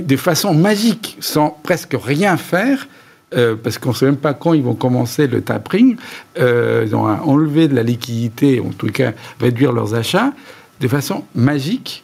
de 0.00 0.16
façon 0.16 0.54
magique, 0.54 1.16
sans 1.20 1.58
presque 1.62 1.96
rien 2.00 2.36
faire. 2.36 2.86
Euh, 3.32 3.54
parce 3.54 3.78
qu'on 3.78 3.90
ne 3.90 3.94
sait 3.94 4.06
même 4.06 4.16
pas 4.16 4.34
quand 4.34 4.54
ils 4.54 4.62
vont 4.62 4.74
commencer 4.74 5.28
le 5.28 5.40
tapering, 5.40 5.96
euh, 6.38 6.84
ils 6.86 6.96
ont 6.96 7.04
enlevé 7.04 7.68
de 7.68 7.76
la 7.76 7.84
liquidité, 7.84 8.58
en 8.58 8.70
tout 8.70 8.88
cas 8.88 9.12
réduire 9.40 9.72
leurs 9.72 9.94
achats, 9.94 10.32
de 10.80 10.88
façon 10.88 11.24
magique, 11.36 12.02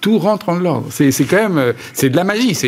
tout 0.00 0.18
rentre 0.18 0.48
en 0.48 0.64
ordre. 0.64 0.86
C'est 0.90 1.12
quand 1.24 1.36
même, 1.36 1.58
euh, 1.58 1.72
c'est 1.92 2.10
de 2.10 2.16
la 2.16 2.24
magie. 2.24 2.58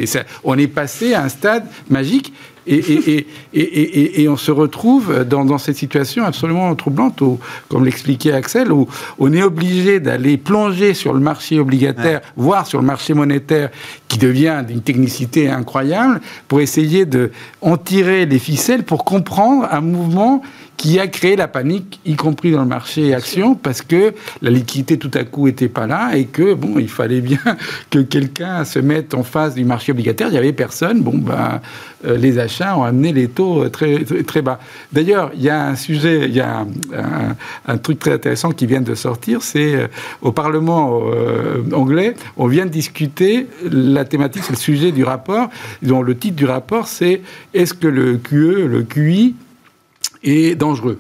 On 0.45 0.57
est 0.57 0.69
passé 0.69 1.15
à 1.15 1.25
un 1.25 1.29
stade 1.29 1.67
magique 1.91 2.33
et, 2.67 2.77
et, 2.77 3.27
et, 3.55 4.23
et, 4.23 4.29
on 4.29 4.37
se 4.37 4.51
retrouve 4.53 5.25
dans, 5.25 5.45
dans 5.45 5.59
cette 5.59 5.77
situation 5.77 6.25
absolument 6.25 6.75
troublante, 6.77 7.21
où, 7.21 7.39
comme 7.69 7.85
l'expliquait 7.85 8.33
Axel, 8.33 8.73
où 8.73 8.87
on 9.19 9.33
est 9.33 9.43
obligé 9.43 9.99
d'aller 10.01 10.37
plonger 10.37 10.95
sur 10.95 11.13
le 11.13 11.21
marché 11.21 11.59
obligataire, 11.59 12.21
voire 12.37 12.67
sur 12.67 12.81
le 12.81 12.87
marché 12.87 13.15
monétaire, 13.15 13.71
qui 14.09 14.19
devient 14.19 14.63
d'une 14.67 14.83
technicité 14.83 15.49
incroyable, 15.49 16.21
pour 16.47 16.61
essayer 16.61 17.05
de 17.05 17.33
en 17.61 17.77
tirer 17.77 18.27
les 18.27 18.39
ficelles, 18.39 18.85
pour 18.85 19.05
comprendre 19.05 19.67
un 19.71 19.81
mouvement 19.81 20.43
qui 20.83 20.99
a 20.99 21.07
créé 21.07 21.37
la 21.37 21.47
panique, 21.47 22.01
y 22.05 22.17
compris 22.17 22.51
dans 22.51 22.63
le 22.63 22.67
marché 22.67 23.15
action, 23.15 23.55
parce 23.55 23.83
que 23.83 24.15
la 24.41 24.51
liquidité 24.51 24.99
tout 24.99 25.13
à 25.15 25.23
coup 25.23 25.47
était 25.47 25.69
pas 25.69 25.87
là 25.87 26.17
et 26.17 26.25
que 26.25 26.55
bon, 26.55 26.81
il 26.81 26.89
fallait 26.89 27.21
bien 27.21 27.39
que 27.91 28.01
quelqu'un 28.01 28.65
se 28.65 28.81
mette 28.81 29.15
en 29.15 29.23
face 29.23 29.55
du 29.55 29.65
marché 29.65 29.93
obligataire. 29.93 30.27
Il 30.27 30.35
y 30.35 30.39
avait 30.39 30.53
personne. 30.53 31.01
Bon, 31.01 31.17
ben, 31.17 31.61
euh, 32.05 32.17
les 32.17 32.41
achats 32.41 32.77
ont 32.77 32.83
amené 32.83 33.13
les 33.13 33.29
taux 33.29 33.69
très 33.69 34.03
très, 34.27 34.43
bas. 34.43 34.59
D'ailleurs, 34.93 35.31
il 35.37 35.43
y 35.43 35.51
a 35.51 35.69
un 35.69 35.77
sujet, 35.77 36.23
il 36.25 36.35
y 36.35 36.41
a 36.41 36.67
un, 37.69 37.79
truc 37.79 38.01
très 38.01 38.15
intéressant 38.15 38.51
qui 38.51 38.67
vient 38.67 38.81
de 38.81 38.97
sortir, 38.97 39.43
c'est 39.43 39.77
euh, 39.77 39.87
au 40.21 40.33
Parlement 40.33 41.01
euh, 41.05 41.63
anglais, 41.73 42.17
on 42.37 42.49
vient 42.49 42.67
de 42.67 42.71
discuter 42.71 43.47
la 43.63 44.05
thématique, 44.05 44.43
c'est 44.43 44.55
le 44.55 44.59
sujet 44.59 44.91
du 44.91 45.05
rapport, 45.05 45.49
dont 45.81 46.03
le 46.03 46.19
titre 46.19 46.35
du 46.35 46.45
rapport, 46.45 46.89
c'est 46.89 47.23
est-ce 47.55 47.73
que 47.73 47.87
le 47.87 48.17
QE, 48.17 48.67
le 48.67 48.83
QI 48.83 49.37
est 50.25 50.55
dangereux. 50.55 50.99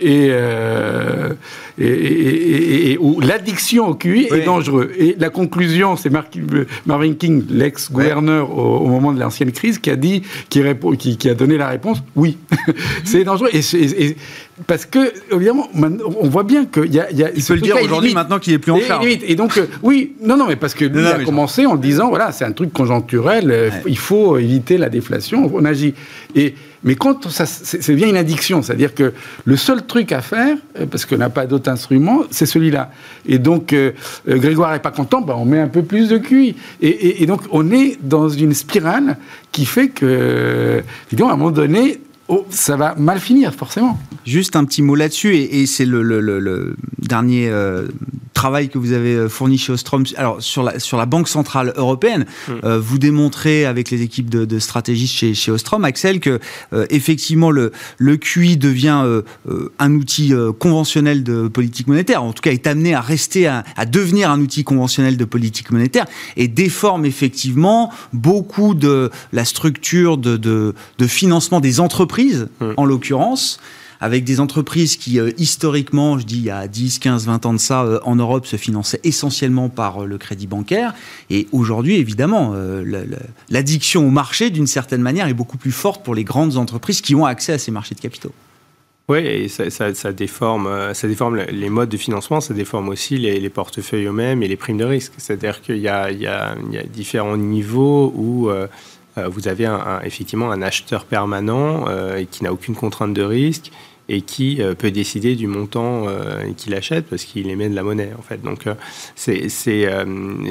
Et, 0.00 0.28
euh, 0.32 1.30
et, 1.78 1.84
et, 1.84 2.92
et, 2.92 2.98
où 2.98 3.20
l'addiction 3.20 3.86
au 3.86 3.94
QI 3.94 4.26
est 4.32 4.44
dangereux. 4.44 4.90
Et 4.98 5.14
la 5.18 5.30
conclusion, 5.30 5.96
c'est 5.96 6.10
Marvin 6.10 7.14
King, 7.14 7.44
l'ex-gouverneur 7.48 8.56
au, 8.56 8.88
moment 8.88 9.12
de 9.12 9.20
l'ancienne 9.20 9.52
crise, 9.52 9.78
qui 9.78 9.90
a 9.90 9.96
dit, 9.96 10.22
qui, 10.48 10.60
répond, 10.60 10.96
qui, 10.96 11.16
qui, 11.16 11.30
a 11.30 11.34
donné 11.34 11.56
la 11.56 11.68
réponse, 11.68 12.02
oui, 12.16 12.36
c'est 13.04 13.22
dangereux. 13.22 13.50
Et, 13.52 14.16
parce 14.66 14.86
que, 14.86 15.12
évidemment, 15.32 15.68
on 16.20 16.28
voit 16.28 16.44
bien 16.44 16.66
qu'il 16.66 16.92
y 16.92 16.98
a. 16.98 17.10
Y 17.10 17.22
a 17.22 17.30
il 17.34 17.44
peut 17.44 17.54
le 17.54 17.60
dire 17.60 17.76
aujourd'hui, 17.80 18.12
maintenant 18.12 18.40
qu'il 18.40 18.52
est 18.54 18.58
plus 18.58 18.72
en 18.72 18.80
charge. 18.80 19.06
Et 19.06 19.36
donc, 19.36 19.56
euh, 19.56 19.66
oui, 19.82 20.14
non, 20.20 20.36
non, 20.36 20.46
mais 20.48 20.56
parce 20.56 20.74
que 20.74 20.84
lui 20.84 21.02
non, 21.02 21.10
a 21.10 21.24
commencé 21.24 21.64
en 21.64 21.76
disant, 21.76 22.08
voilà, 22.08 22.32
c'est 22.32 22.44
un 22.44 22.52
truc 22.52 22.72
conjoncturel, 22.72 23.50
euh, 23.50 23.70
il 23.86 23.98
faut 23.98 24.36
éviter 24.36 24.78
la 24.78 24.88
déflation, 24.88 25.50
on 25.54 25.64
agit. 25.64 25.94
Et 26.34 26.54
mais 26.84 26.96
quand 26.96 27.28
ça, 27.28 27.46
c'est 27.46 27.94
bien 27.94 28.08
une 28.08 28.16
addiction, 28.16 28.60
c'est-à-dire 28.60 28.94
que 28.94 29.12
le 29.44 29.56
seul 29.56 29.86
truc 29.86 30.10
à 30.10 30.20
faire, 30.20 30.56
euh, 30.78 30.86
parce 30.86 31.06
qu'on 31.06 31.16
n'a 31.16 31.30
pas 31.30 31.46
d'autre 31.46 31.70
instrument, 31.70 32.22
c'est 32.30 32.46
celui-là. 32.46 32.90
Et 33.26 33.38
donc, 33.38 33.72
euh, 33.72 33.92
euh, 34.28 34.38
Grégoire 34.38 34.72
n'est 34.72 34.80
pas 34.80 34.90
content, 34.90 35.20
bah, 35.20 35.36
on 35.38 35.44
met 35.44 35.60
un 35.60 35.68
peu 35.68 35.82
plus 35.82 36.08
de 36.08 36.18
QI. 36.18 36.56
Et, 36.80 37.24
donc, 37.26 37.42
on 37.52 37.70
est 37.70 37.98
dans 38.02 38.28
une 38.28 38.52
spirale 38.52 39.16
qui 39.52 39.64
fait 39.64 39.88
que, 39.88 40.82
à 41.12 41.24
un 41.24 41.36
moment 41.36 41.52
donné, 41.52 42.00
oh, 42.26 42.46
ça 42.50 42.76
va 42.76 42.96
mal 42.96 43.20
finir, 43.20 43.54
forcément. 43.54 43.98
Juste 44.26 44.56
un 44.56 44.64
petit 44.64 44.82
mot 44.82 44.96
là-dessus, 44.96 45.36
et, 45.36 45.66
c'est 45.66 45.86
le, 45.86 46.74
dernier 46.98 47.50
travail 48.42 48.68
que 48.68 48.78
vous 48.78 48.90
avez 48.90 49.14
euh, 49.14 49.28
fourni 49.28 49.56
chez 49.56 49.72
Ostrom, 49.72 50.02
alors 50.16 50.42
sur 50.42 50.64
la, 50.64 50.80
sur 50.80 50.96
la 50.98 51.06
Banque 51.06 51.28
Centrale 51.28 51.72
Européenne, 51.76 52.26
mm. 52.48 52.52
euh, 52.64 52.80
vous 52.80 52.98
démontrez 52.98 53.66
avec 53.66 53.88
les 53.92 54.02
équipes 54.02 54.28
de, 54.28 54.44
de 54.44 54.58
stratégistes 54.58 55.14
chez, 55.14 55.32
chez 55.32 55.52
Ostrom, 55.52 55.84
Axel, 55.84 56.18
que 56.18 56.40
euh, 56.72 56.84
effectivement 56.90 57.52
le, 57.52 57.70
le 57.98 58.16
QI 58.16 58.56
devient 58.56 59.22
un 59.78 59.94
outil 59.94 60.32
conventionnel 60.58 61.22
de 61.22 61.46
politique 61.46 61.86
monétaire, 61.86 62.24
en 62.24 62.32
tout 62.32 62.42
cas 62.42 62.50
est 62.50 62.66
amené 62.66 62.94
à 62.94 63.00
rester, 63.00 63.46
à, 63.46 63.62
à, 63.76 63.86
devenir 63.86 64.28
un 64.28 64.40
outil 64.40 64.64
conventionnel 64.64 65.16
de 65.16 65.24
politique 65.24 65.70
monétaire, 65.70 66.06
et 66.36 66.48
déforme 66.48 67.04
effectivement 67.04 67.92
beaucoup 68.12 68.74
de 68.74 69.10
la 69.32 69.44
structure 69.44 70.18
de, 70.18 70.36
de, 70.36 70.74
de 70.98 71.06
financement 71.06 71.60
des 71.60 71.78
entreprises, 71.78 72.48
mm. 72.60 72.72
en 72.76 72.84
l'occurrence 72.84 73.60
avec 74.02 74.24
des 74.24 74.40
entreprises 74.40 74.96
qui, 74.96 75.20
euh, 75.20 75.30
historiquement, 75.38 76.18
je 76.18 76.26
dis 76.26 76.38
il 76.38 76.44
y 76.44 76.50
a 76.50 76.66
10, 76.66 76.98
15, 76.98 77.26
20 77.26 77.46
ans 77.46 77.52
de 77.52 77.58
ça, 77.58 77.84
euh, 77.84 78.00
en 78.02 78.16
Europe, 78.16 78.46
se 78.46 78.56
finançaient 78.56 78.98
essentiellement 79.04 79.68
par 79.68 80.02
euh, 80.02 80.06
le 80.06 80.18
crédit 80.18 80.48
bancaire. 80.48 80.92
Et 81.30 81.46
aujourd'hui, 81.52 81.96
évidemment, 81.96 82.54
l'addiction 83.48 84.04
au 84.06 84.10
marché, 84.10 84.50
d'une 84.50 84.66
certaine 84.66 85.02
manière, 85.02 85.28
est 85.28 85.34
beaucoup 85.34 85.56
plus 85.56 85.70
forte 85.70 86.04
pour 86.04 86.16
les 86.16 86.24
grandes 86.24 86.56
entreprises 86.56 87.00
qui 87.00 87.14
ont 87.14 87.24
accès 87.24 87.52
à 87.52 87.58
ces 87.58 87.70
marchés 87.70 87.94
de 87.94 88.00
capitaux. 88.00 88.32
Oui, 89.08 89.18
et 89.18 89.48
ça, 89.48 90.12
déforme, 90.12 90.94
ça 90.94 91.06
déforme 91.08 91.36
les 91.36 91.70
modes 91.70 91.88
de 91.88 91.96
financement, 91.96 92.40
ça 92.40 92.54
déforme 92.54 92.88
aussi 92.88 93.18
les, 93.18 93.50
portefeuilles 93.50 94.06
eux-mêmes 94.06 94.42
et 94.42 94.48
les 94.48 94.56
primes 94.56 94.78
de 94.78 94.84
risque. 94.84 95.12
C'est-à-dire 95.16 95.62
qu'il 95.62 95.78
y, 95.78 95.88
a, 95.88 96.54
différents 96.92 97.36
niveaux 97.36 98.12
où 98.16 98.50
vous 99.16 99.48
avez 99.48 99.70
effectivement 100.04 100.50
un 100.50 100.60
acheteur 100.60 101.04
permanent 101.04 101.86
qui 102.30 102.42
n'a 102.42 102.52
aucune 102.52 102.74
contrainte 102.74 103.14
de 103.14 103.22
risque 103.22 103.70
et 104.08 104.20
qui 104.20 104.60
euh, 104.60 104.74
peut 104.74 104.90
décider 104.90 105.36
du 105.36 105.46
montant 105.46 106.04
euh, 106.06 106.52
qu'il 106.56 106.74
achète 106.74 107.06
parce 107.06 107.24
qu'il 107.24 107.48
émet 107.48 107.68
de 107.68 107.74
la 107.74 107.82
monnaie 107.82 108.12
en 108.18 108.22
fait. 108.22 108.42
Donc 108.42 108.66
euh, 108.66 108.74
c'est, 109.14 109.46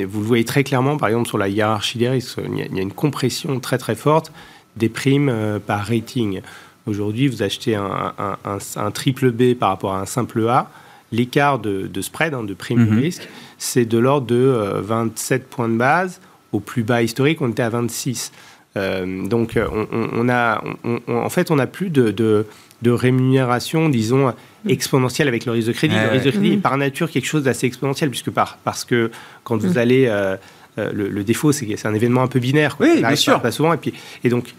vous 0.06 0.20
le 0.20 0.26
voyez 0.26 0.46
très 0.46 0.64
clairement 0.64 0.98
par 0.98 1.10
exemple 1.10 1.28
sur 1.28 1.38
la 1.38 1.48
hiérarchie 1.48 1.98
des 1.98 2.10
risques. 2.10 2.40
Il 2.52 2.58
y 2.58 2.80
a, 2.80 2.82
une 2.82 2.94
compression 2.94 3.60
très 3.60 3.78
très 3.78 3.96
forte 3.96 4.32
des 4.78 4.90
primes 4.90 5.60
par 5.68 5.86
rating. 5.86 6.42
Aujourd'hui, 6.88 7.28
vous 7.28 7.44
achetez 7.44 7.76
un, 7.76 8.14
un, 8.16 8.92
triple 8.92 9.32
B 9.32 9.54
par 9.54 9.70
rapport 9.70 9.94
à 9.94 10.02
un 10.02 10.06
simple 10.06 10.48
A, 10.48 10.72
l'écart 11.12 11.60
de, 11.60 11.90
spread, 12.02 12.34
hein, 12.34 12.44
de 12.44 12.54
prime 12.54 12.86
de 12.86 12.92
mhm. 12.92 13.00
risque, 13.00 13.28
c'est 13.58 13.86
de 13.86 13.98
l'ordre 13.98 14.28
de 14.28 14.80
27 14.82 15.48
points 15.48 15.70
de 15.70 15.76
base. 15.76 16.22
Au 16.54 16.60
plus 16.60 16.84
bas 16.84 17.04
historique, 17.04 17.42
on 17.42 17.50
était 17.50 17.64
à 17.64 17.70
26. 17.70 18.32
donc, 18.76 19.60
on, 19.60 20.30
a, 20.30 20.64
en 21.08 21.30
fait, 21.30 21.52
on 21.52 21.58
n'a 21.58 21.68
plus 21.68 21.90
de, 21.90 22.12
de 22.12 22.46
rémunération, 22.90 23.90
disons, 23.90 24.30
mm. 24.30 24.70
exponentielle 24.70 25.28
avec 25.28 25.46
le 25.46 25.52
risque 25.52 25.68
de 25.68 25.74
crédit. 25.74 25.96
le 25.96 26.10
risque 26.10 26.26
de 26.26 26.32
crédit 26.32 26.54
est 26.54 26.58
mm. 26.58 26.62
par 26.62 26.78
nature 26.78 27.10
quelque 27.12 27.28
chose 27.28 27.44
d'assez 27.44 27.68
exponentiel, 27.68 28.10
puisque 28.10 28.32
par, 28.32 28.58
parce 28.64 28.86
que 28.86 29.12
quand 29.44 29.58
vous 29.58 29.74
mm. 29.74 29.78
allez... 29.78 30.06
Euh, 30.08 30.36
euh, 30.80 30.90
le, 30.94 31.24
défaut, 31.26 31.52
c'est 31.52 31.86
un 31.86 31.94
événement 31.94 32.24
un 32.24 32.28
peu 32.28 32.40
binaire. 32.40 32.78
Quoi. 32.78 32.88
Oui, 32.88 33.00
bien 33.00 33.16
sûr. 33.18 33.42
Pas 33.42 33.52
souvent. 33.52 33.74
Et, 33.74 33.78
puis, 33.78 33.94
et 34.24 34.30
donc, 34.30 34.56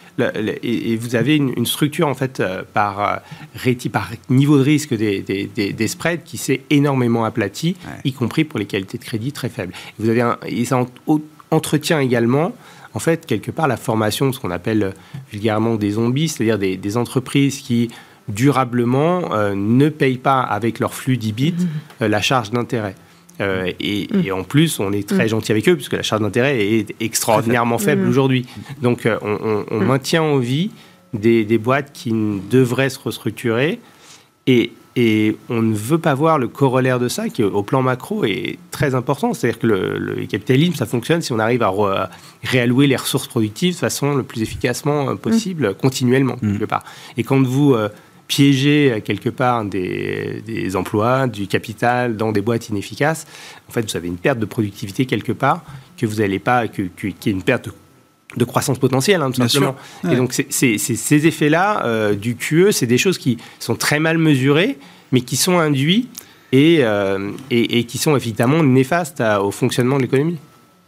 et, 0.63 0.95
vous 0.97 1.17
avez 1.17 1.37
une, 1.37 1.65
structure, 1.65 2.07
en 2.07 2.13
fait, 2.13 2.39
euh, 2.39 2.63
par, 2.75 3.23
par 3.91 4.11
niveau 4.29 4.59
de 4.59 4.63
risque 4.63 4.95
des, 4.95 5.23
des, 5.23 5.73
des, 5.73 5.89
spreads 5.89 6.23
qui 6.23 6.37
s'est 6.37 6.65
énormément 6.69 7.25
aplati, 7.25 7.77
y 8.05 8.13
compris 8.13 8.45
pour 8.45 8.59
les 8.59 8.67
qualités 8.67 8.99
de 8.99 9.05
crédit 9.05 9.33
très 9.33 9.49
faibles. 9.49 9.73
Vous 9.99 10.11
avez 10.11 10.21
un, 10.21 10.37
et 10.47 10.67
ça 10.67 10.85
entretient 11.51 11.99
également 11.99 12.53
en 12.95 12.99
fait, 12.99 13.27
quelque 13.27 13.51
part, 13.51 13.69
la 13.69 13.77
formation 13.77 14.29
de 14.29 14.33
ce 14.33 14.41
qu'on 14.41 14.51
appelle 14.51 14.93
vulgairement 15.31 15.77
des 15.77 15.93
zombies, 15.93 16.29
c'est-à-dire 16.29 16.59
des, 16.59 16.97
entreprises 16.97 17.61
qui 17.61 17.89
durablement 18.29 19.35
euh, 19.35 19.55
ne 19.55 19.89
payent 19.89 20.19
pas 20.19 20.41
avec 20.41 20.79
leur 20.79 20.95
flux 20.95 21.17
d'IBIT 21.17 21.53
mhm. 21.53 21.69
euh, 22.03 22.09
la 22.09 22.21
charge 22.21 22.51
d'intérêt. 22.51 22.95
Euh, 23.41 23.67
mhm. 23.67 23.73
et, 23.81 24.33
en 24.33 24.45
plus, 24.45 24.79
on 24.79 24.93
est 24.93 25.09
très 25.09 25.25
mhm. 25.25 25.29
gentil 25.29 25.53
avec 25.53 25.69
eux 25.69 25.75
puisque 25.75 25.95
la 25.95 26.03
charge 26.03 26.23
d'intérêt 26.23 26.61
est 26.61 26.95
extraordinairement 27.01 27.79
faible 27.79 28.07
aujourd'hui. 28.07 28.47
Donc, 28.81 29.09
on, 29.23 29.81
maintient 29.81 30.23
en 30.23 30.39
vie 30.39 30.71
des, 31.13 31.59
boîtes 31.59 31.93
qui 31.93 32.13
devraient 32.51 32.91
se 32.91 32.99
restructurer 32.99 33.81
et, 34.47 34.73
et, 34.97 35.37
on 35.49 35.63
ne 35.63 35.75
veut 35.75 35.99
pas 35.99 36.15
voir 36.15 36.39
le 36.39 36.47
corollaire 36.49 37.01
de 37.01 37.09
ça 37.09 37.29
qui, 37.29 37.43
au 37.43 37.63
plan 37.63 37.83
macro, 37.83 38.25
est 38.25 38.59
très 38.71 38.95
important. 38.95 39.35
C'est-à-dire 39.35 39.59
que 39.59 39.67
le, 39.67 40.27
capitalisme, 40.27 40.75
ça 40.75 40.87
fonctionne 40.87 41.23
si 41.23 41.33
on 41.33 41.39
arrive 41.39 41.63
à, 41.63 42.11
réallouer 42.45 42.87
les 42.87 42.97
ressources 42.97 43.27
productives 43.27 43.75
de 43.75 43.79
façon 43.79 44.15
le 44.15 44.23
plus 44.23 44.43
efficacement 44.43 45.17
possible, 45.17 45.75
continuellement, 45.75 46.37
quelque 46.37 46.67
part. 46.67 46.85
Et 47.17 47.25
quand 47.25 47.43
vous 47.43 47.75
piéger 48.33 48.93
euh, 48.93 49.01
quelque 49.01 49.29
part 49.29 49.65
des, 49.67 50.75
emplois, 50.75 51.27
du 51.27 51.47
capital 51.47 52.17
dans 52.17 52.33
des 52.33 52.41
boîtes 52.41 52.71
inefficaces, 52.71 53.27
en 53.69 53.73
fait, 53.73 53.83
vous 53.91 53.97
avez 53.97 54.09
une 54.09 54.17
perte 54.17 54.39
de 54.39 54.47
productivité 54.47 55.05
quelque 55.05 55.33
part 55.33 55.63
que 55.99 56.07
vous 56.07 56.17
n'allez 56.17 56.39
pas, 56.39 56.67
que, 56.67 56.83
qui 56.83 57.29
est 57.29 57.33
une 57.33 57.43
perte 57.43 57.69
de, 58.37 58.45
croissance 58.45 58.79
potentielle, 58.79 59.21
hein, 59.21 59.31
tout 59.31 59.47
simplement. 59.47 59.77
Et 60.11 60.17
donc, 60.17 60.33
ces 60.33 61.27
effets-là 61.27 61.85
euh, 61.85 62.15
du 62.15 62.37
QE, 62.37 62.71
c'est 62.71 62.87
des 62.87 62.97
choses 62.97 63.19
qui 63.19 63.37
sont 63.59 63.75
très 63.75 64.01
mal 64.01 64.17
mesurées, 64.17 64.79
mais 65.13 65.21
qui 65.21 65.37
sont 65.37 65.59
induits 65.59 66.09
et, 66.53 66.83
et, 67.51 67.85
qui 67.85 67.99
sont 67.99 68.17
évidemment 68.17 68.63
néfastes 68.63 69.23
au 69.43 69.51
fonctionnement 69.51 69.99
de 69.99 70.03
l'économie. 70.03 70.39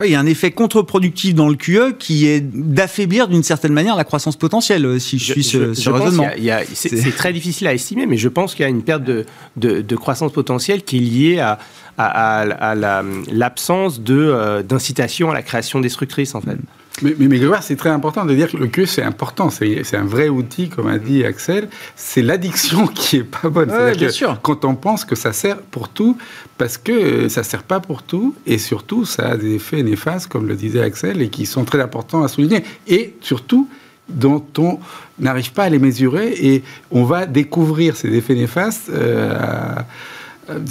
Il 0.04 0.12
y 0.12 0.14
a 0.14 0.20
un 0.20 0.26
effet 0.26 0.50
contre-productif 0.50 1.34
dans 1.34 1.48
le 1.48 1.56
QE 1.56 1.96
qui 1.98 2.26
est 2.26 2.40
d'affaiblir 2.40 3.28
d'une 3.28 3.42
certaine 3.42 3.72
manière 3.72 3.96
la 3.96 4.04
croissance 4.04 4.36
potentielle, 4.36 5.00
si 5.00 5.18
je, 5.18 5.32
suis 5.32 5.44
ce, 5.44 5.90
raisonnement. 5.90 6.28
C'est 6.72 7.16
très 7.16 7.32
difficile 7.32 7.66
à 7.66 7.74
estimer, 7.74 8.06
mais 8.06 8.16
je 8.16 8.28
pense 8.28 8.54
qu'il 8.54 8.62
y 8.64 8.66
a 8.66 8.70
une 8.70 8.82
perte 8.82 9.04
de, 9.04 9.24
de, 9.56 9.96
croissance 9.96 10.32
potentielle 10.32 10.82
qui 10.82 10.98
est 10.98 11.00
liée 11.00 11.40
à, 11.40 11.58
à, 11.98 12.40
à 12.40 13.02
l'absence 13.30 14.00
d'incitation 14.00 15.30
à 15.30 15.34
la 15.34 15.42
création 15.42 15.80
destructrice, 15.80 16.34
en 16.34 16.40
fait. 16.40 16.58
Mais, 17.02 17.14
mais, 17.18 17.40
c'est 17.60 17.76
très 17.76 17.90
important 17.90 18.24
de 18.24 18.34
dire 18.34 18.50
que 18.50 18.56
le 18.56 18.68
QE, 18.68 18.86
c'est 18.86 19.02
important. 19.02 19.50
C'est 19.50 19.96
un 19.96 20.04
vrai 20.04 20.28
outil, 20.28 20.68
comme 20.68 20.86
a 20.86 20.98
dit 20.98 21.24
Axel. 21.24 21.68
C'est 21.96 22.22
l'addiction 22.22 22.86
qui 22.94 23.16
est 23.16 23.24
pas 23.24 23.48
bonne. 23.48 23.70
bien 23.96 24.10
sûr. 24.10 24.38
Quand 24.42 24.64
on 24.64 24.74
pense 24.76 25.04
que 25.04 25.16
ça 25.16 25.32
sert 25.32 25.58
pour 25.58 25.88
tout, 25.88 26.16
parce 26.56 26.78
que 26.78 27.28
ça 27.28 27.42
sert 27.42 27.64
pas 27.64 27.80
pour 27.80 28.02
tout, 28.02 28.34
et 28.46 28.58
surtout, 28.58 29.04
ça 29.04 29.30
a 29.30 29.36
des 29.36 29.54
effets 29.54 29.82
néfastes, 29.82 30.28
comme 30.28 30.46
le 30.46 30.54
disait 30.54 30.82
Axel, 30.82 31.20
et 31.20 31.28
qui 31.28 31.46
sont 31.46 31.64
très 31.64 31.80
importants 31.80 32.22
à 32.22 32.28
souligner. 32.28 32.62
Et 32.86 33.14
surtout, 33.20 33.68
dont 34.08 34.44
on 34.58 34.78
n'arrive 35.18 35.52
pas 35.52 35.64
à 35.64 35.68
les 35.70 35.78
mesurer, 35.78 36.28
et 36.28 36.62
on 36.92 37.04
va 37.04 37.26
découvrir 37.26 37.96
ces 37.96 38.14
effets 38.14 38.34
néfastes 38.34 38.88
euh, 38.90 39.74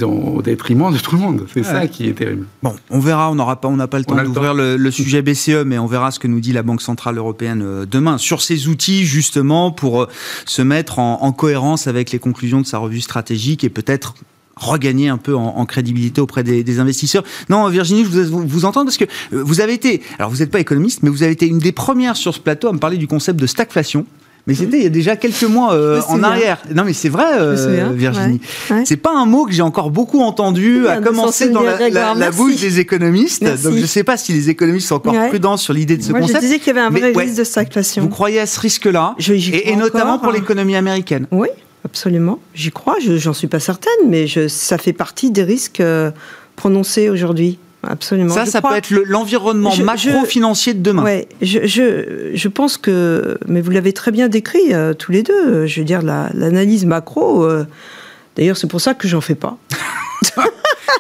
au 0.03 0.41
détriment 0.41 0.91
de 0.91 0.97
tout 0.97 1.15
le 1.15 1.21
monde. 1.21 1.45
C'est 1.53 1.63
ça 1.63 1.88
qui 1.88 2.07
est 2.07 2.13
terrible. 2.13 2.45
Bon, 2.61 2.76
on 2.89 2.99
verra, 2.99 3.32
on 3.32 3.36
n'aura 3.36 3.59
pas, 3.59 3.67
on 3.67 3.76
n'a 3.76 3.88
pas 3.88 3.99
le 3.99 4.05
temps 4.05 4.21
d'ouvrir 4.24 4.53
le, 4.53 4.91
sujet 4.91 5.21
BCE, 5.21 5.63
mais 5.65 5.78
on 5.78 5.88
verra 5.88 6.11
ce 6.11 6.19
que 6.19 6.28
nous 6.28 6.39
dit 6.39 6.53
la 6.53 6.63
Banque 6.63 6.82
Centrale 6.82 7.17
Européenne 7.17 7.61
euh, 7.63 7.86
demain 7.86 8.17
sur 8.17 8.41
ces 8.41 8.67
outils, 8.67 9.05
justement, 9.05 9.71
pour 9.71 10.03
euh, 10.03 10.07
se 10.45 10.61
mettre 10.61 10.99
en, 10.99 11.32
cohérence 11.32 11.88
avec 11.88 12.11
les 12.11 12.19
conclusions 12.19 12.61
de 12.61 12.65
sa 12.65 12.78
revue 12.78 13.01
stratégique 13.01 13.63
et 13.63 13.69
peut-être 13.69 14.13
regagner 14.55 15.09
un 15.09 15.17
peu 15.17 15.36
en, 15.36 15.65
crédibilité 15.65 16.21
auprès 16.21 16.43
des, 16.43 16.80
investisseurs. 16.80 17.24
Non, 17.49 17.67
Virginie, 17.69 18.05
je 18.05 18.21
vous, 18.21 18.47
vous 18.47 18.65
entends 18.65 18.84
parce 18.84 18.97
que 18.97 19.05
euh, 19.05 19.43
vous 19.43 19.61
avez 19.61 19.74
été, 19.74 20.01
alors 20.19 20.30
vous 20.30 20.38
n'êtes 20.38 20.51
pas 20.51 20.59
économiste, 20.59 21.01
mais 21.01 21.09
vous 21.09 21.24
avez 21.24 21.32
été 21.32 21.47
une 21.47 21.59
des 21.59 21.71
premières 21.71 22.15
sur 22.15 22.36
ce 22.36 22.39
plateau 22.39 22.67
à 22.67 22.74
me 22.74 22.80
parler 22.80 22.97
du 22.97 23.07
concept 23.07 23.39
de 23.39 23.47
stagflation. 23.47 24.05
Mais 24.45 24.55
c'était 24.55 24.77
il 24.77 24.83
y 24.83 24.87
a 24.87 24.89
déjà 24.89 25.15
quelques 25.15 25.43
mois 25.43 25.73
euh, 25.73 26.01
en 26.09 26.21
arrière. 26.21 26.61
Non, 26.75 26.83
mais 26.83 26.91
c'est 26.91 27.07
vrai, 27.07 27.37
euh, 27.37 27.91
Virginie. 27.93 28.41
C'est 28.83 28.97
pas 28.97 29.15
un 29.15 29.25
mot 29.25 29.45
que 29.45 29.53
j'ai 29.53 29.61
encore 29.61 29.89
beaucoup 29.89 30.21
entendu, 30.21 30.87
à 30.87 30.97
commencer 30.97 31.49
dans 31.49 31.61
la, 31.61 32.31
bouche 32.31 32.57
des 32.57 32.79
économistes. 32.79 33.43
Donc 33.43 33.75
je 33.75 33.81
ne 33.81 33.85
sais 33.85 34.03
pas 34.03 34.17
si 34.17 34.33
les 34.33 34.49
économistes 34.49 34.87
sont 34.87 34.95
encore 34.95 35.15
prudents 35.29 35.57
sur 35.57 35.73
l'idée 35.73 35.97
de 35.97 36.03
ce 36.03 36.11
concept. 36.11 36.35
Je 36.35 36.39
disais 36.39 36.59
qu'il 36.59 36.67
y 36.67 36.77
avait 36.77 36.81
un 36.81 36.89
vrai 36.89 37.11
risque 37.11 37.37
de 37.37 37.43
stagflation. 37.43 38.03
Vous 38.03 38.09
croyez 38.09 38.39
à 38.39 38.45
ce 38.45 38.59
risque-là 38.59 39.15
Et, 39.19 39.75
notamment 39.75 40.19
pour 40.19 40.31
l'économie 40.31 40.75
américaine? 40.75 41.27
Oui, 41.31 41.47
absolument. 41.85 42.39
J'y 42.53 42.71
crois. 42.71 42.97
J'en 42.99 43.33
suis 43.33 43.47
pas 43.47 43.59
certaine, 43.59 44.09
mais 44.09 44.27
je, 44.27 44.47
ça 44.47 44.77
fait 44.77 44.93
partie 44.93 45.31
des 45.31 45.43
risques 45.43 45.79
euh, 45.79 46.11
prononcés 46.55 47.09
aujourd'hui. 47.09 47.59
Absolument. 47.86 48.34
Ça, 48.34 48.45
ça 48.45 48.61
peut 48.61 48.75
être 48.75 48.89
l'environnement 48.89 49.75
macro-financier 49.77 50.73
de 50.73 50.81
demain. 50.81 51.03
Ouais, 51.03 51.27
je, 51.41 51.65
je, 51.65 52.31
je, 52.34 52.47
pense 52.47 52.77
que, 52.77 53.38
mais 53.47 53.61
vous 53.61 53.71
l'avez 53.71 53.91
très 53.93 54.11
bien 54.11 54.29
décrit 54.29 54.73
euh, 54.73 54.93
tous 54.93 55.11
les 55.11 55.21
deux. 55.21 55.65
Je 55.65 55.79
veux 55.79 55.86
dire, 55.86 56.01
l'analyse 56.01 56.86
macro. 56.86 57.43
Euh, 57.43 57.65
d'ailleurs, 58.38 58.57
c'est 58.57 58.67
pour 58.67 58.81
ça 58.81 58.93
que 58.93 59.07
j'en 59.07 59.21
fais 59.21 59.36
pas. 59.36 59.57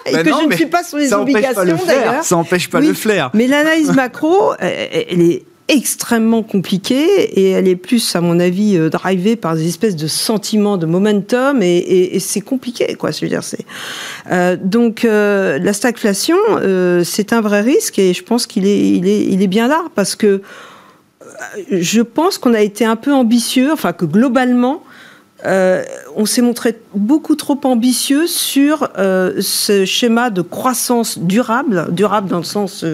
et 0.05 0.11
bah 0.11 0.23
que 0.23 0.29
je 0.29 0.47
ne 0.47 0.53
suis 0.53 0.65
pas 0.65 0.83
sur 0.83 0.97
les 0.97 1.13
obligations 1.13 1.63
d'ailleurs. 1.87 2.23
Ça 2.23 2.35
n'empêche 2.35 2.69
pas 2.69 2.81
le 2.81 2.93
flair. 2.93 3.29
Mais 3.33 3.47
l'analyse 3.47 3.91
macro, 3.91 4.53
elle 4.59 5.21
est 5.21 5.43
extrêmement 5.69 6.43
compliquée 6.43 7.39
et 7.39 7.51
elle 7.51 7.67
est 7.67 7.77
plus, 7.77 8.15
à 8.15 8.21
mon 8.21 8.39
avis, 8.39 8.77
euh, 8.77 8.89
drivée 8.89 9.35
par 9.35 9.55
des 9.55 9.67
espèces 9.67 9.95
de 9.95 10.07
sentiments 10.07 10.77
de 10.77 10.85
momentum 10.85 11.61
et, 11.61 12.19
c'est 12.19 12.41
compliqué, 12.41 12.95
quoi. 12.95 13.11
Je 13.11 13.25
dire, 13.25 13.43
c'est 13.43 13.65
euh, 14.31 14.57
donc 14.61 15.05
euh, 15.05 15.59
la 15.59 15.73
stagflation, 15.73 16.37
c'est 17.03 17.33
un 17.33 17.41
vrai 17.41 17.61
risque 17.61 17.97
et 17.99 18.13
je 18.13 18.23
pense 18.23 18.45
qu'il 18.45 18.67
est, 18.67 18.89
il 18.89 19.07
est, 19.07 19.25
il 19.25 19.41
est 19.41 19.47
bien 19.47 19.67
là 19.67 19.83
parce 19.95 20.15
que 20.15 20.41
je 21.71 22.01
pense 22.01 22.37
qu'on 22.37 22.53
a 22.53 22.61
été 22.61 22.85
un 22.85 22.95
peu 22.95 23.13
ambitieux, 23.13 23.71
enfin 23.71 23.93
que 23.93 24.05
globalement. 24.05 24.83
on 25.45 26.25
s'est 26.25 26.41
montré 26.41 26.79
beaucoup 26.93 27.35
trop 27.35 27.59
ambitieux 27.63 28.27
sur 28.27 28.89
ce 28.95 29.85
schéma 29.85 30.29
de 30.29 30.41
croissance 30.41 31.19
durable, 31.19 31.87
durable 31.91 32.29
dans 32.29 32.37
le 32.37 32.43
sens 32.43 32.85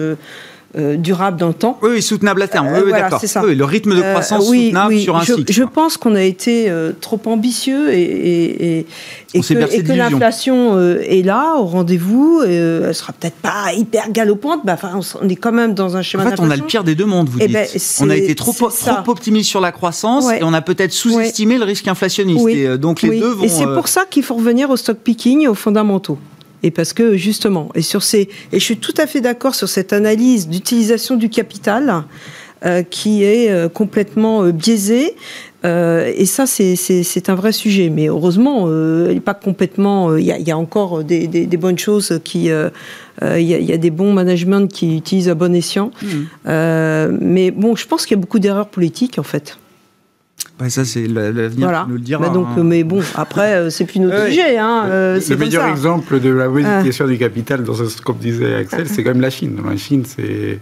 durable 0.76 1.38
dans 1.38 1.48
le 1.48 1.54
temps. 1.54 1.78
Oui, 1.82 2.00
soutenable 2.00 2.42
à 2.42 2.48
terme. 2.48 2.68
oui, 2.72 2.80
oui 2.84 2.92
d'accord. 2.92 3.20
Oui, 3.42 3.54
le 3.54 3.64
rythme 3.64 3.94
de 3.94 4.02
euh, 4.02 4.12
croissance 4.12 4.46
soutenable 4.46 4.98
sur 4.98 5.16
un 5.16 5.22
je, 5.22 5.34
cycle. 5.34 5.52
Je 5.52 5.64
pense 5.64 5.96
qu'on 5.96 6.14
a 6.14 6.22
été 6.22 6.70
euh, 6.70 6.92
trop 7.00 7.20
ambitieux 7.26 7.92
et, 7.92 8.78
et, 8.78 8.86
et 9.34 9.40
que, 9.40 9.92
l'inflation 9.92 10.78
est 11.00 11.24
là, 11.24 11.56
au 11.56 11.64
rendez-vous. 11.64 12.42
elle 12.44 12.94
sera 12.94 13.12
peut-être 13.12 13.36
pas 13.36 13.72
hyper 13.76 14.10
galopante, 14.10 14.60
mais 14.64 14.72
enfin, 14.72 15.00
on 15.20 15.28
est 15.28 15.36
quand 15.36 15.52
même 15.52 15.74
dans 15.74 15.96
un 15.96 16.02
schéma 16.02 16.24
En 16.24 16.30
fait, 16.30 16.40
on 16.40 16.50
a 16.50 16.56
le 16.56 16.62
pire 16.62 16.84
des 16.84 16.94
deux 16.94 17.06
mondes, 17.06 17.28
vous 17.28 17.38
eh 17.40 17.46
dites. 17.46 17.56
Ben, 17.56 17.66
on 18.00 18.10
a 18.10 18.16
été 18.16 18.34
trop, 18.34 18.52
trop 18.52 19.10
optimiste 19.10 19.48
sur 19.48 19.60
la 19.60 19.72
croissance 19.72 20.30
et 20.30 20.42
on 20.42 20.52
a 20.52 20.62
peut-être 20.62 20.92
sous-estimé 20.92 21.58
le 21.58 21.64
risque 21.64 21.88
inflationniste. 21.88 22.48
Et 22.48 22.78
donc 22.78 23.02
les 23.02 23.18
deux 23.18 23.32
vont. 23.32 23.44
Et 23.44 23.48
c'est 23.48 23.66
pour 23.66 23.88
ça 23.88 24.04
qu'il 24.08 24.22
faut 24.22 24.34
revenir 24.34 24.70
au 24.70 24.76
stock 24.76 24.98
picking 24.98 25.42
et 25.42 25.48
aux 25.48 25.54
fondamentaux. 25.54 26.18
Et 26.62 26.70
parce 26.70 26.92
que 26.92 27.16
justement, 27.16 27.70
et 27.74 27.82
sur 27.82 28.02
ces, 28.02 28.28
et 28.52 28.58
je 28.58 28.64
suis 28.64 28.76
tout 28.76 28.94
à 28.98 29.06
fait 29.06 29.20
d'accord 29.20 29.54
sur 29.54 29.68
cette 29.68 29.92
analyse 29.92 30.48
d'utilisation 30.48 31.16
du 31.16 31.28
capital 31.28 32.04
euh, 32.66 32.82
qui 32.82 33.24
est 33.24 33.50
euh, 33.50 33.70
complètement 33.70 34.44
euh, 34.44 34.52
biaisée. 34.52 35.14
et 35.64 36.26
ça, 36.26 36.44
c'est 36.46 37.28
un 37.28 37.34
vrai 37.34 37.52
sujet. 37.52 37.88
Mais 37.88 38.08
heureusement, 38.08 38.68
il 38.68 39.14
n'est 39.14 39.20
pas 39.20 39.34
complètement. 39.34 40.16
Il 40.16 40.24
y, 40.24 40.26
y, 40.26 40.50
a 40.50 40.58
encore 40.58 41.04
des, 41.04 41.26
des, 41.26 41.46
des 41.46 41.56
bonnes 41.56 41.78
choses 41.78 42.20
qui. 42.24 42.50
Il 43.22 43.42
y, 43.42 43.64
y, 43.64 43.72
a 43.72 43.76
des 43.76 43.90
bons 43.90 44.12
managements 44.12 44.66
qui 44.66 44.96
utilisent 44.96 45.28
à 45.28 45.34
bon 45.34 45.54
escient. 45.54 45.90
Mmh. 46.02 47.18
mais 47.20 47.50
bon, 47.50 47.76
je 47.76 47.86
pense 47.86 48.06
qu'il 48.06 48.16
y 48.16 48.18
a 48.18 48.22
beaucoup 48.22 48.38
d'erreurs 48.38 48.68
politiques 48.68 49.18
en 49.18 49.22
fait 49.22 49.58
ça, 50.68 50.84
c'est 50.84 51.06
l'avenir 51.06 51.68
voilà. 51.68 51.82
qui 51.84 51.88
nous 51.88 51.96
le 51.96 52.00
dira. 52.00 52.26
Bah 52.26 52.34
donc, 52.34 52.48
hein. 52.56 52.62
Mais 52.62 52.84
bon, 52.84 53.00
après, 53.14 53.54
euh, 53.54 53.70
c'est 53.70 53.84
plus 53.84 54.00
notre 54.00 54.26
sujet. 54.26 54.58
Hein, 54.58 54.84
euh, 54.86 55.20
le 55.28 55.36
meilleur 55.36 55.66
exemple 55.66 56.20
de 56.20 56.28
la 56.30 56.48
modification 56.48 57.06
du 57.06 57.16
capital, 57.16 57.64
dans 57.64 57.74
ce, 57.74 58.00
comme 58.02 58.18
disait 58.18 58.54
Axel, 58.56 58.86
c'est 58.88 59.02
quand 59.02 59.10
même 59.10 59.22
la 59.22 59.30
Chine. 59.30 59.58
La 59.64 59.76
Chine, 59.76 60.04
c'est 60.04 60.58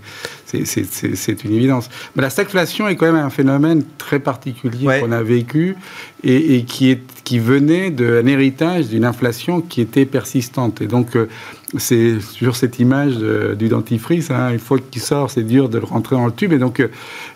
c'est 0.51 1.45
une 1.45 1.53
évidence. 1.53 1.89
Mais 2.17 2.23
la 2.23 2.31
stagflation 2.31 2.89
est 2.89 2.97
quand 2.97 3.07
même 3.07 3.23
un 3.23 3.31
phénomène 3.31 3.83
très 3.99 4.19
particulier 4.19 5.01
qu'on 5.01 5.13
a 5.13 5.23
vécu 5.23 5.77
et, 6.25 6.65
qui, 6.65 6.91
est, 6.91 7.03
qui 7.25 7.39
venait 7.39 7.91
d'un 7.91 8.27
héritage 8.27 8.89
d'une 8.89 9.05
inflation 9.05 9.61
qui 9.61 9.81
était 9.81 10.07
persistante. 10.07 10.81
Et 10.81 10.87
donc, 10.87 11.17
euh, 11.17 11.29
c'est 11.77 12.21
sur 12.21 12.57
cette 12.57 12.79
image 12.79 13.17
du 13.17 13.69
dentifrice, 13.69 14.31
hein, 14.31 14.51
une 14.53 14.59
fois 14.59 14.79
qu'il 14.79 15.03
sort, 15.03 15.31
c'est 15.31 15.43
dur 15.43 15.69
de 15.69 15.79
le 15.79 15.85
rentrer 15.85 16.17
dans 16.17 16.25
le 16.25 16.33
tube. 16.33 16.53
Et 16.55 16.59
donc, 16.59 16.81
euh, 16.81 16.89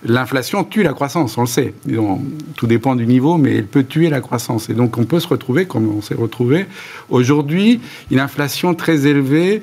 l'inflation 0.05 0.65
tue 0.65 0.83
la 0.83 0.95
croissance, 0.95 1.37
on 1.37 1.43
le 1.43 1.47
sait. 1.47 1.75
tout 2.57 2.67
dépend 2.67 2.97
du 2.97 3.07
niveau, 3.07 3.37
mais 3.37 3.57
elle 3.57 3.67
peut 3.67 3.85
tuer 3.85 4.09
la 4.09 4.21
croissance. 4.21 4.71
Et 4.71 4.75
donc, 4.75 4.97
on 4.97 5.05
peut 5.05 5.21
se 5.21 5.29
retrouver, 5.29 5.67
comme 5.67 5.89
on 5.89 6.01
s'est 6.01 6.15
retrouvé 6.15 6.67
aujourd'hui, 7.11 7.81
une 8.11 8.21
inflation 8.21 8.75
très 8.75 9.07
élevée 9.07 9.63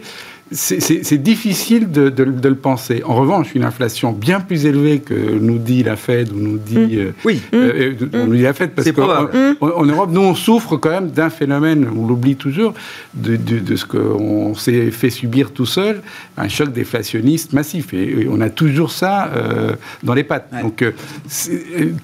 c'est 0.52 1.22
difficile 1.22 1.91
de, 1.91 2.24
le 2.24 2.56
penser. 2.56 3.04
En 3.06 3.16
revanche, 3.16 3.54
une 3.54 3.64
inflation 3.64 4.12
bien 4.12 4.39
plus 4.39 4.66
élevée 4.66 5.00
que 5.00 5.14
nous 5.14 5.60
dit 5.60 5.84
la 5.84 5.95
Fed 5.95 6.32
ou 6.32 6.39
nous 6.39 6.58
dit, 6.58 6.78
mmh. 6.78 6.97
euh, 6.97 7.12
oui. 7.24 7.41
Euh, 7.54 7.93
mmh. 7.93 8.10
on 8.14 8.28
nous 8.28 8.36
dit 8.36 8.41
la 8.41 8.54
Fed 8.54 8.72
parce 8.72 8.91
qu'en 8.91 9.86
Europe, 9.86 10.10
nous 10.12 10.22
on 10.22 10.36
souffre 10.36 10.78
quand 10.78 10.89
même 10.89 11.12
d'un 11.12 11.30
phénomène, 11.30 11.88
on 11.95 12.08
l'oublie 12.08 12.36
toujours, 12.36 12.74
de, 13.14 13.76
ce 13.76 13.86
qu'on 13.86 14.56
s'est 14.56 14.89
fait 14.91 15.12
subir 15.12 15.52
tout 15.52 15.68
seul, 15.68 16.02
un 16.38 16.47
choc 16.47 16.72
déflationniste 16.72 17.54
massif. 17.54 17.93
Et, 17.93 18.28
on 18.30 18.41
a 18.41 18.50
toujours 18.50 18.91
ça 18.91 19.32
euh, 19.36 19.76
dans 20.04 20.14
les 20.14 20.24
pattes. 20.24 20.52
Donc, 20.62 20.84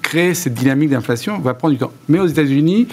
créer 0.02 0.34
cette 0.34 0.54
dynamique 0.54 0.90
d'inflation 0.90 1.38
va 1.38 1.54
prendre 1.54 1.74
du 1.74 1.78
temps. 1.78 1.92
Mais 2.08 2.18
aux 2.18 2.26
États-Unis, 2.26 2.86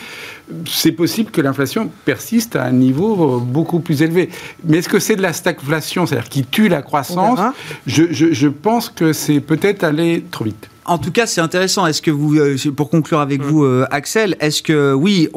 c'est 0.67 0.91
possible 0.91 1.31
que 1.31 1.41
l'inflation 1.41 1.89
persiste 2.05 2.55
à 2.55 2.63
un 2.65 2.71
niveau 2.71 3.39
beaucoup 3.39 3.79
plus 3.79 4.01
élevé. 4.01 4.29
Mais 4.65 4.77
est-ce 4.77 4.89
que 4.89 4.99
c'est 4.99 5.15
de 5.15 5.21
la 5.21 5.33
stagflation, 5.33 6.05
c'est-à-dire 6.05 6.29
qui 6.29 6.43
tue 6.43 6.67
la 6.67 6.81
croissance 6.81 7.39
je, 7.85 8.47
pense 8.47 8.89
que 8.89 9.13
c'est 9.13 9.39
peut-être 9.39 9.83
aller 9.83 10.23
trop 10.31 10.45
vite. 10.45 10.69
En 10.85 10.97
tout 10.97 11.11
cas, 11.11 11.25
c'est 11.25 11.41
intéressant. 11.41 11.87
Est-ce 11.87 12.01
que 12.01 12.11
vous, 12.11 12.37
euh, 12.37 12.57
pour 12.75 12.89
conclure 12.89 13.19
avec 13.19 13.41
mm. 13.41 13.45
vous, 13.45 13.63
euh, 13.63 13.85
Axel, 13.89 14.35
est-ce 14.39 14.61
que 14.61 14.93
oui, 14.93 15.29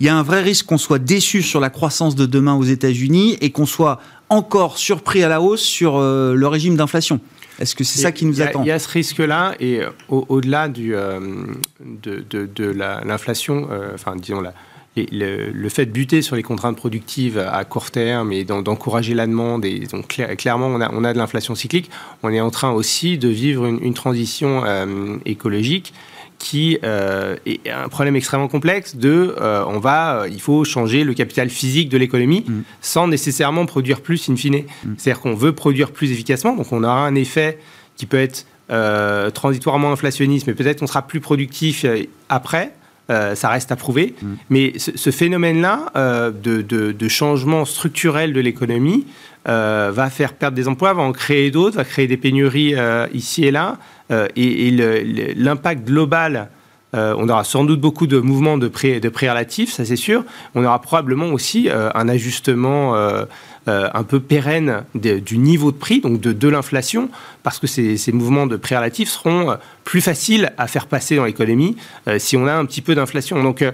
il 0.00 0.06
y 0.06 0.08
a 0.08 0.16
un 0.16 0.22
vrai 0.22 0.42
risque 0.42 0.66
qu'on 0.66 0.78
soit 0.78 0.98
déçu 0.98 1.42
sur 1.42 1.60
la 1.60 1.70
croissance 1.70 2.14
de 2.14 2.26
demain 2.26 2.54
aux 2.54 2.64
États-Unis 2.64 3.36
et 3.40 3.50
qu'on 3.50 3.66
soit 3.66 4.00
encore 4.28 4.78
surpris 4.78 5.22
à 5.22 5.28
la 5.28 5.40
hausse 5.40 5.62
sur 5.62 5.96
euh, 5.96 6.34
le 6.34 6.46
régime 6.48 6.76
d'inflation? 6.76 7.20
Est-ce 7.58 7.74
que 7.74 7.84
c'est 7.84 8.00
ça 8.00 8.12
qui 8.12 8.24
nous 8.24 8.40
attend 8.40 8.62
Il 8.62 8.68
y 8.68 8.70
a 8.70 8.78
ce 8.78 8.88
risque-là, 8.88 9.54
et 9.58 9.80
euh, 9.80 9.90
au-delà 10.08 10.68
du 10.68 10.94
euh, 10.94 11.20
de, 11.80 12.24
de, 12.30 12.64
l'inflation, 12.64 13.68
euh, 13.70 13.90
enfin 13.94 14.14
disons 14.16 14.40
la, 14.40 14.54
le, 14.96 15.68
fait 15.68 15.86
de 15.86 15.90
buter 15.90 16.22
sur 16.22 16.36
les 16.36 16.42
contraintes 16.42 16.76
productives 16.76 17.38
à 17.38 17.64
court 17.64 17.90
terme 17.90 18.32
et 18.32 18.44
d'encourager 18.44 19.14
la 19.14 19.26
demande, 19.26 19.64
et 19.64 19.80
donc 19.80 20.20
clairement 20.38 20.68
on 20.68 20.80
a, 20.80 20.90
on 20.92 21.04
a 21.04 21.12
de 21.12 21.18
l'inflation 21.18 21.54
cyclique, 21.54 21.90
on 22.22 22.32
est 22.32 22.40
en 22.40 22.50
train 22.50 22.70
aussi 22.70 23.18
de 23.18 23.28
vivre 23.28 23.66
une, 23.66 23.94
transition 23.94 24.62
écologique 25.24 25.92
qui 26.38 26.74
est 26.74 27.70
un 27.70 27.88
problème 27.88 28.14
extrêmement 28.16 28.48
complexe 28.48 28.96
de 28.96 29.34
on 29.40 29.78
va 29.80 30.26
il 30.30 30.40
faut 30.40 30.64
changer 30.64 31.04
le 31.04 31.12
capital 31.14 31.50
physique 31.50 31.88
de 31.88 31.98
l'économie 31.98 32.44
mm. 32.46 32.62
sans 32.80 33.08
nécessairement 33.08 33.66
produire 33.66 34.00
plus 34.00 34.28
in 34.30 34.36
fine. 34.36 34.62
Mm. 34.84 34.94
C'est-à-dire 34.96 35.20
qu'on 35.20 35.34
veut 35.34 35.52
produire 35.52 35.90
plus 35.90 36.12
efficacement, 36.12 36.54
donc 36.54 36.72
on 36.72 36.84
aura 36.84 37.06
un 37.06 37.14
effet 37.16 37.58
qui 37.96 38.06
peut 38.06 38.18
être 38.20 38.46
transitoirement 39.34 39.90
inflationniste, 39.92 40.46
mais 40.46 40.54
peut-être 40.54 40.80
qu'on 40.80 40.86
sera 40.86 41.06
plus 41.06 41.20
productif 41.20 41.84
après. 42.28 42.72
Euh, 43.10 43.34
ça 43.34 43.48
reste 43.48 43.72
à 43.72 43.76
prouver. 43.76 44.14
Mm. 44.20 44.26
Mais 44.50 44.72
ce, 44.76 45.10
phénomène-là 45.10 45.86
euh, 45.96 46.30
de, 46.30 47.08
changement 47.08 47.64
structurel 47.64 48.34
de 48.34 48.40
l'économie 48.40 49.06
euh, 49.48 49.90
va 49.94 50.10
faire 50.10 50.34
perdre 50.34 50.54
des 50.54 50.68
emplois, 50.68 50.92
va 50.92 51.02
en 51.02 51.12
créer 51.12 51.50
d'autres, 51.50 51.76
va 51.76 51.84
créer 51.84 52.06
des 52.06 52.18
pénuries 52.18 52.74
ici 53.12 53.44
et 53.44 53.50
là. 53.50 53.78
Et, 54.10 55.34
l'impact 55.36 55.86
global 55.86 56.48
on 56.94 57.28
aura 57.28 57.44
sans 57.44 57.64
doute 57.64 57.80
beaucoup 57.80 58.06
de 58.06 58.18
mouvements 58.18 58.56
de 58.56 58.66
prix, 58.66 58.98
de 58.98 59.08
relatifs, 59.08 59.72
ça 59.72 59.84
c'est 59.84 59.96
sûr. 59.96 60.24
On 60.54 60.64
aura 60.64 60.80
probablement 60.80 61.26
aussi 61.26 61.68
un 61.70 62.08
ajustement 62.08 62.96
euh, 62.96 63.26
un 63.68 64.02
peu 64.02 64.20
pérenne 64.20 64.84
du 64.94 65.38
niveau 65.38 65.72
de 65.72 65.76
prix, 65.76 66.00
donc 66.00 66.20
de, 66.20 66.32
de 66.32 66.48
l'inflation, 66.48 67.10
parce 67.42 67.58
que 67.58 67.66
ces, 67.66 68.12
mouvements 68.12 68.46
de 68.46 68.56
prix 68.56 68.76
relatifs 68.76 69.10
seront 69.10 69.50
euh, 69.50 69.56
plus 69.84 70.00
faciles 70.00 70.52
à 70.58 70.66
faire 70.66 70.86
passer 70.86 71.16
dans 71.16 71.24
l'économie 71.24 71.76
euh, 72.06 72.18
si 72.18 72.36
on 72.36 72.46
a 72.46 72.52
un 72.52 72.64
petit 72.64 72.82
peu 72.82 72.94
d'inflation. 72.94 73.42
Donc, 73.42 73.64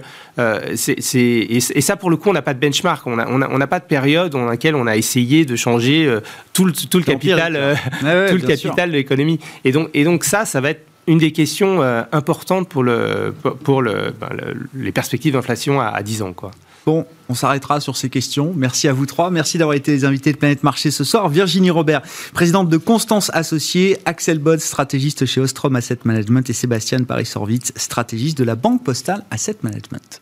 c'est, 0.75 0.97
et, 1.17 1.59
ça, 1.59 1.95
pour 1.95 2.09
le 2.09 2.17
coup, 2.17 2.29
on 2.29 2.33
n'a 2.33 2.41
pas 2.41 2.53
de 2.53 2.59
benchmark, 2.59 3.05
on 3.07 3.15
n'a 3.15 3.27
on 3.29 3.61
a, 3.61 3.67
pas 3.67 3.79
de 3.79 3.85
période 3.85 4.31
dans 4.31 4.45
laquelle 4.45 4.75
on 4.75 4.87
a 4.87 4.95
essayé 4.95 5.45
de 5.45 5.55
changer 5.55 6.13
tout 6.53 6.65
le, 6.65 6.71
tout 6.71 6.97
le 6.97 7.03
capital, 7.03 7.77
tout 7.99 8.05
le 8.05 8.47
capital 8.47 8.91
de 8.91 8.95
l'économie. 8.95 9.39
Et 9.63 9.71
donc, 9.71 9.89
et 9.93 10.03
donc 10.03 10.23
ça, 10.23 10.45
ça 10.45 10.61
va 10.61 10.71
être 10.71 10.85
une 11.07 11.19
des 11.19 11.31
questions 11.31 11.81
importantes 12.11 12.67
pour, 12.67 12.83
le, 12.83 13.33
pour 13.63 13.81
le, 13.81 14.13
ben, 14.19 14.29
les 14.73 14.91
perspectives 14.91 15.33
d'inflation 15.33 15.79
à, 15.79 15.87
à 15.87 16.01
10 16.01 16.21
ans. 16.21 16.33
Quoi. 16.33 16.51
Bon, 16.85 17.05
on 17.29 17.33
s'arrêtera 17.33 17.79
sur 17.79 17.97
ces 17.97 18.09
questions. 18.09 18.53
Merci 18.55 18.87
à 18.87 18.93
vous 18.93 19.05
trois. 19.05 19.31
Merci 19.31 19.57
d'avoir 19.57 19.75
été 19.75 19.91
les 19.91 20.05
invités 20.05 20.31
de 20.31 20.37
Planète 20.37 20.63
Marché 20.63 20.91
ce 20.91 21.03
soir. 21.03 21.29
Virginie 21.29 21.71
Robert, 21.71 22.01
présidente 22.33 22.69
de 22.69 22.77
Constance 22.77 23.31
Associée, 23.33 23.97
Axel 24.05 24.39
Bod, 24.39 24.59
stratégiste 24.59 25.25
chez 25.25 25.41
Ostrom 25.41 25.75
Asset 25.75 25.99
Management 26.03 26.47
et 26.49 26.53
Sébastien 26.53 26.99
Paris-Sorvitz, 26.99 27.73
stratégiste 27.75 28.37
de 28.37 28.43
la 28.43 28.55
Banque 28.55 28.83
Postale 28.83 29.23
Asset 29.31 29.57
Management. 29.63 30.21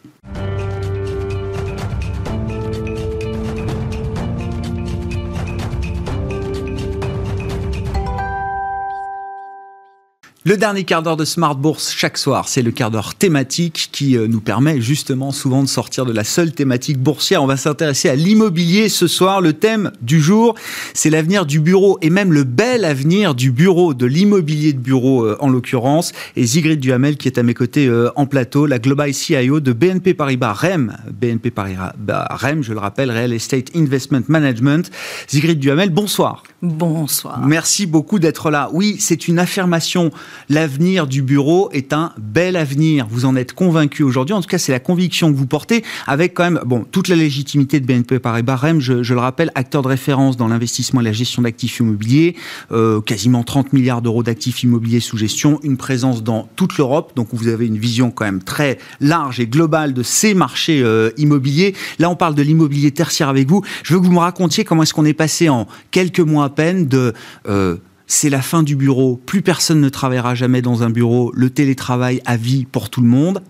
Le 10.46 10.58
dernier 10.58 10.84
quart 10.84 11.02
d'heure 11.02 11.16
de 11.16 11.24
Smart 11.24 11.56
Bourse 11.56 11.94
chaque 11.96 12.18
soir, 12.18 12.50
c'est 12.50 12.64
le 12.64 12.72
quart 12.72 12.92
d'heure 12.92 13.16
thématique 13.16 13.88
qui 13.94 14.18
euh, 14.18 14.28
nous 14.28 14.42
permet 14.42 14.82
justement 14.82 15.32
souvent 15.32 15.64
de 15.64 15.70
sortir 15.70 16.06
de 16.06 16.12
la 16.12 16.26
seule 16.26 16.52
thématique 16.52 16.98
boursière. 16.98 17.42
On 17.42 17.48
va 17.48 17.56
s'intéresser 17.56 18.10
à 18.10 18.16
l'immobilier 18.16 18.90
ce 18.90 19.08
soir. 19.08 19.40
Le 19.40 19.54
thème 19.54 19.94
du 20.02 20.20
jour, 20.20 20.56
c'est 20.94 21.10
l'avenir 21.10 21.46
du 21.46 21.62
bureau 21.62 21.98
et 22.02 22.10
même 22.10 22.34
le 22.34 22.44
bel 22.44 22.84
avenir 22.84 23.36
du 23.36 23.52
bureau, 23.54 23.94
de 23.94 24.06
l'immobilier 24.06 24.74
de 24.74 24.80
bureau 24.80 25.24
euh, 25.24 25.38
en 25.40 25.48
l'occurrence. 25.48 26.12
Et 26.36 26.44
Zigrid 26.44 26.82
Duhamel 26.82 27.16
qui 27.16 27.30
est 27.30 27.40
à 27.40 27.44
mes 27.44 27.54
côtés 27.54 27.88
euh, 27.88 28.12
en 28.18 28.26
plateau, 28.26 28.66
la 28.66 28.80
Global 28.80 29.14
CIO 29.14 29.62
de 29.62 29.72
BNP 29.72 30.14
Paribas 30.14 30.52
REM. 30.52 30.98
BNP 31.22 31.52
Paribas 31.52 32.28
REM, 32.32 32.64
je 32.64 32.74
le 32.74 32.80
rappelle, 32.80 33.12
Real 33.12 33.32
Estate 33.32 33.74
Investment 33.78 34.24
Management. 34.28 34.92
Zigrid 35.30 35.58
Duhamel, 35.58 35.90
bonsoir. 35.90 36.44
Bonsoir. 36.62 37.40
Merci 37.46 37.86
beaucoup 37.86 38.20
d'être 38.20 38.52
là. 38.52 38.70
Oui, 38.74 38.98
c'est 39.00 39.30
une 39.30 39.40
affirmation 39.40 40.12
l'avenir 40.50 41.08
du 41.08 41.22
bureau 41.22 41.70
est 41.72 41.94
un 41.94 42.12
bel 42.18 42.56
avenir. 42.56 43.08
Vous 43.10 43.26
en 43.26 43.36
êtes 43.36 43.54
convaincu 43.54 44.04
aujourd'hui. 44.04 44.34
En 44.34 44.42
tout 44.42 44.48
cas, 44.48 44.58
c'est 44.58 44.72
la 44.72 44.80
conviction 44.80 45.32
que 45.32 45.38
vous 45.38 45.48
portez 45.48 45.84
avec 46.08 46.34
quand 46.34 46.44
même, 46.44 46.60
bon, 46.66 46.86
toute 46.90 47.08
la 47.08 47.16
légitimité 47.16 47.80
de 47.80 47.86
BNP 47.86 48.20
Paribas 48.20 48.56
REM, 48.56 48.80
je, 48.80 49.04
je 49.04 49.14
le 49.14 49.20
rappelle, 49.20 49.52
acteur 49.56 49.82
de 49.82 49.88
référence 49.88 50.38
dans 50.38 50.48
l'investissement 50.48 51.02
et 51.02 51.04
la 51.04 51.12
gestion 51.12 51.42
d'actifs 51.42 51.80
immobiliers, 51.80 52.36
euh, 52.72 53.02
quasiment 53.02 53.44
30 53.44 53.74
milliards 53.74 54.02
d'euros 54.02 54.24
d'actifs 54.24 54.64
immobiliers 54.64 55.00
sous 55.00 55.18
gestion, 55.18 55.60
une 55.64 55.78
présence 55.78 56.24
dans 56.24 56.50
toute 56.56 56.78
l'Europe. 56.78 57.14
Donc, 57.16 57.30
vous 57.34 57.48
avez 57.48 57.68
une 57.68 57.78
vision 57.78 58.12
quand 58.12 58.26
même 58.26 58.44
très 58.44 58.78
large 59.00 59.40
et 59.40 59.48
globale 59.48 59.94
de 59.94 60.04
ces 60.04 60.34
marchés 60.34 60.82
euh, 60.82 61.12
immobiliers. 61.18 61.76
Là, 62.00 62.10
on 62.10 62.16
parle 62.16 62.36
de 62.36 62.42
l'immobilier 62.42 62.92
tertiaire 62.92 63.30
avec 63.30 63.48
vous. 63.48 63.64
Je 63.84 63.94
veux 63.94 64.00
que 64.00 64.06
vous 64.06 64.12
me 64.12 64.20
racontiez 64.20 64.64
comment 64.64 64.84
est-ce 64.84 64.94
qu'on 64.94 65.06
est 65.06 65.14
passé 65.14 65.50
en 65.50 65.68
quelques 65.92 66.20
mois 66.20 66.46
à 66.46 66.50
peine 66.50 66.88
de 66.88 67.14
euh, 67.48 67.78
c'est 68.14 68.30
la 68.30 68.44
fin 68.44 68.62
du 68.62 68.76
bureau, 68.76 69.20
plus 69.26 69.42
personne 69.42 69.82
ne 69.82 69.90
travaillera 69.90 70.36
jamais 70.36 70.62
dans 70.62 70.84
un 70.84 70.92
bureau, 70.92 71.32
le 71.36 71.50
télétravail 71.50 72.22
à 72.26 72.38
vie 72.38 72.66
pour 72.66 72.92
tout 72.92 73.02
le 73.02 73.08
monde, 73.08 73.42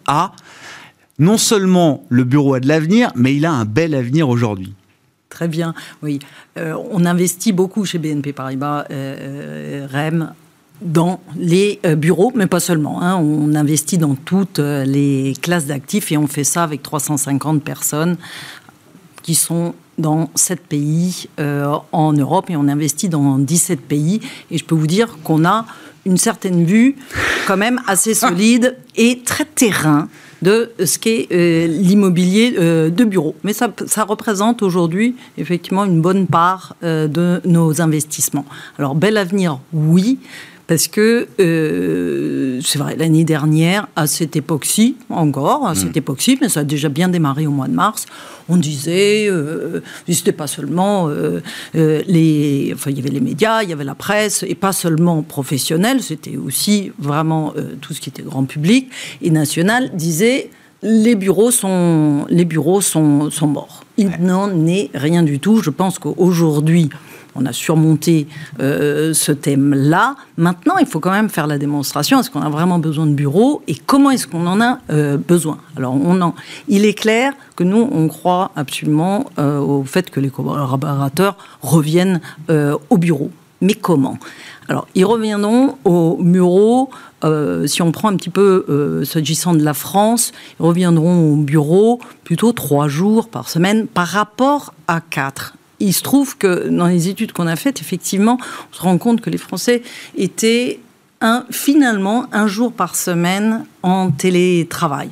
non 1.20 1.38
seulement 1.38 2.06
le 2.08 2.24
bureau 2.24 2.54
a 2.54 2.62
de 2.62 2.68
l'avenir, 2.70 3.12
mais 3.16 3.36
il 3.36 3.46
a 3.46 3.52
un 3.52 3.66
bel 3.66 3.94
avenir 3.94 4.30
aujourd'hui. 4.30 4.74
Très 5.28 5.50
bien, 5.50 5.74
oui. 6.02 6.20
Euh, 6.58 6.78
on 6.92 7.04
investit 7.04 7.52
beaucoup 7.52 7.84
chez 7.84 7.98
BNP 7.98 8.32
Paribas, 8.32 8.86
euh, 8.90 9.86
euh, 9.86 9.88
REM, 9.92 10.34
dans 10.82 11.20
les 11.36 11.80
bureaux, 11.98 12.32
mais 12.34 12.48
pas 12.48 12.60
seulement. 12.60 13.02
Hein. 13.02 13.18
On 13.18 13.56
investit 13.56 13.98
dans 13.98 14.16
toutes 14.16 14.60
les 14.60 15.34
classes 15.42 15.66
d'actifs 15.66 16.12
et 16.12 16.18
on 16.18 16.28
fait 16.28 16.44
ça 16.44 16.64
avec 16.64 16.84
350 16.84 17.64
personnes 17.64 18.18
qui 19.22 19.36
sont 19.36 19.76
dans 19.98 20.30
7 20.36 20.60
pays 20.62 21.28
euh, 21.40 21.76
en 21.92 22.14
Europe 22.14 22.50
et 22.50 22.56
on 22.56 22.68
investit 22.68 23.10
dans 23.10 23.38
17 23.38 23.82
pays. 23.82 24.22
Et 24.52 24.58
je 24.58 24.66
peux 24.66 24.76
vous 24.76 24.88
dire 24.88 25.18
qu'on 25.24 25.46
a 25.46 25.66
une 26.06 26.18
certaine 26.18 26.66
vue 26.66 26.96
quand 27.48 27.58
même 27.58 27.80
assez 27.88 28.14
solide 28.14 28.78
et 28.96 29.22
très 29.24 29.46
terrain 29.46 30.10
de 30.42 30.72
ce 30.84 31.00
qu'est 31.00 31.28
euh, 31.32 31.68
l'immobilier 31.68 32.56
euh, 32.58 32.90
de 32.90 33.06
bureau. 33.06 33.36
Mais 33.44 33.54
ça, 33.54 33.72
ça 33.88 34.04
représente 34.04 34.62
aujourd'hui 34.62 35.16
effectivement 35.38 35.86
une 35.86 36.02
bonne 36.02 36.28
part 36.28 36.76
de 36.82 37.42
nos 37.46 37.82
investissements. 37.82 38.46
Alors 38.78 38.96
bel 38.96 39.18
avenir, 39.18 39.60
oui. 39.72 40.20
Parce 40.68 40.88
que 40.88 41.28
euh, 41.40 42.60
c'est 42.64 42.80
vrai, 42.80 42.96
l'année 42.96 43.26
dernière, 43.26 43.88
à 43.96 44.08
cette 44.08 44.36
époque-ci, 44.36 44.96
encore, 45.10 45.68
à 45.68 45.76
cette 45.76 45.96
mm. 45.96 46.00
époque-ci, 46.00 46.38
mais 46.42 46.50
ça 46.50 46.62
a 46.62 46.64
déjà 46.64 46.90
bien 46.90 47.10
démarré 47.10 47.46
au 47.48 47.52
mois 47.52 47.68
de 47.68 47.74
mars, 47.74 48.06
on 48.50 48.58
disait, 48.58 49.28
euh, 49.30 49.82
c'était 50.10 50.32
pas 50.32 50.48
seulement 50.48 51.08
euh, 51.10 51.42
euh, 51.76 52.02
les. 52.08 52.72
Enfin, 52.74 52.92
il 52.92 52.98
y 52.98 53.00
avait 53.00 53.10
les 53.10 53.22
médias, 53.22 53.64
il 53.64 53.70
y 53.70 53.74
avait 53.74 53.84
la 53.84 53.96
presse, 53.96 54.44
et 54.48 54.56
pas 54.56 54.74
seulement 54.74 55.22
professionnels, 55.22 56.02
c'était 56.02 56.38
aussi 56.38 56.92
vraiment 57.00 57.54
tout 57.82 57.94
ce 57.94 58.02
qui 58.02 58.10
était 58.10 58.24
grand 58.24 58.46
public 58.46 58.90
et 59.22 59.30
national, 59.30 59.92
disait 59.94 60.50
les 60.82 61.16
bureaux 61.16 61.52
sont, 61.52 62.26
les 62.30 62.46
bureaux 62.46 62.82
sont, 62.82 63.32
sont 63.32 63.48
morts. 63.48 63.84
Il 63.98 64.10
n'en 64.20 64.66
est 64.68 64.90
rien 64.94 65.24
du 65.24 65.40
tout. 65.40 65.62
Je 65.62 65.70
pense 65.70 65.98
qu'aujourd'hui, 65.98 66.90
on 67.36 67.46
a 67.46 67.54
surmonté 67.54 68.28
euh, 68.60 69.14
ce 69.14 69.32
thème-là. 69.32 70.16
Maintenant, 70.38 70.78
il 70.80 70.86
faut 70.86 71.00
quand 71.00 71.12
même 71.12 71.30
faire 71.30 71.48
la 71.48 71.58
démonstration. 71.58 72.20
Est-ce 72.20 72.30
qu'on 72.30 72.42
a 72.42 72.50
vraiment 72.50 72.80
besoin 72.80 73.06
de 73.06 73.14
bureaux 73.14 73.62
et 73.68 73.76
comment 73.76 74.12
est-ce 74.12 74.28
qu'on 74.28 74.46
en 74.48 74.62
a 74.62 74.80
euh, 74.90 75.18
besoin? 75.18 75.58
Alors, 75.78 75.96
on 75.96 76.22
en, 76.22 76.36
il 76.68 76.86
est 76.86 76.94
clair 76.94 77.34
que 77.56 77.64
nous, 77.64 77.90
on 77.92 78.08
croit 78.08 78.52
absolument 78.56 79.26
euh, 79.40 79.60
au 79.60 79.84
fait 79.84 80.10
que 80.10 80.20
les 80.20 80.30
collaborateurs 80.30 81.38
reviennent 81.62 82.22
au 82.90 82.98
bureau. 82.98 83.32
Mais 83.62 83.74
comment? 83.74 84.18
Alors, 84.68 84.88
ils 84.96 85.06
reviendront 85.06 85.78
au 85.86 86.18
bureau 86.22 86.90
si 87.66 87.82
on 87.82 87.94
prend 87.94 88.10
un 88.10 88.18
petit 88.18 88.30
peu, 88.30 89.02
s'agissant 89.06 89.54
de 89.54 89.64
la 89.64 89.74
France, 89.74 90.34
ils 90.60 90.64
reviendront 90.64 91.32
au 91.32 91.36
bureau 91.38 92.02
plutôt 92.26 92.52
trois 92.52 92.90
jours 92.90 93.30
par 93.30 93.48
semaine 93.48 93.88
par 93.88 94.08
rapport 94.08 94.74
à 94.88 95.00
quatre 95.00 95.56
il 95.84 95.94
se 95.94 96.02
trouve 96.02 96.38
que 96.38 96.70
dans 96.70 96.88
les 96.88 97.10
études 97.10 97.34
qu'on 97.34 97.48
a 97.48 97.56
faites, 97.56 97.82
effectivement, 97.82 98.38
on 98.72 98.76
se 98.76 98.82
rend 98.82 98.98
compte 98.98 99.22
que 99.22 99.30
les 99.30 99.38
Français 99.38 99.84
étaient 100.16 100.80
un, 101.22 101.46
finalement 101.52 102.26
un 102.32 102.48
jour 102.48 102.72
par 102.72 102.96
semaine 102.96 103.66
en 103.84 104.10
télétravail. 104.10 105.10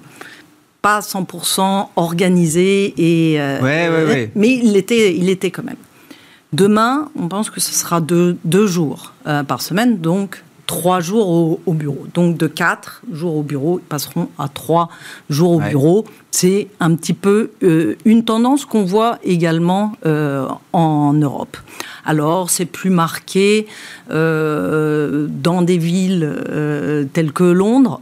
Pas 0.82 1.02
100% 1.02 1.90
organisé, 1.96 2.94
et, 2.98 3.40
euh, 3.40 4.28
mais 4.36 4.60
il 4.64 4.76
était, 4.78 5.16
il 5.16 5.30
était 5.30 5.52
quand 5.52 5.64
même. 5.64 5.76
Demain, 6.54 7.10
on 7.16 7.28
pense 7.28 7.50
que 7.50 7.60
ce 7.60 7.74
sera 7.74 8.02
deux, 8.02 8.38
deux 8.46 8.68
jours 8.68 9.14
euh, 9.28 9.44
par 9.44 9.62
semaine, 9.62 10.00
donc 10.00 10.44
trois 10.72 11.02
jours 11.02 11.60
au, 11.66 11.74
bureau. 11.74 12.08
Donc 12.14 12.38
de 12.38 12.48
quatre 12.48 13.02
jours 13.12 13.36
au 13.36 13.44
bureau, 13.44 13.80
ils 13.80 13.86
passeront 13.86 14.30
à 14.40 14.48
trois 14.48 14.88
jours 15.30 15.52
au 15.52 15.60
bureau. 15.60 16.06
C'est 16.32 16.70
un 16.80 16.96
petit 16.96 17.14
peu 17.14 17.52
euh, 17.62 17.98
une 18.06 18.24
tendance 18.24 18.64
qu'on 18.64 18.86
voit 18.86 19.20
également 19.22 19.92
euh, 20.06 20.48
en 20.72 21.12
Europe. 21.12 21.58
Alors 22.06 22.50
c'est 22.50 22.66
plus 22.66 22.90
marqué 22.90 23.68
euh, 24.12 25.28
dans 25.30 25.62
des 25.62 25.78
villes 25.78 27.10
telles 27.12 27.34
que 27.34 27.44
Londres. 27.44 28.00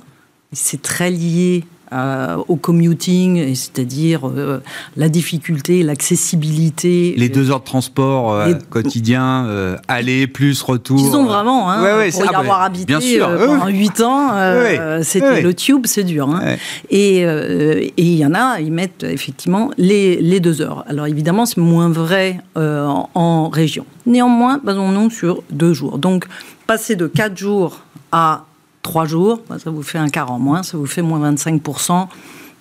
C'est 0.54 0.84
très 0.84 1.10
lié 1.10 1.64
euh, 1.94 2.38
au 2.48 2.56
commuting, 2.56 3.56
c'est-à-dire 3.56 4.28
euh, 4.28 4.62
la 4.98 5.10
difficulté, 5.10 5.84
l'accessibilité. 5.84 7.14
Les 7.18 7.30
deux 7.30 7.52
heures 7.52 7.60
de 7.60 7.66
transport 7.66 8.34
euh, 8.34 8.48
Les- 8.48 8.56
quotidien, 8.70 9.46
euh, 9.48 9.78
aller 9.88 10.28
plus 10.28 10.62
retour. 10.62 11.00
Ils 11.00 11.16
ont 11.16 11.26
vraiment, 11.26 11.70
hein, 11.72 11.84
Ouais, 11.84 11.94
ouais, 11.98 12.12
pour 12.12 12.24
y 12.24 12.28
ah 12.28 12.32
bah, 12.32 12.40
avoir 12.40 12.62
habité 12.62 12.86
bien 12.86 13.00
sûr, 13.00 13.28
euh, 13.28 13.46
pendant 13.48 13.68
8 13.68 14.02
ans, 14.02 14.30
euh, 14.34 15.02
c'était 15.04 15.42
le 15.42 15.54
tube, 15.54 15.86
c'est 15.86 16.04
dur. 16.04 16.30
hein. 16.30 16.56
Et 16.90 17.26
euh, 17.26 17.84
il 17.98 18.16
y 18.16 18.26
en 18.26 18.34
a, 18.34 18.60
ils 18.60 18.72
mettent 18.72 19.04
effectivement 19.04 19.72
les, 19.78 20.18
les 20.22 20.40
deux 20.40 20.62
heures. 20.62 20.84
Alors 20.88 21.08
évidemment, 21.08 21.46
c'est 21.46 21.58
moins 21.60 21.90
vrai 21.90 22.40
euh, 22.58 22.86
en, 22.86 23.10
en 23.16 23.50
région. 23.50 23.86
Néanmoins, 24.06 24.60
basons-nous 24.64 25.10
sur 25.10 25.44
deux 25.52 25.74
jours. 25.74 25.98
Donc, 25.98 26.26
passer 26.68 26.96
de 26.96 27.08
4 27.08 27.38
jours 27.38 27.80
à 28.12 28.46
3 28.82 29.06
jours, 29.06 29.42
bah, 29.50 29.58
ça 29.60 29.70
vous 29.70 29.84
fait 29.84 29.98
un 29.98 30.10
quart 30.10 30.32
en 30.32 30.40
moins, 30.40 30.64
ça 30.64 30.78
vous 30.78 30.86
fait 30.86 31.02
moins 31.02 31.32
25%. 31.32 32.08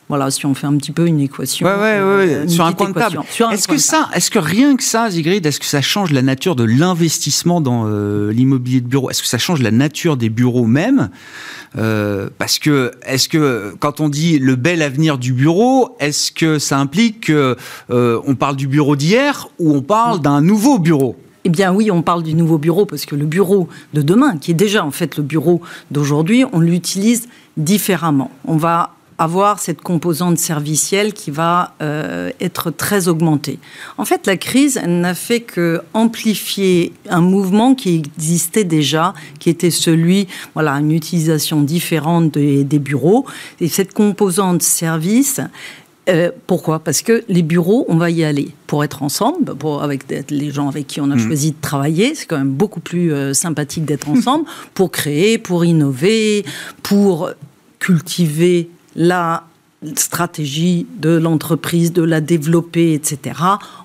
Voilà, 0.09 0.31
si 0.31 0.47
on 0.47 0.55
fait 0.55 0.67
un 0.67 0.75
petit 0.79 0.93
peu 0.93 1.07
une 1.07 1.21
équation. 1.21 1.67
Ouais, 1.67 1.75
ouais, 1.75 1.99
euh, 1.99 2.17
ouais, 2.17 2.43
une 2.45 2.49
sur 2.49 2.65
un 2.65 2.73
coin 2.73 2.89
de 2.89 2.95
table. 2.95 3.21
Est-ce 3.53 3.69
que 3.69 3.77
ça, 3.77 4.09
est-ce 4.15 4.31
que 4.31 4.39
rien 4.39 4.75
que 4.75 4.83
ça, 4.83 5.11
Zigrid, 5.11 5.45
est-ce 5.45 5.61
que 5.61 5.67
ça 5.67 5.83
change 5.83 6.13
la 6.13 6.23
nature 6.23 6.57
de 6.57 6.65
l'investissement 6.65 7.61
dans 7.61 7.85
euh, 7.87 8.33
l'immobilier 8.33 8.81
de 8.81 8.87
bureau? 8.87 9.11
Est-ce 9.11 9.21
que 9.21 9.29
ça 9.29 9.37
change 9.37 9.61
la 9.61 9.71
nature 9.71 10.17
des 10.17 10.31
bureaux 10.31 10.65
même? 10.65 11.11
Euh, 11.77 12.31
Parce 12.39 12.59
que, 12.59 12.93
est-ce 13.05 13.29
que 13.29 13.75
quand 13.81 14.01
on 14.01 14.09
dit 14.09 14.39
le 14.39 14.57
bel 14.57 14.81
avenir 14.81 15.19
du 15.19 15.35
bureau, 15.35 15.95
est-ce 16.01 16.33
que 16.33 16.59
ça 16.59 16.79
implique 16.79 17.27
que 17.27 17.57
euh, 17.91 18.35
parle 18.39 18.57
du 18.57 18.67
bureau 18.67 18.97
d'hier 18.97 19.49
ou 19.59 19.77
on 19.77 19.83
parle 19.83 20.21
d'un 20.23 20.41
nouveau 20.41 20.79
bureau? 20.79 21.17
Eh 21.49 21.51
bien 21.51 21.73
oui, 21.73 21.91
on 21.91 22.03
parle 22.03 22.23
du 22.23 22.35
nouveau 22.35 22.59
bureau 22.59 22.85
parce 22.85 23.07
que 23.07 23.17
le 23.17 23.25
bureau 23.25 23.71
de 23.95 24.03
demain, 24.03 24.37
qui 24.37 24.51
est 24.51 24.55
déjà 24.55 24.85
en 24.85 24.91
fait 24.91 25.17
le 25.17 25.23
bureau 25.23 25.63
d'aujourd'hui, 25.91 26.45
on 26.53 26.61
l'utilise 26.61 27.27
différemment. 27.57 28.31
On 28.45 28.59
va 28.59 28.93
avoir 29.17 29.59
cette 29.59 29.81
composante 29.81 30.37
servicielle 30.37 31.15
qui 31.15 31.31
va 31.31 31.73
euh, 31.81 32.31
être 32.39 32.71
très 32.71 33.09
augmentée. 33.09 33.59
En 33.97 34.05
fait, 34.05 34.27
la 34.27 34.37
crise 34.37 34.79
n'a 34.87 35.15
fait 35.15 35.41
que 35.41 35.81
amplifier 35.95 36.93
un 37.09 37.23
mouvement 37.23 37.75
qui 37.75 37.95
existait 37.95 38.65
déjà, 38.65 39.15
qui 39.39 39.49
était 39.49 39.71
celui, 39.71 40.29
voilà, 40.53 40.73
une 40.73 40.93
utilisation 40.93 41.63
différente 41.63 42.33
des 42.33 42.79
bureaux. 42.79 43.25
Et 43.61 43.69
cette 43.69 43.95
composante 43.95 44.61
service, 44.61 45.41
euh, 46.09 46.31
pourquoi? 46.47 46.79
Parce 46.79 47.03
que 47.03 47.23
les 47.29 47.43
bureaux, 47.43 47.85
on 47.89 47.97
va 47.97 48.11
y 48.11 48.25
aller 48.25 48.49
pour 48.67 48.83
être 48.85 49.03
ensemble, 49.03 49.55
pour, 49.55 49.83
avec 49.83 50.05
les 50.31 50.51
gens 50.51 50.69
avec 50.69 50.87
qui 50.87 51.01
on 51.01 51.11
a 51.11 51.17
Mm. 51.17 51.27
choisi 51.27 51.51
de 51.53 51.57
travailler. 51.61 52.15
C'est 52.15 52.27
quand 52.27 52.39
même 52.39 52.51
beaucoup 52.53 52.81
plus 52.81 53.13
euh, 53.13 53.35
sympathique 53.35 53.85
d'être 53.85 54.09
ensemble 54.15 54.45
pour 54.75 54.91
créer, 54.91 55.39
pour 55.39 55.65
innover, 55.65 56.45
pour 56.83 57.31
cultiver 57.79 58.71
la 58.97 59.45
stratégie 59.95 60.87
de 60.99 61.11
l'entreprise, 61.11 61.93
de 61.93 62.03
la 62.03 62.21
développer, 62.21 62.95
etc. 62.95 63.41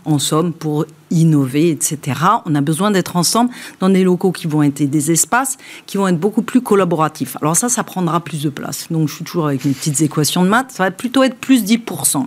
En 0.06 0.20
somme, 0.20 0.52
pour 0.52 0.86
innover, 1.12 1.70
etc. 1.70 2.20
On 2.46 2.56
a 2.56 2.62
besoin 2.62 2.92
d'être 2.92 3.16
ensemble 3.16 3.52
dans 3.80 3.90
des 3.90 4.04
locaux 4.04 4.32
qui 4.32 4.48
vont 4.48 4.64
être 4.64 4.82
des 4.82 5.12
espaces 5.12 5.58
qui 5.86 5.98
vont 5.98 6.08
être 6.08 6.20
beaucoup 6.20 6.42
plus 6.42 6.62
collaboratifs. 6.62 7.38
Alors 7.42 7.56
ça, 7.56 7.70
ça 7.70 7.84
prendra 7.84 8.20
plus 8.20 8.42
de 8.42 8.50
place. 8.50 8.88
Donc 8.90 9.08
je 9.08 9.16
suis 9.16 9.24
toujours 9.24 9.48
avec 9.48 9.66
mes 9.66 9.74
petites 9.74 10.02
équations 10.02 10.44
de 10.44 10.50
maths. 10.50 10.72
Ça 10.72 10.84
va 10.84 10.92
plutôt 10.92 11.24
être 11.24 11.38
plus 11.38 11.64
10%. 11.64 12.26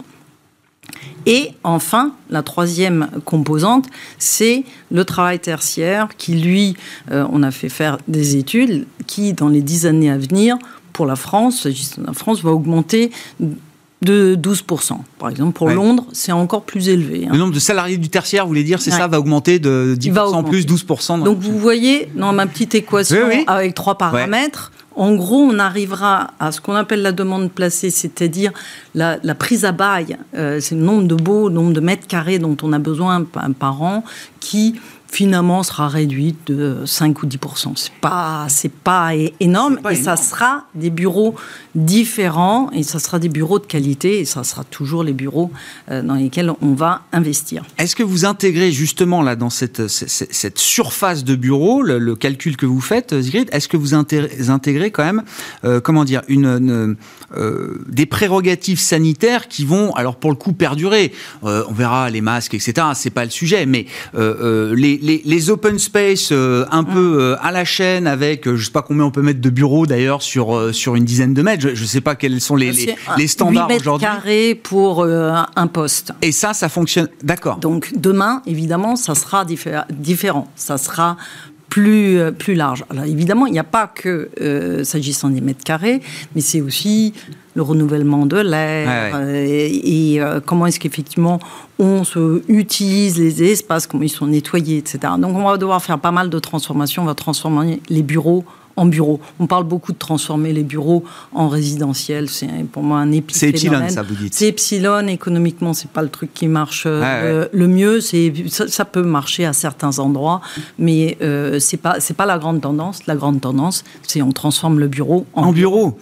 Et 1.26 1.50
enfin, 1.64 2.12
la 2.30 2.44
troisième 2.44 3.08
composante, 3.24 3.86
c'est 4.18 4.64
le 4.92 5.04
travail 5.04 5.40
tertiaire 5.40 6.08
qui, 6.16 6.36
lui, 6.36 6.76
euh, 7.10 7.26
on 7.32 7.42
a 7.42 7.50
fait 7.50 7.68
faire 7.68 7.98
des 8.06 8.36
études 8.36 8.86
qui, 9.08 9.32
dans 9.32 9.48
les 9.48 9.60
dix 9.60 9.86
années 9.86 10.10
à 10.10 10.18
venir, 10.18 10.56
pour 10.96 11.04
la 11.04 11.14
France, 11.16 11.66
la 11.98 12.14
France, 12.14 12.42
va 12.42 12.52
augmenter 12.52 13.10
de 14.02 14.34
12%. 14.34 14.98
Par 15.18 15.28
exemple, 15.28 15.52
pour 15.52 15.66
Ouais. 15.66 15.74
Londres, 15.74 16.06
c'est 16.12 16.32
encore 16.32 16.62
plus 16.62 16.88
élevé. 16.88 17.26
hein. 17.26 17.32
Le 17.32 17.38
nombre 17.38 17.52
de 17.52 17.58
salariés 17.58 17.98
du 17.98 18.08
tertiaire, 18.08 18.44
vous 18.44 18.48
voulez 18.48 18.64
dire, 18.64 18.80
c'est 18.80 18.90
Ouais. 18.92 18.96
ça, 18.96 19.06
va 19.06 19.18
augmenter 19.18 19.58
de 19.58 19.94
10% 19.98 20.06
Il 20.06 20.12
va 20.12 20.22
plus, 20.22 20.60
augmenter. 20.62 20.62
12% 20.64 21.18
dans 21.18 21.24
Donc 21.26 21.38
vous 21.40 21.58
voyez, 21.58 22.08
dans 22.14 22.32
ma 22.32 22.46
petite 22.46 22.74
équation 22.74 23.18
Oui, 23.28 23.36
oui. 23.40 23.44
avec 23.46 23.74
trois 23.74 23.98
paramètres, 23.98 24.72
en 24.94 25.14
gros, 25.14 25.40
on 25.42 25.58
arrivera 25.58 26.30
à 26.40 26.50
ce 26.52 26.62
qu'on 26.62 26.72
appelle 26.74 27.02
la 27.02 27.12
demande 27.12 27.50
placée, 27.50 27.90
c'est-à-dire 27.90 28.52
la, 28.94 29.18
la 29.22 29.34
prise 29.34 29.66
à 29.66 29.72
bail, 29.72 30.16
euh, 30.34 30.58
c'est 30.60 30.74
le 30.74 30.80
nombre 30.80 31.06
de 31.06 31.14
beaux, 31.14 31.48
le 31.48 31.54
nombre 31.54 31.74
de 31.74 31.80
mètres 31.80 32.06
carrés 32.06 32.38
dont 32.38 32.56
on 32.62 32.72
a 32.72 32.78
besoin 32.78 33.22
par, 33.24 33.46
par 33.58 33.82
an, 33.82 34.02
qui 34.40 34.76
finalement 35.16 35.62
sera 35.62 35.88
réduite 35.88 36.46
de 36.46 36.82
5 36.84 37.22
ou 37.22 37.26
10 37.26 37.38
C'est 37.76 37.92
pas, 38.02 38.44
c'est 38.50 38.70
pas 38.70 39.12
énorme, 39.40 39.78
pas 39.78 39.92
et 39.92 39.96
ça 39.96 40.14
sera 40.14 40.66
des 40.74 40.90
bureaux 40.90 41.34
différents, 41.74 42.70
et 42.72 42.82
ça 42.82 42.98
sera 42.98 43.18
des 43.18 43.30
bureaux 43.30 43.58
de 43.58 43.64
qualité, 43.64 44.20
et 44.20 44.24
ça 44.26 44.44
sera 44.44 44.62
toujours 44.64 45.04
les 45.04 45.14
bureaux 45.14 45.50
euh, 45.90 46.02
dans 46.02 46.16
lesquels 46.16 46.52
on 46.60 46.74
va 46.74 47.00
investir. 47.12 47.64
Est-ce 47.78 47.96
que 47.96 48.02
vous 48.02 48.26
intégrez 48.26 48.72
justement 48.72 49.22
là 49.22 49.36
dans 49.36 49.48
cette, 49.48 49.88
cette, 49.88 50.34
cette 50.34 50.58
surface 50.58 51.24
de 51.24 51.34
bureau, 51.34 51.80
le, 51.80 51.98
le 51.98 52.14
calcul 52.14 52.58
que 52.58 52.66
vous 52.66 52.82
faites, 52.82 53.18
Zigrid, 53.18 53.48
est-ce 53.52 53.68
que 53.68 53.78
vous 53.78 53.94
intégrez, 53.94 54.50
intégrez 54.50 54.90
quand 54.90 55.04
même, 55.04 55.22
euh, 55.64 55.80
comment 55.80 56.04
dire, 56.04 56.20
une, 56.28 56.44
une, 56.44 56.96
euh, 57.36 57.78
des 57.88 58.06
prérogatives 58.06 58.78
sanitaires 58.78 59.48
qui 59.48 59.64
vont, 59.64 59.94
alors 59.94 60.16
pour 60.16 60.30
le 60.30 60.36
coup, 60.36 60.52
perdurer 60.52 61.12
Euh, 61.44 61.64
On 61.68 61.72
verra 61.72 62.10
les 62.10 62.20
masques, 62.20 62.54
etc. 62.54 62.86
C'est 62.94 63.10
pas 63.10 63.24
le 63.24 63.30
sujet, 63.30 63.66
mais 63.66 63.86
euh, 64.14 64.74
les, 64.74 64.98
les, 64.98 65.22
les 65.24 65.50
open 65.50 65.78
space 65.78 66.32
un 66.32 66.84
peu 66.84 67.18
euh, 67.20 67.36
à 67.42 67.50
la 67.52 67.64
chaîne 67.64 68.06
avec, 68.06 68.48
je 68.54 68.64
sais 68.64 68.70
pas 68.70 68.82
combien 68.82 69.04
on 69.04 69.10
peut 69.10 69.22
mettre 69.22 69.40
de 69.40 69.50
bureaux 69.50 69.86
d'ailleurs 69.86 70.22
sur 70.22 70.74
sur 70.74 70.94
une 70.96 71.04
dizaine 71.04 71.34
de 71.34 71.42
mètres. 71.42 71.62
Je, 71.62 71.74
je 71.74 71.84
sais 71.84 72.00
pas 72.00 72.14
quels 72.14 72.40
sont 72.40 72.56
les, 72.56 72.72
les, 72.72 72.94
les 73.16 73.26
standards 73.26 73.68
8 73.68 73.74
mètres 73.74 73.82
aujourd'hui. 73.82 74.06
carrés 74.06 74.54
pour 74.54 75.04
un 75.04 75.66
poste. 75.66 76.12
Et 76.22 76.32
ça, 76.32 76.52
ça 76.54 76.68
fonctionne. 76.68 77.08
D'accord. 77.22 77.56
Donc 77.58 77.92
demain, 77.96 78.42
évidemment, 78.46 78.96
ça 78.96 79.14
sera 79.14 79.44
diffé- 79.44 79.82
différent. 79.90 80.48
Ça 80.56 80.78
sera 80.78 81.16
plus, 81.68 82.18
euh, 82.18 82.30
plus 82.30 82.54
large. 82.54 82.84
Alors 82.90 83.04
évidemment, 83.04 83.46
il 83.46 83.52
n'y 83.52 83.58
a 83.58 83.64
pas 83.64 83.86
que, 83.86 84.30
euh, 84.40 84.84
s'agissant 84.84 85.28
des 85.30 85.40
mètres 85.40 85.64
carrés, 85.64 86.00
mais 86.34 86.40
c'est 86.40 86.60
aussi 86.60 87.12
le 87.54 87.62
renouvellement 87.62 88.26
de 88.26 88.36
l'air 88.36 88.86
Ouais, 89.12 89.18
ouais. 89.18 89.24
euh, 89.24 89.44
et, 89.46 90.12
et, 90.14 90.20
euh, 90.20 90.40
comment 90.44 90.66
est-ce 90.66 90.78
qu'effectivement 90.78 91.38
on 91.78 92.04
se 92.04 92.42
utilise 92.48 93.18
les 93.18 93.42
espaces, 93.50 93.86
comment 93.86 94.02
ils 94.02 94.08
sont 94.08 94.26
nettoyés, 94.26 94.78
etc. 94.78 95.14
Donc 95.18 95.36
on 95.36 95.42
va 95.42 95.56
devoir 95.56 95.82
faire 95.82 95.98
pas 95.98 96.10
mal 96.12 96.30
de 96.30 96.38
transformations. 96.38 97.02
On 97.02 97.06
va 97.06 97.14
transformer 97.14 97.80
les 97.88 98.02
bureaux 98.02 98.44
en 98.76 98.86
bureaux. 98.86 99.20
On 99.40 99.46
parle 99.46 99.64
beaucoup 99.64 99.92
de 99.92 99.98
transformer 99.98 100.52
les 100.52 100.62
bureaux 100.62 101.04
en 101.32 101.48
résidentiel. 101.48 102.28
C'est 102.28 102.48
pour 102.70 102.82
moi 102.82 102.98
un 102.98 103.10
C'est 103.30 103.48
épiphénomène. 103.48 103.84
epsilon, 103.84 103.88
ça 103.88 104.02
vous 104.02 104.14
dites. 104.14 104.34
C'est 104.34 104.48
epsilon, 104.48 105.06
économiquement, 105.08 105.72
c'est 105.72 105.90
pas 105.90 106.02
le 106.02 106.08
truc 106.08 106.32
qui 106.34 106.46
marche 106.46 106.84
euh, 106.86 107.00
Ouais, 107.00 107.20
euh, 107.24 107.48
le 107.52 107.68
mieux. 107.68 108.00
C'est 108.00 108.32
ça, 108.48 108.68
ça 108.68 108.84
peut 108.84 109.02
marcher 109.02 109.44
à 109.46 109.52
certains 109.52 109.98
endroits, 109.98 110.40
mais 110.78 111.16
euh, 111.22 111.58
c'est 111.58 111.76
pas 111.76 112.00
c'est 112.00 112.14
pas 112.14 112.26
la 112.26 112.38
grande 112.38 112.60
tendance. 112.60 113.06
La 113.06 113.16
grande 113.16 113.40
tendance, 113.40 113.84
c'est 114.02 114.22
on 114.22 114.32
transforme 114.32 114.78
le 114.78 114.88
bureau 114.88 115.26
en, 115.34 115.44
En 115.44 115.52
bureau 115.52 115.96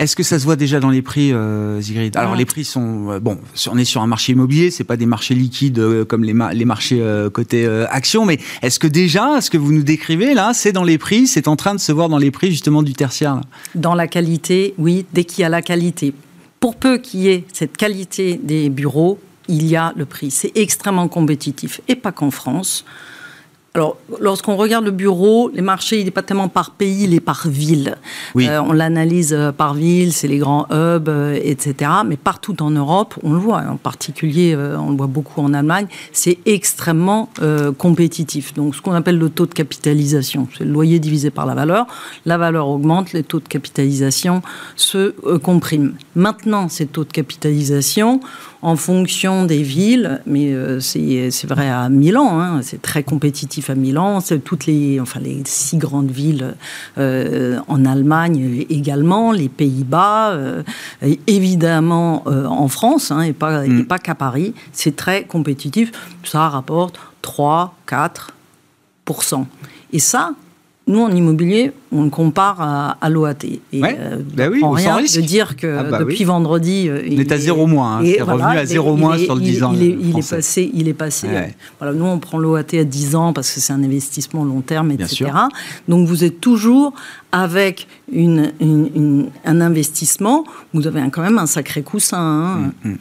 est-ce 0.00 0.16
que 0.16 0.24
ça 0.24 0.38
se 0.40 0.44
voit 0.44 0.56
déjà 0.56 0.80
dans 0.80 0.90
les 0.90 1.02
prix, 1.02 1.32
euh, 1.32 1.80
Zigrid 1.80 2.16
Alors 2.16 2.34
les 2.34 2.44
prix 2.44 2.64
sont 2.64 3.10
euh, 3.12 3.20
bon. 3.20 3.38
On 3.70 3.78
est 3.78 3.84
sur 3.84 4.02
un 4.02 4.08
marché 4.08 4.32
immobilier, 4.32 4.72
c'est 4.72 4.82
pas 4.82 4.96
des 4.96 5.06
marchés 5.06 5.34
liquides 5.34 5.78
euh, 5.78 6.04
comme 6.04 6.24
les, 6.24 6.32
ma- 6.34 6.52
les 6.52 6.64
marchés 6.64 7.00
euh, 7.00 7.30
côté 7.30 7.66
action, 7.90 8.24
mais 8.26 8.38
est-ce 8.62 8.78
que 8.80 8.88
déjà, 8.88 9.40
ce 9.40 9.50
que 9.50 9.58
vous 9.58 9.72
nous 9.72 9.84
décrivez 9.84 10.34
là, 10.34 10.52
c'est 10.54 10.72
dans 10.72 10.84
les 10.84 10.98
prix, 10.98 11.26
c'est 11.28 11.46
en 11.46 11.54
train 11.54 11.74
de 11.76 11.80
se 11.80 11.92
voir 11.92 12.08
dans 12.08 12.18
les 12.18 12.30
prix 12.32 12.50
justement 12.50 12.82
du 12.82 12.94
tertiaire 12.94 13.36
là? 13.36 13.42
Dans 13.76 13.94
la 13.94 14.08
qualité, 14.08 14.74
oui, 14.78 15.06
dès 15.12 15.24
qu'il 15.24 15.42
y 15.42 15.44
a 15.44 15.48
la 15.48 15.62
qualité. 15.62 16.12
Pour 16.58 16.76
peu 16.76 16.98
qu'il 16.98 17.20
y 17.20 17.28
ait 17.28 17.44
cette 17.52 17.76
qualité 17.76 18.40
des 18.42 18.68
bureaux, 18.70 19.18
il 19.48 19.66
y 19.66 19.76
a 19.76 19.92
le 19.96 20.04
prix. 20.04 20.30
C'est 20.30 20.52
extrêmement 20.54 21.08
compétitif, 21.08 21.80
et 21.88 21.94
pas 21.96 22.12
qu'en 22.12 22.30
France. 22.30 22.84
Alors, 23.74 23.98
lorsqu'on 24.18 24.56
regarde 24.56 24.84
le 24.84 24.90
bureau, 24.90 25.48
les 25.54 25.62
marchés, 25.62 26.00
il 26.00 26.04
n'est 26.04 26.10
pas 26.10 26.22
tellement 26.24 26.48
par 26.48 26.72
pays, 26.72 27.04
il 27.04 27.14
est 27.14 27.20
par 27.20 27.46
ville. 27.46 27.96
Oui. 28.34 28.48
Euh, 28.48 28.60
on 28.60 28.72
l'analyse 28.72 29.32
euh, 29.32 29.52
par 29.52 29.74
ville, 29.74 30.12
c'est 30.12 30.26
les 30.26 30.38
grands 30.38 30.66
hubs, 30.72 31.08
euh, 31.08 31.38
etc. 31.40 31.88
Mais 32.04 32.16
partout 32.16 32.60
en 32.64 32.70
Europe, 32.70 33.14
on 33.22 33.32
le 33.32 33.38
voit, 33.38 33.58
en 33.60 33.76
particulier, 33.76 34.54
euh, 34.56 34.76
on 34.76 34.90
le 34.90 34.96
voit 34.96 35.06
beaucoup 35.06 35.40
en 35.40 35.54
Allemagne, 35.54 35.86
c'est 36.12 36.38
extrêmement 36.46 37.28
euh, 37.42 37.70
compétitif. 37.70 38.54
Donc, 38.54 38.74
ce 38.74 38.82
qu'on 38.82 38.92
appelle 38.92 39.18
le 39.18 39.30
taux 39.30 39.46
de 39.46 39.54
capitalisation, 39.54 40.48
c'est 40.58 40.64
le 40.64 40.72
loyer 40.72 40.98
divisé 40.98 41.30
par 41.30 41.46
la 41.46 41.54
valeur. 41.54 41.86
La 42.26 42.38
valeur 42.38 42.66
augmente, 42.66 43.12
les 43.12 43.22
taux 43.22 43.38
de 43.38 43.46
capitalisation 43.46 44.42
se 44.74 45.14
euh, 45.26 45.38
compriment. 45.38 45.92
Maintenant, 46.16 46.68
ces 46.68 46.86
taux 46.86 47.04
de 47.04 47.12
capitalisation, 47.12 48.20
en 48.62 48.76
fonction 48.76 49.46
des 49.46 49.62
villes, 49.62 50.20
mais 50.26 50.52
euh, 50.52 50.80
c'est 50.80 51.46
vrai 51.46 51.70
à 51.70 51.88
Milan, 51.88 52.40
hein, 52.40 52.60
c'est 52.62 52.82
très 52.82 53.02
compétitif 53.02 53.70
à 53.70 53.74
Milan, 53.74 54.20
toutes 54.44 54.66
les, 54.66 55.00
enfin, 55.00 55.20
les 55.20 55.42
six 55.46 55.78
grandes 55.78 56.10
villes 56.10 56.54
euh, 56.98 57.58
en 57.68 57.84
Allemagne 57.86 58.66
également, 58.68 59.32
les 59.32 59.48
Pays-Bas, 59.48 60.32
euh, 60.32 60.62
évidemment 61.26 62.24
euh, 62.26 62.44
en 62.44 62.68
France, 62.68 63.10
hein, 63.10 63.22
et 63.22 63.32
pas, 63.32 63.66
et 63.66 63.82
pas 63.82 63.98
qu'à 63.98 64.14
Paris, 64.14 64.54
c'est 64.72 64.94
très 64.94 65.24
compétitif, 65.24 65.92
ça 66.24 66.48
rapporte 66.48 67.00
3, 67.22 67.74
4 67.86 68.32
Et 69.92 69.98
ça, 69.98 70.34
nous, 70.86 71.00
en 71.00 71.10
immobilier, 71.10 71.72
on 71.92 72.04
le 72.04 72.10
compare 72.10 72.96
à, 73.00 73.08
l'OAT. 73.10 73.34
Et 73.72 73.80
ouais, 73.80 73.96
euh, 74.00 74.18
bah 74.34 74.48
oui, 74.50 74.60
rien 74.64 74.96
risque. 74.96 75.16
de 75.16 75.20
dire 75.20 75.56
que 75.56 75.78
ah 75.78 75.84
bah 75.84 75.98
depuis 76.00 76.18
oui. 76.18 76.24
vendredi... 76.24 76.88
Euh, 76.88 77.02
on 77.08 77.18
est 77.18 77.30
à 77.30 77.38
zéro 77.38 77.66
moins, 77.66 77.98
hein. 77.98 78.02
c'est 78.04 78.22
voilà, 78.22 78.46
revenu 78.46 78.58
à 78.58 78.66
zéro 78.66 78.96
moins 78.96 79.16
sur 79.16 79.36
le 79.36 79.40
10 79.40 79.62
ans. 79.62 79.72
Il 79.72 79.82
est, 79.82 79.96
il 80.00 80.18
est 80.18 80.30
passé, 80.30 80.70
il 80.74 80.88
est 80.88 80.94
passé 80.94 81.28
ouais. 81.28 81.54
voilà, 81.78 81.94
nous, 81.94 82.06
on 82.06 82.18
prend 82.18 82.38
l'OAT 82.38 82.74
à 82.74 82.84
10 82.84 83.14
ans 83.14 83.32
parce 83.32 83.52
que 83.52 83.60
c'est 83.60 83.72
un 83.72 83.84
investissement 83.84 84.44
long 84.44 84.62
terme, 84.62 84.90
etc. 84.90 85.30
Donc, 85.86 86.08
vous 86.08 86.24
êtes 86.24 86.40
toujours 86.40 86.92
avec 87.30 87.86
une, 88.10 88.52
une, 88.58 88.90
une, 88.94 89.26
un 89.44 89.60
investissement, 89.60 90.44
vous 90.74 90.86
avez 90.88 91.02
quand 91.10 91.22
même 91.22 91.38
un 91.38 91.46
sacré 91.46 91.82
coussin. 91.82 92.18
Hein. 92.18 92.72
Mm, 92.84 92.90
mm 92.90 92.98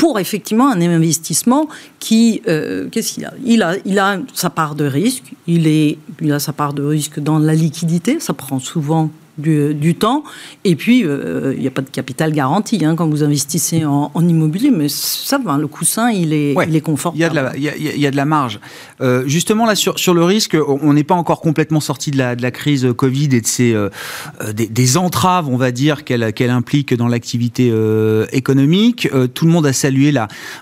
pour 0.00 0.18
effectivement 0.18 0.70
un 0.72 0.80
investissement 0.80 1.68
qui, 1.98 2.40
euh, 2.48 2.88
qu'est-ce 2.90 3.12
qu'il 3.12 3.26
a? 3.26 3.34
Il, 3.44 3.62
a 3.62 3.76
il 3.84 3.98
a 3.98 4.18
sa 4.32 4.48
part 4.48 4.74
de 4.74 4.86
risque, 4.86 5.34
il, 5.46 5.66
est, 5.66 5.98
il 6.22 6.32
a 6.32 6.38
sa 6.38 6.54
part 6.54 6.72
de 6.72 6.82
risque 6.82 7.20
dans 7.20 7.38
la 7.38 7.52
liquidité, 7.52 8.18
ça 8.18 8.32
prend 8.32 8.60
souvent 8.60 9.10
du, 9.38 9.94
temps. 9.94 10.24
Et 10.64 10.76
puis, 10.76 11.04
euh, 11.04 11.52
il 11.54 11.60
n'y 11.60 11.66
a 11.66 11.70
pas 11.70 11.82
de 11.82 11.90
capital 11.90 12.32
garanti 12.32 12.84
hein, 12.84 12.94
quand 12.96 13.08
vous 13.08 13.22
investissez 13.22 13.84
en, 13.84 14.10
immobilier, 14.28 14.70
mais 14.70 14.88
ça 14.88 15.38
le 15.58 15.66
coussin, 15.66 16.10
il 16.10 16.32
est, 16.32 16.54
il 16.68 16.76
est 16.76 16.80
confortable. 16.80 17.18
Il 17.18 17.22
y, 17.22 17.24
a 17.24 17.28
de 17.30 17.34
la, 17.34 17.56
il, 17.56 17.62
y 17.62 17.68
a, 17.68 17.76
il 17.76 18.00
y 18.00 18.06
a 18.06 18.10
de 18.10 18.16
la 18.16 18.24
marge. 18.24 18.60
Euh, 19.00 19.24
justement, 19.26 19.66
là, 19.66 19.74
sur, 19.74 19.98
sur 19.98 20.14
le 20.14 20.24
risque, 20.24 20.56
on 20.66 20.92
n'est 20.92 21.04
pas 21.04 21.14
encore 21.14 21.40
complètement 21.40 21.80
sorti 21.80 22.10
de 22.10 22.18
la, 22.18 22.36
de 22.36 22.42
la 22.42 22.50
crise 22.50 22.86
Covid 22.96 23.28
et 23.32 23.40
de 23.40 23.46
ces, 23.46 23.74
euh, 23.74 24.52
des, 24.52 24.66
des, 24.66 24.96
entraves, 24.96 25.48
on 25.48 25.56
va 25.56 25.70
dire, 25.70 26.04
qu'elle 26.04 26.32
qu'elle 26.32 26.50
implique 26.50 26.94
dans 26.94 27.08
l'activité 27.08 27.70
euh, 27.72 28.26
économique. 28.32 29.08
Euh, 29.14 29.26
tout 29.26 29.46
le 29.46 29.52
monde 29.52 29.66
a 29.66 29.72
salué 29.72 30.12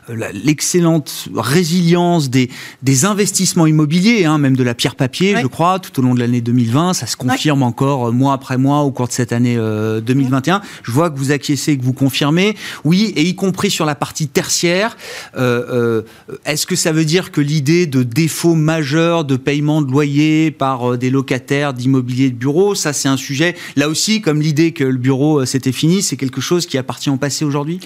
l'excellente 0.08 1.28
la, 1.32 1.42
résilience 1.42 2.30
des, 2.30 2.50
des 2.82 3.04
investissements 3.04 3.66
immobiliers, 3.66 4.24
hein, 4.24 4.38
même 4.38 4.56
de 4.56 4.62
la 4.62 4.74
pierre 4.74 4.96
papier, 4.96 5.34
ouais. 5.34 5.42
je 5.42 5.46
crois, 5.46 5.78
tout 5.78 5.98
au 5.98 6.02
long 6.02 6.14
de 6.14 6.20
l'année 6.20 6.40
2020. 6.40 6.94
Ça 6.94 7.06
se 7.06 7.16
confirme 7.16 7.60
ouais. 7.60 7.66
encore 7.66 8.12
mois 8.12 8.34
après 8.34 8.57
mois 8.58 8.80
au 8.80 8.90
cours 8.90 9.08
de 9.08 9.12
cette 9.12 9.32
année 9.32 9.56
euh, 9.56 10.00
2021. 10.00 10.60
Je 10.82 10.92
vois 10.92 11.10
que 11.10 11.18
vous 11.18 11.30
acquiescez, 11.30 11.76
que 11.78 11.82
vous 11.84 11.92
confirmez. 11.92 12.56
Oui, 12.84 13.12
et 13.16 13.22
y 13.22 13.34
compris 13.34 13.70
sur 13.70 13.86
la 13.86 13.94
partie 13.94 14.28
tertiaire. 14.28 14.96
Euh, 15.36 16.02
euh, 16.28 16.36
Est-ce 16.44 16.66
que 16.66 16.76
ça 16.76 16.92
veut 16.92 17.04
dire 17.04 17.30
que 17.30 17.40
l'idée 17.40 17.86
de 17.86 18.02
défaut 18.02 18.54
majeur 18.54 19.24
de 19.24 19.36
paiement 19.36 19.82
de 19.82 19.90
loyer 19.90 20.50
par 20.50 20.92
euh, 20.92 20.98
des 20.98 21.10
locataires 21.10 21.72
d'immobilier 21.72 22.30
de 22.30 22.36
bureau, 22.36 22.74
ça 22.74 22.92
c'est 22.92 23.08
un 23.08 23.16
sujet, 23.16 23.56
là 23.76 23.88
aussi, 23.88 24.20
comme 24.20 24.40
l'idée 24.40 24.72
que 24.72 24.84
le 24.84 24.98
bureau 24.98 25.44
c'était 25.44 25.72
fini, 25.72 26.02
c'est 26.02 26.16
quelque 26.16 26.40
chose 26.40 26.66
qui 26.66 26.78
appartient 26.78 27.10
au 27.10 27.16
passé 27.16 27.44
aujourd'hui? 27.44 27.80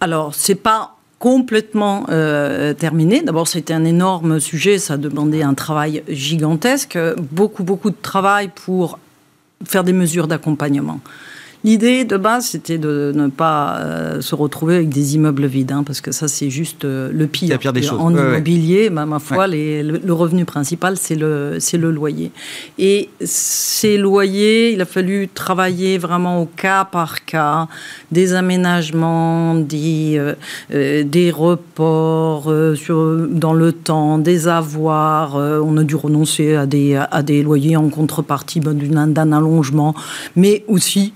Alors, 0.00 0.34
c'est 0.34 0.54
pas 0.54 0.96
complètement 1.18 2.06
euh, 2.10 2.74
terminé. 2.74 3.22
D'abord, 3.22 3.48
c'était 3.48 3.72
un 3.72 3.84
énorme 3.84 4.38
sujet, 4.40 4.78
ça 4.78 4.96
demandait 4.96 5.42
un 5.42 5.54
travail 5.54 6.02
gigantesque, 6.08 6.98
beaucoup, 7.32 7.64
beaucoup 7.64 7.90
de 7.90 7.96
travail 8.00 8.50
pour 8.54 8.98
faire 9.64 9.84
des 9.84 9.92
mesures 9.92 10.28
d'accompagnement. 10.28 11.00
L'idée 11.66 12.04
de 12.04 12.16
base, 12.16 12.46
c'était 12.46 12.78
de 12.78 13.10
ne 13.12 13.26
pas 13.26 13.78
euh, 13.80 14.20
se 14.20 14.36
retrouver 14.36 14.76
avec 14.76 14.88
des 14.88 15.16
immeubles 15.16 15.46
vides, 15.46 15.72
hein, 15.72 15.82
parce 15.84 16.00
que 16.00 16.12
ça, 16.12 16.28
c'est 16.28 16.48
juste 16.48 16.84
euh, 16.84 17.10
le 17.12 17.26
pire. 17.26 17.48
La 17.48 17.58
pire 17.58 17.72
des 17.72 17.82
choses. 17.82 17.98
En 18.00 18.14
ouais, 18.14 18.20
immobilier, 18.20 18.82
ouais. 18.84 18.90
Bah, 18.90 19.04
ma 19.04 19.18
foi, 19.18 19.38
ouais. 19.38 19.48
les, 19.48 19.82
le, 19.82 19.98
le, 19.98 20.12
revenu 20.12 20.44
principal, 20.44 20.96
c'est 20.96 21.16
le, 21.16 21.56
c'est 21.58 21.76
le 21.76 21.90
loyer. 21.90 22.30
Et 22.78 23.08
ces 23.20 23.98
loyers, 23.98 24.74
il 24.74 24.80
a 24.80 24.84
fallu 24.84 25.26
travailler 25.26 25.98
vraiment 25.98 26.40
au 26.40 26.46
cas 26.46 26.84
par 26.84 27.24
cas, 27.24 27.66
des 28.12 28.34
aménagements, 28.34 29.56
des, 29.56 30.20
euh, 30.70 31.02
des 31.02 31.32
reports 31.32 32.48
sur, 32.76 33.26
dans 33.28 33.54
le 33.54 33.72
temps, 33.72 34.18
des 34.18 34.46
avoirs. 34.46 35.34
on 35.34 35.76
a 35.78 35.82
dû 35.82 35.96
renoncer 35.96 36.54
à 36.54 36.66
des, 36.66 36.94
à 36.94 37.24
des 37.24 37.42
loyers 37.42 37.76
en 37.76 37.88
contrepartie 37.88 38.60
d'un 38.60 39.32
allongement, 39.32 39.96
mais 40.36 40.62
aussi 40.68 41.12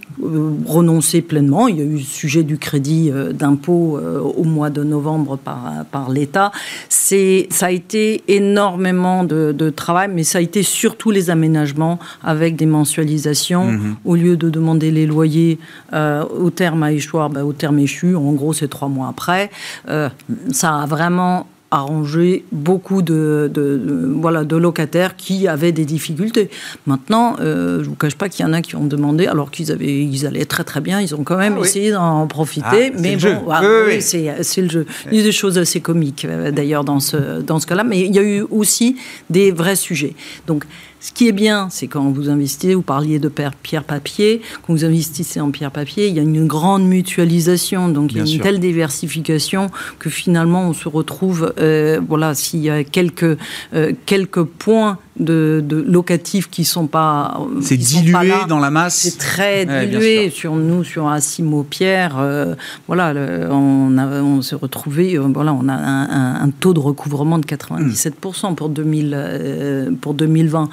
renoncer 0.66 1.22
pleinement. 1.22 1.68
Il 1.68 1.76
y 1.76 1.80
a 1.80 1.84
eu 1.84 1.94
le 1.94 1.98
sujet 1.98 2.42
du 2.42 2.58
crédit 2.58 3.10
euh, 3.10 3.32
d'impôt 3.32 3.96
euh, 3.96 4.20
au 4.20 4.44
mois 4.44 4.70
de 4.70 4.82
novembre 4.82 5.36
par, 5.36 5.84
par 5.90 6.10
l'État. 6.10 6.52
C'est, 6.88 7.46
ça 7.50 7.66
a 7.66 7.70
été 7.70 8.22
énormément 8.28 9.24
de, 9.24 9.52
de, 9.52 9.70
travail, 9.70 10.08
mais 10.12 10.24
ça 10.24 10.38
a 10.38 10.40
été 10.40 10.62
surtout 10.62 11.10
les 11.10 11.30
aménagements 11.30 11.98
avec 12.22 12.56
des 12.56 12.66
mensualisations. 12.66 13.66
Mmh. 13.66 13.96
Au 14.04 14.14
lieu 14.14 14.36
de 14.36 14.50
demander 14.50 14.90
les 14.90 15.06
loyers 15.06 15.58
euh, 15.92 16.24
au 16.24 16.50
terme 16.50 16.82
à 16.82 16.92
échoir, 16.92 17.30
ben, 17.30 17.42
au 17.42 17.52
terme 17.52 17.78
échu, 17.78 18.14
en 18.14 18.32
gros 18.32 18.52
c'est 18.52 18.68
trois 18.68 18.88
mois 18.88 19.08
après. 19.08 19.50
Euh, 19.88 20.08
ça 20.52 20.76
a 20.76 20.86
vraiment 20.86 21.46
arranger 21.70 22.44
beaucoup 22.50 23.00
de, 23.00 23.50
de, 23.52 23.78
de, 23.78 24.12
voilà, 24.16 24.44
de 24.44 24.56
locataires 24.56 25.16
qui 25.16 25.46
avaient 25.46 25.72
des 25.72 25.84
difficultés. 25.84 26.50
Maintenant, 26.86 27.36
euh, 27.40 27.76
je 27.76 27.84
ne 27.84 27.84
vous 27.84 27.94
cache 27.94 28.16
pas 28.16 28.28
qu'il 28.28 28.44
y 28.44 28.48
en 28.48 28.52
a 28.52 28.60
qui 28.60 28.74
ont 28.76 28.86
demandé, 28.86 29.26
alors 29.26 29.50
qu'ils 29.50 29.70
avaient, 29.70 30.02
ils 30.02 30.26
allaient 30.26 30.46
très 30.46 30.64
très 30.64 30.80
bien, 30.80 31.00
ils 31.00 31.14
ont 31.14 31.22
quand 31.22 31.36
même 31.36 31.56
ah, 31.58 31.64
essayé 31.64 31.92
d'en 31.92 32.26
profiter, 32.26 32.92
ah, 32.92 32.98
mais 32.98 33.16
bon, 33.16 33.44
ah, 33.50 33.60
oui, 33.62 33.68
oui, 33.68 33.94
oui. 33.94 34.42
c'est 34.42 34.62
le 34.62 34.68
jeu. 34.68 34.86
Il 35.12 35.18
y 35.18 35.20
a 35.20 35.24
des 35.24 35.32
choses 35.32 35.58
assez 35.58 35.80
comiques 35.80 36.24
euh, 36.24 36.50
d'ailleurs 36.50 36.84
dans 36.84 37.00
ce, 37.00 37.40
dans 37.40 37.60
ce 37.60 37.66
cas-là, 37.66 37.84
mais 37.84 38.00
il 38.00 38.14
y 38.14 38.18
a 38.18 38.22
eu 38.22 38.42
aussi 38.50 38.96
des 39.28 39.52
vrais 39.52 39.76
sujets. 39.76 40.14
Donc, 40.46 40.64
ce 41.00 41.12
qui 41.12 41.28
est 41.28 41.32
bien, 41.32 41.68
c'est 41.70 41.86
quand 41.86 42.10
vous 42.10 42.28
investissez, 42.28 42.74
vous 42.74 42.82
parliez 42.82 43.18
de 43.18 43.30
pierre-papier, 43.62 44.42
quand 44.62 44.74
vous 44.74 44.84
investissez 44.84 45.40
en 45.40 45.50
pierre-papier, 45.50 46.08
il 46.08 46.14
y 46.14 46.18
a 46.18 46.22
une 46.22 46.46
grande 46.46 46.86
mutualisation, 46.86 47.88
donc 47.88 48.12
il 48.12 48.18
y 48.18 48.20
a 48.20 48.22
une 48.24 48.28
sûr. 48.28 48.42
telle 48.42 48.60
diversification 48.60 49.70
que 49.98 50.10
finalement 50.10 50.68
on 50.68 50.74
se 50.74 50.88
retrouve, 50.88 51.54
euh, 51.58 52.00
voilà, 52.06 52.34
s'il 52.34 52.60
y 52.60 52.68
a 52.68 52.84
quelques, 52.84 53.38
euh, 53.74 53.92
quelques 54.04 54.44
points 54.44 54.98
de, 55.20 55.62
de, 55.64 55.76
locatifs 55.76 56.50
qui 56.50 56.64
sont 56.64 56.86
pas 56.86 57.40
c'est 57.60 57.76
dilué 57.76 58.12
pas 58.12 58.24
là, 58.24 58.44
dans 58.48 58.58
la 58.58 58.70
masse 58.70 58.96
c'est 58.96 59.18
très 59.18 59.66
ouais, 59.66 59.86
dilué 59.86 60.30
sur 60.30 60.56
nous 60.56 60.84
sur 60.84 61.08
Assimo 61.08 61.62
Pierre 61.62 62.16
euh, 62.18 62.54
voilà 62.86 63.12
le, 63.12 63.48
on, 63.50 63.96
a, 63.98 64.06
on 64.22 64.42
s'est 64.42 64.56
retrouvé 64.56 65.16
euh, 65.16 65.28
voilà 65.32 65.52
on 65.52 65.68
a 65.68 65.74
un, 65.74 66.10
un, 66.10 66.42
un, 66.42 66.50
taux 66.50 66.74
de 66.74 66.80
recouvrement 66.80 67.38
de 67.38 67.46
97% 67.46 68.54
pour 68.54 68.68
2000 68.68 69.12
euh, 69.14 69.90
pour 70.00 70.14
2020 70.14 70.68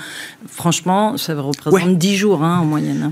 franchement 0.47 1.17
ça 1.17 1.35
représente 1.35 1.73
ouais. 1.73 1.95
10 1.95 2.15
jours 2.15 2.43
hein, 2.43 2.59
en 2.61 2.65
moyenne 2.65 3.11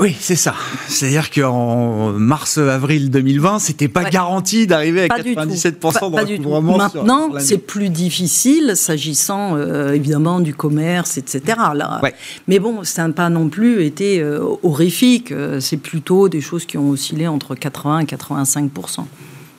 oui 0.00 0.16
c'est 0.18 0.36
ça 0.36 0.54
c'est 0.88 1.06
à 1.06 1.10
dire 1.10 1.30
qu'en 1.30 2.12
mars 2.12 2.58
avril 2.58 3.10
2020 3.10 3.60
c'était 3.60 3.88
pas 3.88 4.02
ouais. 4.02 4.10
garanti 4.10 4.66
d'arriver 4.66 5.04
à 5.04 5.08
pas 5.08 5.20
97% 5.20 5.80
pas, 5.80 6.24
de 6.24 6.32
recouvrement 6.32 6.76
maintenant 6.76 7.30
c'est 7.38 7.58
plus 7.58 7.88
difficile 7.88 8.72
s'agissant 8.74 9.56
euh, 9.56 9.92
évidemment 9.92 10.40
du 10.40 10.54
commerce, 10.54 10.71
etc. 10.78 11.40
Là. 11.74 12.00
Ouais. 12.02 12.14
Mais 12.48 12.58
bon, 12.58 12.84
ça 12.84 13.06
n'a 13.06 13.12
pas 13.12 13.28
non 13.28 13.48
plus 13.48 13.84
été 13.84 14.20
euh, 14.20 14.40
horrifique. 14.62 15.32
C'est 15.60 15.76
plutôt 15.76 16.28
des 16.28 16.40
choses 16.40 16.66
qui 16.66 16.78
ont 16.78 16.90
oscillé 16.90 17.28
entre 17.28 17.54
80 17.54 18.00
et 18.00 18.04
85% 18.04 19.04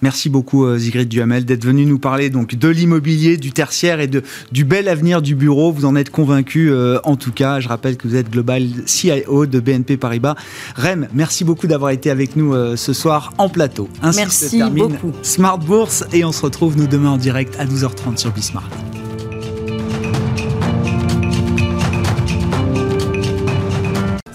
Merci 0.03 0.29
beaucoup 0.29 0.77
Zigrid 0.77 1.07
Duhamel 1.07 1.45
d'être 1.45 1.63
venu 1.63 1.85
nous 1.85 1.97
parler 1.97 2.29
donc 2.29 2.55
de 2.55 2.67
l'immobilier, 2.67 3.37
du 3.37 3.53
tertiaire 3.53 4.01
et 4.01 4.07
de, 4.07 4.21
du 4.51 4.65
bel 4.65 4.89
avenir 4.89 5.21
du 5.21 5.33
bureau. 5.33 5.71
Vous 5.71 5.85
en 5.85 5.95
êtes 5.95 6.09
convaincu 6.09 6.69
euh, 6.69 6.99
en 7.05 7.15
tout 7.15 7.31
cas. 7.31 7.61
Je 7.61 7.69
rappelle 7.69 7.95
que 7.95 8.05
vous 8.05 8.17
êtes 8.17 8.29
Global 8.29 8.67
CIO 8.85 9.45
de 9.45 9.61
BNP 9.61 9.95
Paribas. 9.95 10.35
Rem, 10.75 11.07
merci 11.13 11.45
beaucoup 11.45 11.67
d'avoir 11.67 11.91
été 11.91 12.09
avec 12.09 12.35
nous 12.35 12.53
euh, 12.53 12.75
ce 12.75 12.91
soir 12.91 13.31
en 13.37 13.47
plateau. 13.47 13.87
Ainsi 14.01 14.19
merci 14.19 14.45
se 14.49 14.57
termine 14.57 14.87
beaucoup. 14.89 15.13
Smart 15.21 15.57
Bourse 15.57 16.03
et 16.11 16.25
on 16.25 16.33
se 16.33 16.41
retrouve 16.41 16.77
nous 16.77 16.87
demain 16.87 17.11
en 17.11 17.17
direct 17.17 17.55
à 17.57 17.65
12h30 17.65 18.17
sur 18.17 18.31
Bismart. 18.31 18.67